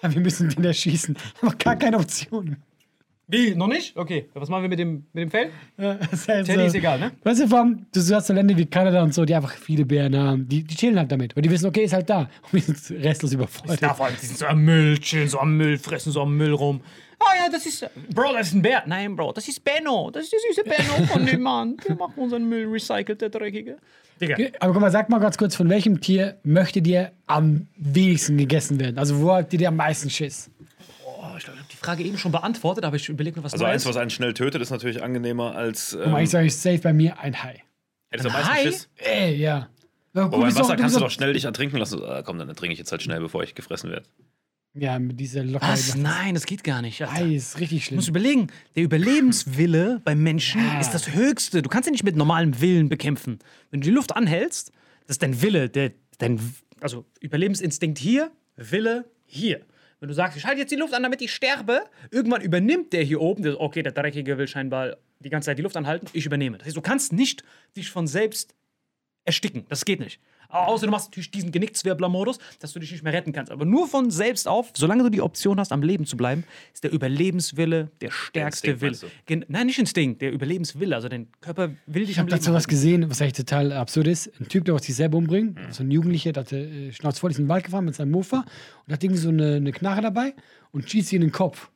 ja, 0.03 0.13
wir 0.15 0.21
müssen 0.21 0.51
den 0.51 0.65
erschießen. 0.65 1.17
Aber 1.41 1.55
gar 1.55 1.77
keine 1.77 1.97
Option. 1.97 2.59
Wie? 3.33 3.55
Noch 3.55 3.67
nicht? 3.67 3.97
Okay. 3.97 4.29
Was 4.35 4.51
machen 4.51 4.63
wir 4.63 4.69
mit 4.69 4.79
dem, 4.79 5.07
mit 5.15 5.23
dem 5.23 5.31
Fell? 5.31 5.51
Ja, 5.79 5.93
ist 5.93 6.29
halt 6.29 6.45
Teddy 6.45 6.61
so. 6.61 6.67
ist 6.67 6.75
egal, 6.75 7.01
ne? 7.01 7.13
Weißt 7.25 7.41
du, 7.41 7.49
vor 7.49 7.61
allem, 7.61 7.87
du 7.91 8.01
hast 8.15 8.27
so 8.27 8.35
Länder 8.35 8.55
wie 8.59 8.67
Kanada 8.67 9.03
und 9.03 9.15
so, 9.15 9.25
die 9.25 9.35
einfach 9.35 9.53
viele 9.53 9.87
Bären 9.87 10.15
haben. 10.17 10.47
Die, 10.47 10.63
die 10.63 10.75
chillen 10.77 10.99
halt 10.99 11.11
damit. 11.11 11.35
Weil 11.35 11.43
die 11.43 11.51
wissen, 11.51 11.65
okay, 11.65 11.85
ist 11.85 11.95
halt 11.95 12.11
da. 12.11 12.21
Und 12.43 12.53
wir 12.53 12.61
sind 12.61 13.03
restlos 13.03 13.33
überfordert. 13.33 13.81
Ja, 13.81 13.95
vor 13.95 14.05
allem, 14.05 14.17
die 14.21 14.27
sind 14.27 14.39
so 14.39 14.45
am 14.45 14.63
Müll, 14.63 14.99
chillen 14.99 15.29
so 15.29 15.39
am 15.39 15.57
Müll, 15.57 15.79
fressen 15.79 16.13
so 16.13 16.21
am 16.21 16.37
Müll 16.37 16.53
rum. 16.53 16.83
Ah 17.19 17.37
ja, 17.45 17.49
das 17.51 17.65
ist. 17.65 17.89
Bro, 18.13 18.35
das 18.35 18.49
ist 18.49 18.55
ein 18.55 18.63
Bär. 18.63 18.83
Nein, 18.87 19.17
Bro, 19.17 19.33
das 19.33 19.49
ist 19.49 19.65
Benno. 19.65 20.11
Das 20.11 20.25
ist 20.25 20.33
der 20.33 20.41
süße 20.49 20.65
Benno 20.65 21.07
von 21.07 21.25
dem 21.25 21.41
Mann. 21.49 21.79
Der 21.89 21.97
macht 21.97 22.19
unseren 22.19 22.47
Müll 22.47 22.69
recycelt, 22.69 23.23
der 23.23 23.31
Dreckige. 23.31 23.79
Digga. 24.21 24.37
Aber 24.61 24.73
guck 24.73 24.83
mal, 24.83 24.91
sag 24.91 25.09
mal 25.09 25.21
ganz 25.21 25.39
kurz, 25.39 25.57
von 25.57 25.71
welchem 25.71 26.01
Tier 26.03 26.39
möchtet 26.43 26.87
ihr 26.87 27.13
am 27.27 27.67
wenigsten 27.77 28.37
gegessen 28.37 28.79
werden? 28.79 28.99
Also 28.99 29.21
wo 29.21 29.33
habt 29.33 29.53
ihr 29.55 29.69
am 29.69 29.77
meisten 29.77 30.11
Schiss? 30.11 30.51
Oh, 31.05 31.37
ich 31.39 31.45
glaube, 31.45 31.59
ich 31.59 31.65
habe 31.65 31.72
Frage 31.83 32.03
eben 32.05 32.19
schon 32.19 32.33
beantwortet, 32.33 32.85
aber 32.85 32.97
ich 32.97 33.09
überlege 33.09 33.39
mir 33.41 33.45
was 33.45 33.53
Also 33.53 33.65
eins, 33.65 33.85
was 33.87 33.97
einen 33.97 34.11
schnell 34.11 34.35
tötet, 34.35 34.63
ist 34.63 34.71
natürlich 34.71 35.03
angenehmer 35.03 35.55
als. 35.55 35.93
Ähm, 35.95 36.15
eigentlich 36.15 36.31
sage 36.31 36.47
ich 36.47 36.57
safe 36.57 36.79
bei 36.79 36.93
mir 36.93 37.19
ein 37.19 37.43
Hai. 37.43 37.63
hättest 38.11 38.29
du 38.31 38.35
am 38.35 38.41
meisten? 38.45 38.67
Schiss? 38.73 38.89
Ey, 38.97 39.37
ja. 39.37 39.69
Aber 40.15 40.25
guck, 40.27 40.35
Aber 40.35 40.37
im 40.37 40.43
bist 40.47 40.59
doch- 40.59 40.65
Wasser 40.65 40.77
du 40.77 40.81
kannst 40.83 40.97
du 40.97 41.01
doch 41.01 41.11
schnell 41.11 41.33
dich 41.33 41.45
ertrinken 41.45 41.79
lassen. 41.79 42.03
Ah, 42.05 42.23
komm, 42.23 42.39
dann 42.39 42.49
ertrinke 42.49 42.73
ich 42.75 42.79
jetzt 42.79 42.93
halt 42.93 43.03
schnell, 43.03 43.21
bevor 43.21 43.43
ich 43.43 43.55
gefressen 43.55 43.91
werde. 43.91 44.07
Ja, 44.75 44.99
mit 44.99 45.21
dieser 45.21 45.43
Lockerheit. 45.45 45.73
Was? 45.79 45.95
Nein, 45.97 46.35
das 46.35 46.47
geht 46.47 46.65
gar 46.65 46.81
nicht. 46.83 47.01
Alter. 47.03 47.13
Hai 47.15 47.35
ist 47.35 47.61
richtig 47.61 47.81
Du 47.81 47.85
schlimm. 47.87 47.97
musst 47.97 48.09
überlegen, 48.09 48.47
der 48.77 48.85
Überlebenswille 48.85 50.01
beim 50.05 50.23
Menschen 50.23 50.61
ist 50.81 50.91
das 50.93 51.15
Höchste. 51.15 51.63
Du 51.63 51.69
kannst 51.69 51.89
ihn 51.89 51.93
nicht 51.93 52.05
mit 52.05 52.17
normalem 52.17 52.61
Willen 52.61 52.89
bekämpfen. 52.89 53.39
Wenn 53.71 53.81
du 53.81 53.87
die 53.87 53.91
Luft 53.95 54.15
anhältst, 54.17 54.71
das 55.07 55.15
ist 55.17 55.23
dein 55.23 55.43
Wille, 55.43 55.69
der, 55.69 55.93
dein, 56.19 56.41
also 56.81 57.05
Überlebensinstinkt 57.21 57.99
hier, 57.99 58.31
Wille 58.57 59.05
hier. 59.27 59.61
Wenn 60.03 60.09
du 60.09 60.15
sagst, 60.15 60.37
ich 60.37 60.45
halte 60.45 60.59
jetzt 60.59 60.73
die 60.73 60.77
Luft 60.77 60.95
an, 60.95 61.05
damit 61.05 61.23
ich 61.23 61.33
sterbe, 61.33 61.85
irgendwann 62.11 62.43
übernimmt 62.43 62.93
der 62.93 63.05
hier 63.05 63.21
oben, 63.21 63.45
der, 63.45 63.61
okay, 63.61 63.85
der 63.85 63.93
Dreckige 63.93 64.37
will 64.37 64.49
scheinbar 64.49 64.97
die 65.21 65.31
ganze 65.31 65.47
Zeit 65.47 65.59
die 65.59 65.63
Luft 65.63 65.77
anhalten, 65.77 66.09
ich 66.13 66.27
übernehme. 66.27 66.59
Das 66.59 66.67
heißt, 66.67 66.77
du 66.77 66.81
kannst 66.81 67.13
nicht 67.13 67.45
dich 67.77 67.89
von 67.89 68.09
selbst 68.09 68.57
ersticken. 69.25 69.65
Das 69.69 69.85
geht 69.85 70.01
nicht. 70.01 70.21
Außer 70.53 70.87
du 70.87 70.93
machst 70.93 71.09
natürlich 71.09 71.31
diesen 71.31 71.51
Genickzwirbler-Modus, 71.51 72.39
dass 72.61 72.73
du 72.73 72.79
dich 72.79 72.93
nicht 72.93 73.03
mehr 73.03 73.13
retten 73.13 73.33
kannst. 73.33 73.51
Aber 73.51 73.65
nur 73.65 73.89
von 73.89 74.11
selbst 74.11 74.47
auf, 74.47 74.71
solange 74.77 75.03
du 75.03 75.09
die 75.09 75.23
Option 75.23 75.59
hast, 75.59 75.73
am 75.73 75.83
Leben 75.83 76.05
zu 76.05 76.17
bleiben, 76.17 76.45
ist 76.73 76.85
der 76.85 76.93
Überlebenswille 76.93 77.91
der 78.01 78.11
stärkste 78.11 78.81
Wille. 78.81 78.99
Gen 79.27 79.45
Nein, 79.49 79.67
nicht 79.67 79.79
Instinkt, 79.79 80.21
der 80.23 80.33
Überlebenswille. 80.33 80.95
Also 80.95 81.09
dein 81.09 81.29
Körper 81.41 81.71
will 81.87 82.03
dich 82.03 82.11
Ich 82.11 82.19
am 82.19 82.27
habe 82.27 82.33
Leben 82.33 82.45
dazu 82.45 82.55
was 82.55 82.69
gesehen, 82.69 83.09
was 83.09 83.21
eigentlich 83.21 83.33
total 83.33 83.73
absurd 83.73 84.07
ist. 84.07 84.31
Ein 84.41 84.49
Typ, 84.49 84.65
der 84.65 84.75
wollte 84.75 84.87
sich 84.87 84.97
selber 84.97 85.19
umbringen. 85.19 85.59
So 85.71 85.83
ein 85.83 85.91
Jugendlicher, 85.91 86.33
der 86.33 86.45
hatte 86.45 86.59
äh, 86.59 86.93
Schnauze 86.93 87.21
voll, 87.21 87.31
ist 87.31 87.39
in 87.39 87.47
den 87.47 87.49
Wald 87.49 87.65
gefahren 87.65 87.85
mit 87.85 87.95
seinem 87.95 88.11
Mofa 88.11 88.45
und 88.87 88.93
hat 88.93 89.03
irgendwie 89.03 89.21
so 89.21 89.31
eine, 89.31 89.57
eine 89.57 89.73
Knarre 89.73 90.03
dabei 90.03 90.35
und 90.71 90.89
schießt 90.91 91.09
sie 91.09 91.17
in 91.17 91.23
den 91.23 91.33
Kopf. 91.33 91.71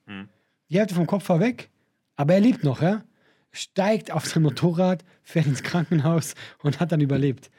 Die 0.68 0.78
Hälfte 0.78 0.94
vom 0.94 1.06
Kopf 1.06 1.28
war 1.28 1.40
weg, 1.40 1.70
aber 2.16 2.34
er 2.34 2.40
lebt 2.40 2.64
noch, 2.64 2.82
ja? 2.82 3.04
Steigt 3.52 4.10
auf 4.10 4.26
sein 4.26 4.42
Motorrad, 4.42 5.04
fährt 5.22 5.46
ins 5.46 5.62
Krankenhaus 5.62 6.34
und 6.62 6.78
hat 6.78 6.92
dann 6.92 7.00
überlebt. 7.00 7.50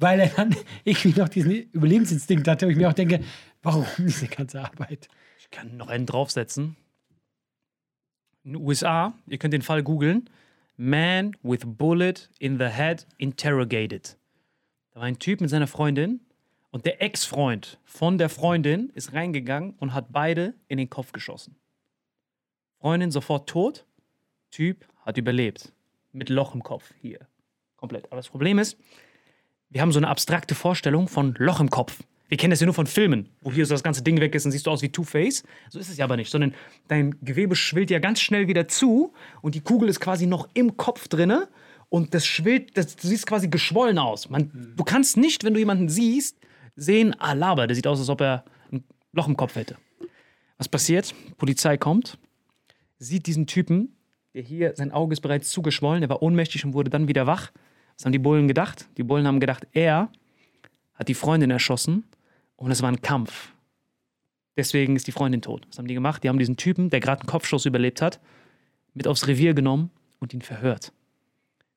Weil 0.00 0.20
er 0.20 0.28
dann 0.28 0.56
irgendwie 0.84 1.20
noch 1.20 1.28
diesen 1.28 1.52
Überlebensinstinkt 1.52 2.48
hatte 2.48 2.66
und 2.66 2.72
ich 2.72 2.78
mir 2.78 2.88
auch 2.88 2.94
denke, 2.94 3.22
warum 3.62 3.86
diese 3.98 4.26
ganze 4.26 4.62
Arbeit? 4.62 5.08
Ich 5.38 5.50
kann 5.50 5.76
noch 5.76 5.88
einen 5.88 6.06
draufsetzen. 6.06 6.76
In 8.42 8.54
den 8.54 8.62
USA, 8.62 9.12
ihr 9.26 9.38
könnt 9.38 9.52
den 9.52 9.62
Fall 9.62 9.82
googeln. 9.82 10.28
Man 10.76 11.36
with 11.42 11.60
bullet 11.64 12.30
in 12.38 12.58
the 12.58 12.66
head 12.66 13.06
interrogated. 13.18 14.16
Da 14.92 15.00
war 15.00 15.06
ein 15.06 15.18
Typ 15.18 15.42
mit 15.42 15.50
seiner 15.50 15.66
Freundin 15.66 16.20
und 16.70 16.86
der 16.86 17.02
Ex-Freund 17.02 17.78
von 17.84 18.16
der 18.16 18.30
Freundin 18.30 18.90
ist 18.94 19.12
reingegangen 19.12 19.74
und 19.78 19.92
hat 19.92 20.06
beide 20.10 20.54
in 20.68 20.78
den 20.78 20.88
Kopf 20.88 21.12
geschossen. 21.12 21.56
Freundin 22.80 23.10
sofort 23.10 23.48
tot, 23.48 23.84
Typ 24.50 24.88
hat 25.04 25.18
überlebt. 25.18 25.72
Mit 26.12 26.30
Loch 26.30 26.54
im 26.54 26.62
Kopf 26.62 26.92
hier. 27.02 27.28
Komplett. 27.76 28.06
Aber 28.06 28.16
das 28.16 28.28
Problem 28.28 28.58
ist, 28.58 28.78
wir 29.70 29.80
haben 29.80 29.92
so 29.92 29.98
eine 29.98 30.08
abstrakte 30.08 30.54
Vorstellung 30.54 31.08
von 31.08 31.34
Loch 31.38 31.60
im 31.60 31.70
Kopf. 31.70 32.02
Wir 32.28 32.36
kennen 32.36 32.50
das 32.50 32.60
ja 32.60 32.66
nur 32.66 32.74
von 32.74 32.86
Filmen, 32.86 33.28
wo 33.40 33.52
hier 33.52 33.66
so 33.66 33.74
das 33.74 33.82
ganze 33.82 34.02
Ding 34.02 34.20
weg 34.20 34.34
ist 34.34 34.44
und 34.44 34.52
siehst 34.52 34.66
du 34.66 34.70
aus 34.70 34.82
wie 34.82 34.90
Two-Face. 34.90 35.42
So 35.68 35.78
ist 35.80 35.88
es 35.88 35.96
ja 35.96 36.04
aber 36.04 36.16
nicht, 36.16 36.30
sondern 36.30 36.54
dein 36.86 37.16
Gewebe 37.22 37.56
schwillt 37.56 37.90
ja 37.90 37.98
ganz 37.98 38.20
schnell 38.20 38.46
wieder 38.46 38.68
zu 38.68 39.12
und 39.42 39.54
die 39.54 39.60
Kugel 39.60 39.88
ist 39.88 39.98
quasi 39.98 40.26
noch 40.26 40.48
im 40.54 40.76
Kopf 40.76 41.08
drinne 41.08 41.48
und 41.88 42.14
das 42.14 42.24
schwillt, 42.26 42.76
das, 42.76 42.94
du 42.94 43.08
siehst 43.08 43.26
quasi 43.26 43.48
geschwollen 43.48 43.98
aus. 43.98 44.30
Man, 44.30 44.74
Du 44.76 44.84
kannst 44.84 45.16
nicht, 45.16 45.42
wenn 45.42 45.54
du 45.54 45.58
jemanden 45.58 45.88
siehst, 45.88 46.36
sehen, 46.76 47.16
ah, 47.18 47.32
Laber, 47.32 47.66
der 47.66 47.74
sieht 47.74 47.86
aus, 47.88 47.98
als 47.98 48.08
ob 48.08 48.20
er 48.20 48.44
ein 48.70 48.84
Loch 49.12 49.26
im 49.26 49.36
Kopf 49.36 49.56
hätte. 49.56 49.76
Was 50.56 50.68
passiert? 50.68 51.14
Polizei 51.36 51.76
kommt, 51.76 52.16
sieht 52.98 53.26
diesen 53.26 53.48
Typen, 53.48 53.96
der 54.34 54.42
hier, 54.42 54.74
sein 54.76 54.92
Auge 54.92 55.14
ist 55.14 55.20
bereits 55.20 55.50
zugeschwollen, 55.50 56.02
er 56.02 56.08
war 56.08 56.22
ohnmächtig 56.22 56.64
und 56.64 56.74
wurde 56.74 56.90
dann 56.90 57.08
wieder 57.08 57.26
wach. 57.26 57.50
Was 58.00 58.06
haben 58.06 58.12
die 58.12 58.18
Bullen 58.18 58.48
gedacht? 58.48 58.88
Die 58.96 59.02
Bullen 59.02 59.26
haben 59.26 59.40
gedacht, 59.40 59.66
er 59.72 60.08
hat 60.94 61.08
die 61.08 61.14
Freundin 61.14 61.50
erschossen 61.50 62.04
und 62.56 62.70
es 62.70 62.80
war 62.80 62.90
ein 62.90 63.02
Kampf. 63.02 63.52
Deswegen 64.56 64.96
ist 64.96 65.06
die 65.06 65.12
Freundin 65.12 65.42
tot. 65.42 65.66
Was 65.68 65.76
haben 65.76 65.86
die 65.86 65.92
gemacht? 65.92 66.24
Die 66.24 66.30
haben 66.30 66.38
diesen 66.38 66.56
Typen, 66.56 66.88
der 66.88 67.00
gerade 67.00 67.20
einen 67.20 67.28
Kopfschuss 67.28 67.66
überlebt 67.66 68.00
hat, 68.00 68.18
mit 68.94 69.06
aufs 69.06 69.26
Revier 69.26 69.52
genommen 69.52 69.90
und 70.18 70.32
ihn 70.32 70.40
verhört. 70.40 70.92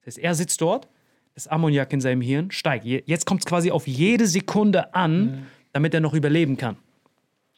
Das 0.06 0.16
heißt, 0.16 0.20
er 0.20 0.34
sitzt 0.34 0.62
dort, 0.62 0.88
das 1.34 1.48
Ammoniak 1.50 1.92
in 1.92 2.00
seinem 2.00 2.22
Hirn 2.22 2.52
steigt. 2.52 2.86
Je- 2.86 3.04
Jetzt 3.06 3.26
kommt 3.26 3.42
es 3.42 3.46
quasi 3.46 3.70
auf 3.72 3.86
jede 3.86 4.26
Sekunde 4.26 4.94
an, 4.96 5.46
damit 5.74 5.94
er 5.94 6.00
noch 6.00 6.14
überleben 6.14 6.56
kann. 6.56 6.78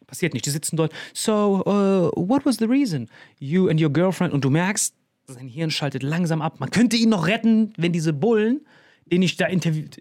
Passiert 0.08 0.34
nicht. 0.34 0.46
Die 0.48 0.50
sitzen 0.52 0.76
dort. 0.76 0.92
So, 1.14 1.62
uh, 1.68 2.10
what 2.16 2.46
was 2.48 2.58
the 2.58 2.66
reason? 2.66 3.10
You 3.40 3.70
and 3.70 3.80
your 3.80 3.92
girlfriend. 3.94 4.34
Und 4.34 4.44
du 4.44 4.50
merkst, 4.50 4.96
sein 5.28 5.48
Hirn 5.48 5.72
schaltet 5.72 6.04
langsam 6.04 6.42
ab. 6.42 6.60
Man 6.60 6.70
könnte 6.70 6.96
ihn 6.96 7.10
noch 7.10 7.28
retten, 7.28 7.74
wenn 7.78 7.92
diese 7.92 8.14
Bullen 8.14 8.62
den 9.06 9.20
nicht 9.20 9.40
da 9.40 9.48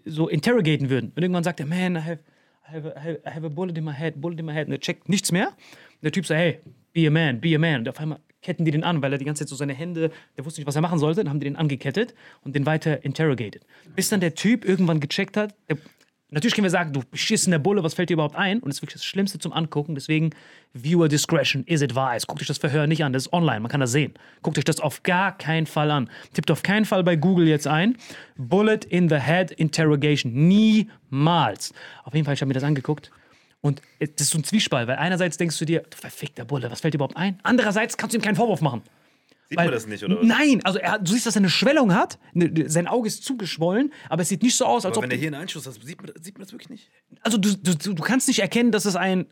so 0.05 0.27
interrogaten 0.27 0.89
würden. 0.89 1.11
Und 1.15 1.21
irgendwann 1.21 1.43
sagt 1.43 1.59
er, 1.59 1.65
man, 1.65 1.95
I 1.95 1.99
have, 1.99 2.19
I 2.67 2.73
have, 2.73 2.95
a, 2.95 3.29
I 3.29 3.33
have 3.33 3.45
a 3.45 3.49
bullet 3.49 3.77
in 3.77 3.83
my 3.83 3.93
head, 3.93 4.19
bullet 4.19 4.39
in 4.39 4.45
my 4.45 4.53
head. 4.53 4.67
Und 4.67 4.73
er 4.73 4.79
checkt 4.79 5.09
nichts 5.09 5.31
mehr. 5.31 5.49
Und 5.49 6.03
der 6.03 6.11
Typ 6.11 6.25
sagt, 6.25 6.39
hey, 6.39 6.59
be 6.93 7.07
a 7.07 7.11
man, 7.11 7.39
be 7.39 7.55
a 7.55 7.59
man. 7.59 7.81
Und 7.81 7.89
auf 7.89 7.99
einmal 7.99 8.19
ketten 8.41 8.65
die 8.65 8.71
den 8.71 8.83
an, 8.83 9.01
weil 9.01 9.11
er 9.11 9.17
die 9.17 9.25
ganze 9.25 9.43
Zeit 9.43 9.49
so 9.49 9.55
seine 9.55 9.73
Hände, 9.73 10.11
der 10.37 10.45
wusste 10.45 10.61
nicht, 10.61 10.67
was 10.67 10.75
er 10.75 10.81
machen 10.81 10.99
sollte. 10.99 11.23
Dann 11.23 11.29
haben 11.29 11.39
die 11.39 11.45
den 11.45 11.55
angekettet 11.55 12.15
und 12.43 12.55
den 12.55 12.65
weiter 12.65 13.03
interrogated. 13.03 13.65
Bis 13.95 14.09
dann 14.09 14.19
der 14.19 14.35
Typ 14.35 14.65
irgendwann 14.65 14.99
gecheckt 14.99 15.37
hat, 15.37 15.55
der, 15.69 15.77
Natürlich 16.31 16.55
können 16.55 16.63
wir 16.65 16.71
sagen, 16.71 16.91
du 16.91 17.01
beschissener 17.11 17.59
Bulle, 17.59 17.83
was 17.83 17.93
fällt 17.93 18.09
dir 18.09 18.15
überhaupt 18.15 18.35
ein? 18.35 18.59
Und 18.59 18.67
das 18.69 18.77
ist 18.77 18.81
wirklich 18.81 18.95
das 18.95 19.05
Schlimmste 19.05 19.37
zum 19.37 19.53
Angucken. 19.53 19.93
Deswegen, 19.93 20.31
Viewer 20.73 21.07
Discretion 21.07 21.63
is 21.65 21.83
advised. 21.83 22.27
Guckt 22.27 22.41
euch 22.41 22.47
das 22.47 22.57
Verhör 22.57 22.87
nicht 22.87 23.03
an, 23.03 23.13
das 23.13 23.27
ist 23.27 23.33
online, 23.33 23.59
man 23.59 23.69
kann 23.69 23.79
das 23.79 23.91
sehen. 23.91 24.13
Guckt 24.41 24.57
euch 24.57 24.63
das 24.63 24.79
auf 24.79 25.03
gar 25.03 25.37
keinen 25.37 25.67
Fall 25.67 25.91
an. 25.91 26.09
Tippt 26.33 26.49
auf 26.49 26.63
keinen 26.63 26.85
Fall 26.85 27.03
bei 27.03 27.15
Google 27.15 27.47
jetzt 27.47 27.67
ein. 27.67 27.95
Bullet 28.37 28.79
in 28.89 29.07
the 29.07 29.19
Head 29.19 29.51
Interrogation. 29.51 30.33
Niemals. 30.33 31.73
Auf 32.03 32.15
jeden 32.15 32.25
Fall, 32.25 32.33
ich 32.33 32.41
habe 32.41 32.47
mir 32.47 32.55
das 32.55 32.63
angeguckt. 32.63 33.11
Und 33.61 33.81
das 33.99 34.09
ist 34.21 34.29
so 34.29 34.39
ein 34.39 34.43
Zwiespalt, 34.43 34.87
weil 34.87 34.97
einerseits 34.97 35.37
denkst 35.37 35.57
du 35.59 35.65
dir, 35.65 35.83
du 35.89 35.97
verfickter 35.97 36.43
Bulle, 36.43 36.69
was 36.69 36.81
fällt 36.81 36.93
dir 36.93 36.97
überhaupt 36.97 37.17
ein? 37.17 37.39
Andererseits 37.43 37.97
kannst 37.97 38.13
du 38.13 38.19
ihm 38.19 38.21
keinen 38.21 38.35
Vorwurf 38.35 38.61
machen. 38.61 38.81
Sieht 39.47 39.57
Weil- 39.57 39.65
man 39.65 39.73
das 39.73 39.85
nicht, 39.87 40.03
oder 40.03 40.17
was? 40.19 40.25
Nein, 40.25 40.61
also 40.63 40.79
er, 40.79 40.97
du 40.99 41.11
siehst, 41.11 41.25
dass 41.27 41.35
er 41.35 41.41
eine 41.41 41.49
Schwellung 41.49 41.93
hat. 41.93 42.17
Ne, 42.33 42.67
sein 42.67 42.87
Auge 42.87 43.07
ist 43.07 43.23
zugeschwollen, 43.23 43.93
aber 44.09 44.23
es 44.23 44.29
sieht 44.29 44.41
nicht 44.41 44.55
so 44.57 44.65
aus, 44.65 44.85
als 44.85 44.97
Aber 44.97 44.97
ob. 44.97 45.03
wenn 45.03 45.11
er 45.11 45.17
hier 45.17 45.27
einen 45.27 45.41
Einschuss 45.41 45.67
hat, 45.67 45.73
sieht 45.75 46.01
man, 46.01 46.11
sieht 46.19 46.35
man 46.37 46.45
das 46.45 46.51
wirklich 46.51 46.69
nicht? 46.69 46.89
also 47.21 47.37
du, 47.37 47.55
du, 47.55 47.93
du 47.93 48.03
kannst 48.03 48.27
nicht 48.27 48.39
erkennen, 48.39 48.71
dass 48.71 48.85
es 48.85 48.95
ein. 48.95 49.27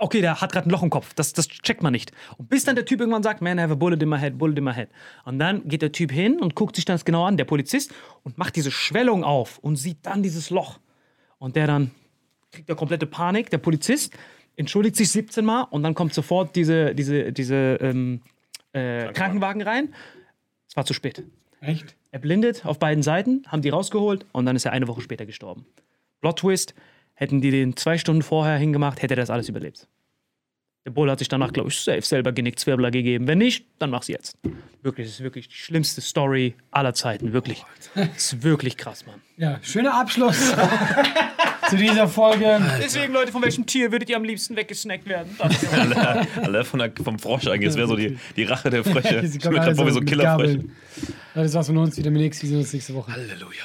Okay, 0.00 0.20
der 0.20 0.40
hat 0.40 0.52
gerade 0.52 0.68
ein 0.68 0.70
Loch 0.70 0.82
im 0.82 0.90
Kopf. 0.90 1.12
Das, 1.14 1.32
das 1.32 1.48
checkt 1.48 1.82
man 1.82 1.92
nicht. 1.92 2.12
Und 2.36 2.48
bis 2.48 2.64
dann 2.64 2.76
der 2.76 2.84
Typ 2.84 3.00
irgendwann 3.00 3.22
sagt, 3.22 3.40
man, 3.42 3.58
I 3.58 3.62
have 3.62 3.72
a 3.72 3.76
bullet 3.76 3.96
in 4.00 4.08
my 4.08 4.18
head, 4.18 4.38
bullet 4.38 4.56
in 4.56 4.64
my 4.64 4.72
head. 4.72 4.90
Und 5.24 5.38
dann 5.38 5.66
geht 5.66 5.82
der 5.82 5.92
Typ 5.92 6.12
hin 6.12 6.38
und 6.40 6.54
guckt 6.54 6.76
sich 6.76 6.84
das 6.84 7.04
genau 7.04 7.24
an, 7.24 7.36
der 7.36 7.46
Polizist, 7.46 7.92
und 8.22 8.36
macht 8.38 8.54
diese 8.56 8.70
Schwellung 8.70 9.24
auf 9.24 9.58
und 9.58 9.76
sieht 9.76 9.98
dann 10.02 10.22
dieses 10.22 10.50
Loch. 10.50 10.78
Und 11.38 11.56
der 11.56 11.66
dann 11.66 11.90
kriegt 12.52 12.68
er 12.68 12.76
komplette 12.76 13.06
Panik, 13.06 13.50
der 13.50 13.58
Polizist, 13.58 14.12
entschuldigt 14.56 14.96
sich 14.96 15.10
17 15.10 15.44
Mal 15.44 15.62
und 15.62 15.82
dann 15.82 15.94
kommt 15.94 16.12
sofort 16.14 16.54
diese, 16.54 16.94
diese, 16.94 17.32
diese 17.32 17.78
ähm, 17.80 18.20
äh, 18.72 19.12
Krankenwagen 19.12 19.62
rein. 19.62 19.94
Es 20.68 20.76
war 20.76 20.84
zu 20.84 20.94
spät. 20.94 21.22
Echt? 21.60 21.96
erblindet 22.10 22.64
auf 22.64 22.78
beiden 22.78 23.02
Seiten, 23.02 23.42
haben 23.48 23.62
die 23.62 23.68
rausgeholt 23.68 24.26
und 24.32 24.46
dann 24.46 24.56
ist 24.56 24.64
er 24.64 24.72
eine 24.72 24.88
Woche 24.88 25.00
später 25.00 25.26
gestorben. 25.26 25.66
Plot 26.20 26.38
Twist, 26.40 26.74
hätten 27.14 27.40
die 27.40 27.50
den 27.50 27.76
zwei 27.76 27.98
Stunden 27.98 28.22
vorher 28.22 28.56
hingemacht, 28.56 29.02
hätte 29.02 29.14
er 29.14 29.18
das 29.18 29.30
alles 29.30 29.48
überlebt. 29.48 29.88
Der 30.88 30.94
Bull 30.94 31.10
hat 31.10 31.18
sich 31.18 31.28
danach, 31.28 31.52
glaube 31.52 31.68
ich, 31.68 31.78
safe 31.78 32.00
selber 32.00 32.32
Genickzwirbler 32.32 32.90
gegeben. 32.90 33.26
Wenn 33.26 33.36
nicht, 33.36 33.66
dann 33.78 33.90
mach's 33.90 34.08
jetzt. 34.08 34.38
Wirklich, 34.82 35.06
das 35.06 35.16
ist 35.16 35.22
wirklich 35.22 35.46
die 35.46 35.54
schlimmste 35.54 36.00
Story 36.00 36.54
aller 36.70 36.94
Zeiten. 36.94 37.34
Wirklich. 37.34 37.62
Das 37.94 38.08
ist 38.16 38.42
wirklich 38.42 38.78
krass, 38.78 39.04
Mann. 39.04 39.20
Ja, 39.36 39.58
schöner 39.60 40.00
Abschluss 40.00 40.54
zu 41.68 41.76
dieser 41.76 42.08
Folge. 42.08 42.58
Deswegen, 42.82 43.12
Leute, 43.12 43.32
von 43.32 43.42
welchem 43.42 43.66
Tier 43.66 43.92
würdet 43.92 44.08
ihr 44.08 44.16
am 44.16 44.24
liebsten 44.24 44.56
weggesnackt 44.56 45.06
werden? 45.06 45.36
Alle 46.42 46.64
von 46.64 46.78
der, 46.78 46.90
vom 47.04 47.18
Frosch 47.18 47.46
eigentlich. 47.48 47.68
Das 47.68 47.76
wäre 47.76 47.88
so 47.88 47.96
die, 47.96 48.18
die 48.34 48.44
Rache 48.44 48.70
der 48.70 48.82
Frösche. 48.82 49.20
Ich 49.28 49.44
mir 49.44 49.50
alle 49.50 49.58
gerade 49.58 49.76
vor 49.76 49.86
wie 49.88 49.90
so 49.90 50.00
Killerfrösche. 50.00 50.64
Das 51.34 51.52
war's 51.52 51.66
von 51.66 51.76
uns. 51.76 51.98
Wieder 51.98 52.10
mit 52.10 52.22
nichts. 52.22 52.40
Wir 52.40 52.48
sehen 52.48 52.58
uns 52.60 52.72
nächste 52.72 52.94
Woche. 52.94 53.12
Halleluja. 53.12 53.64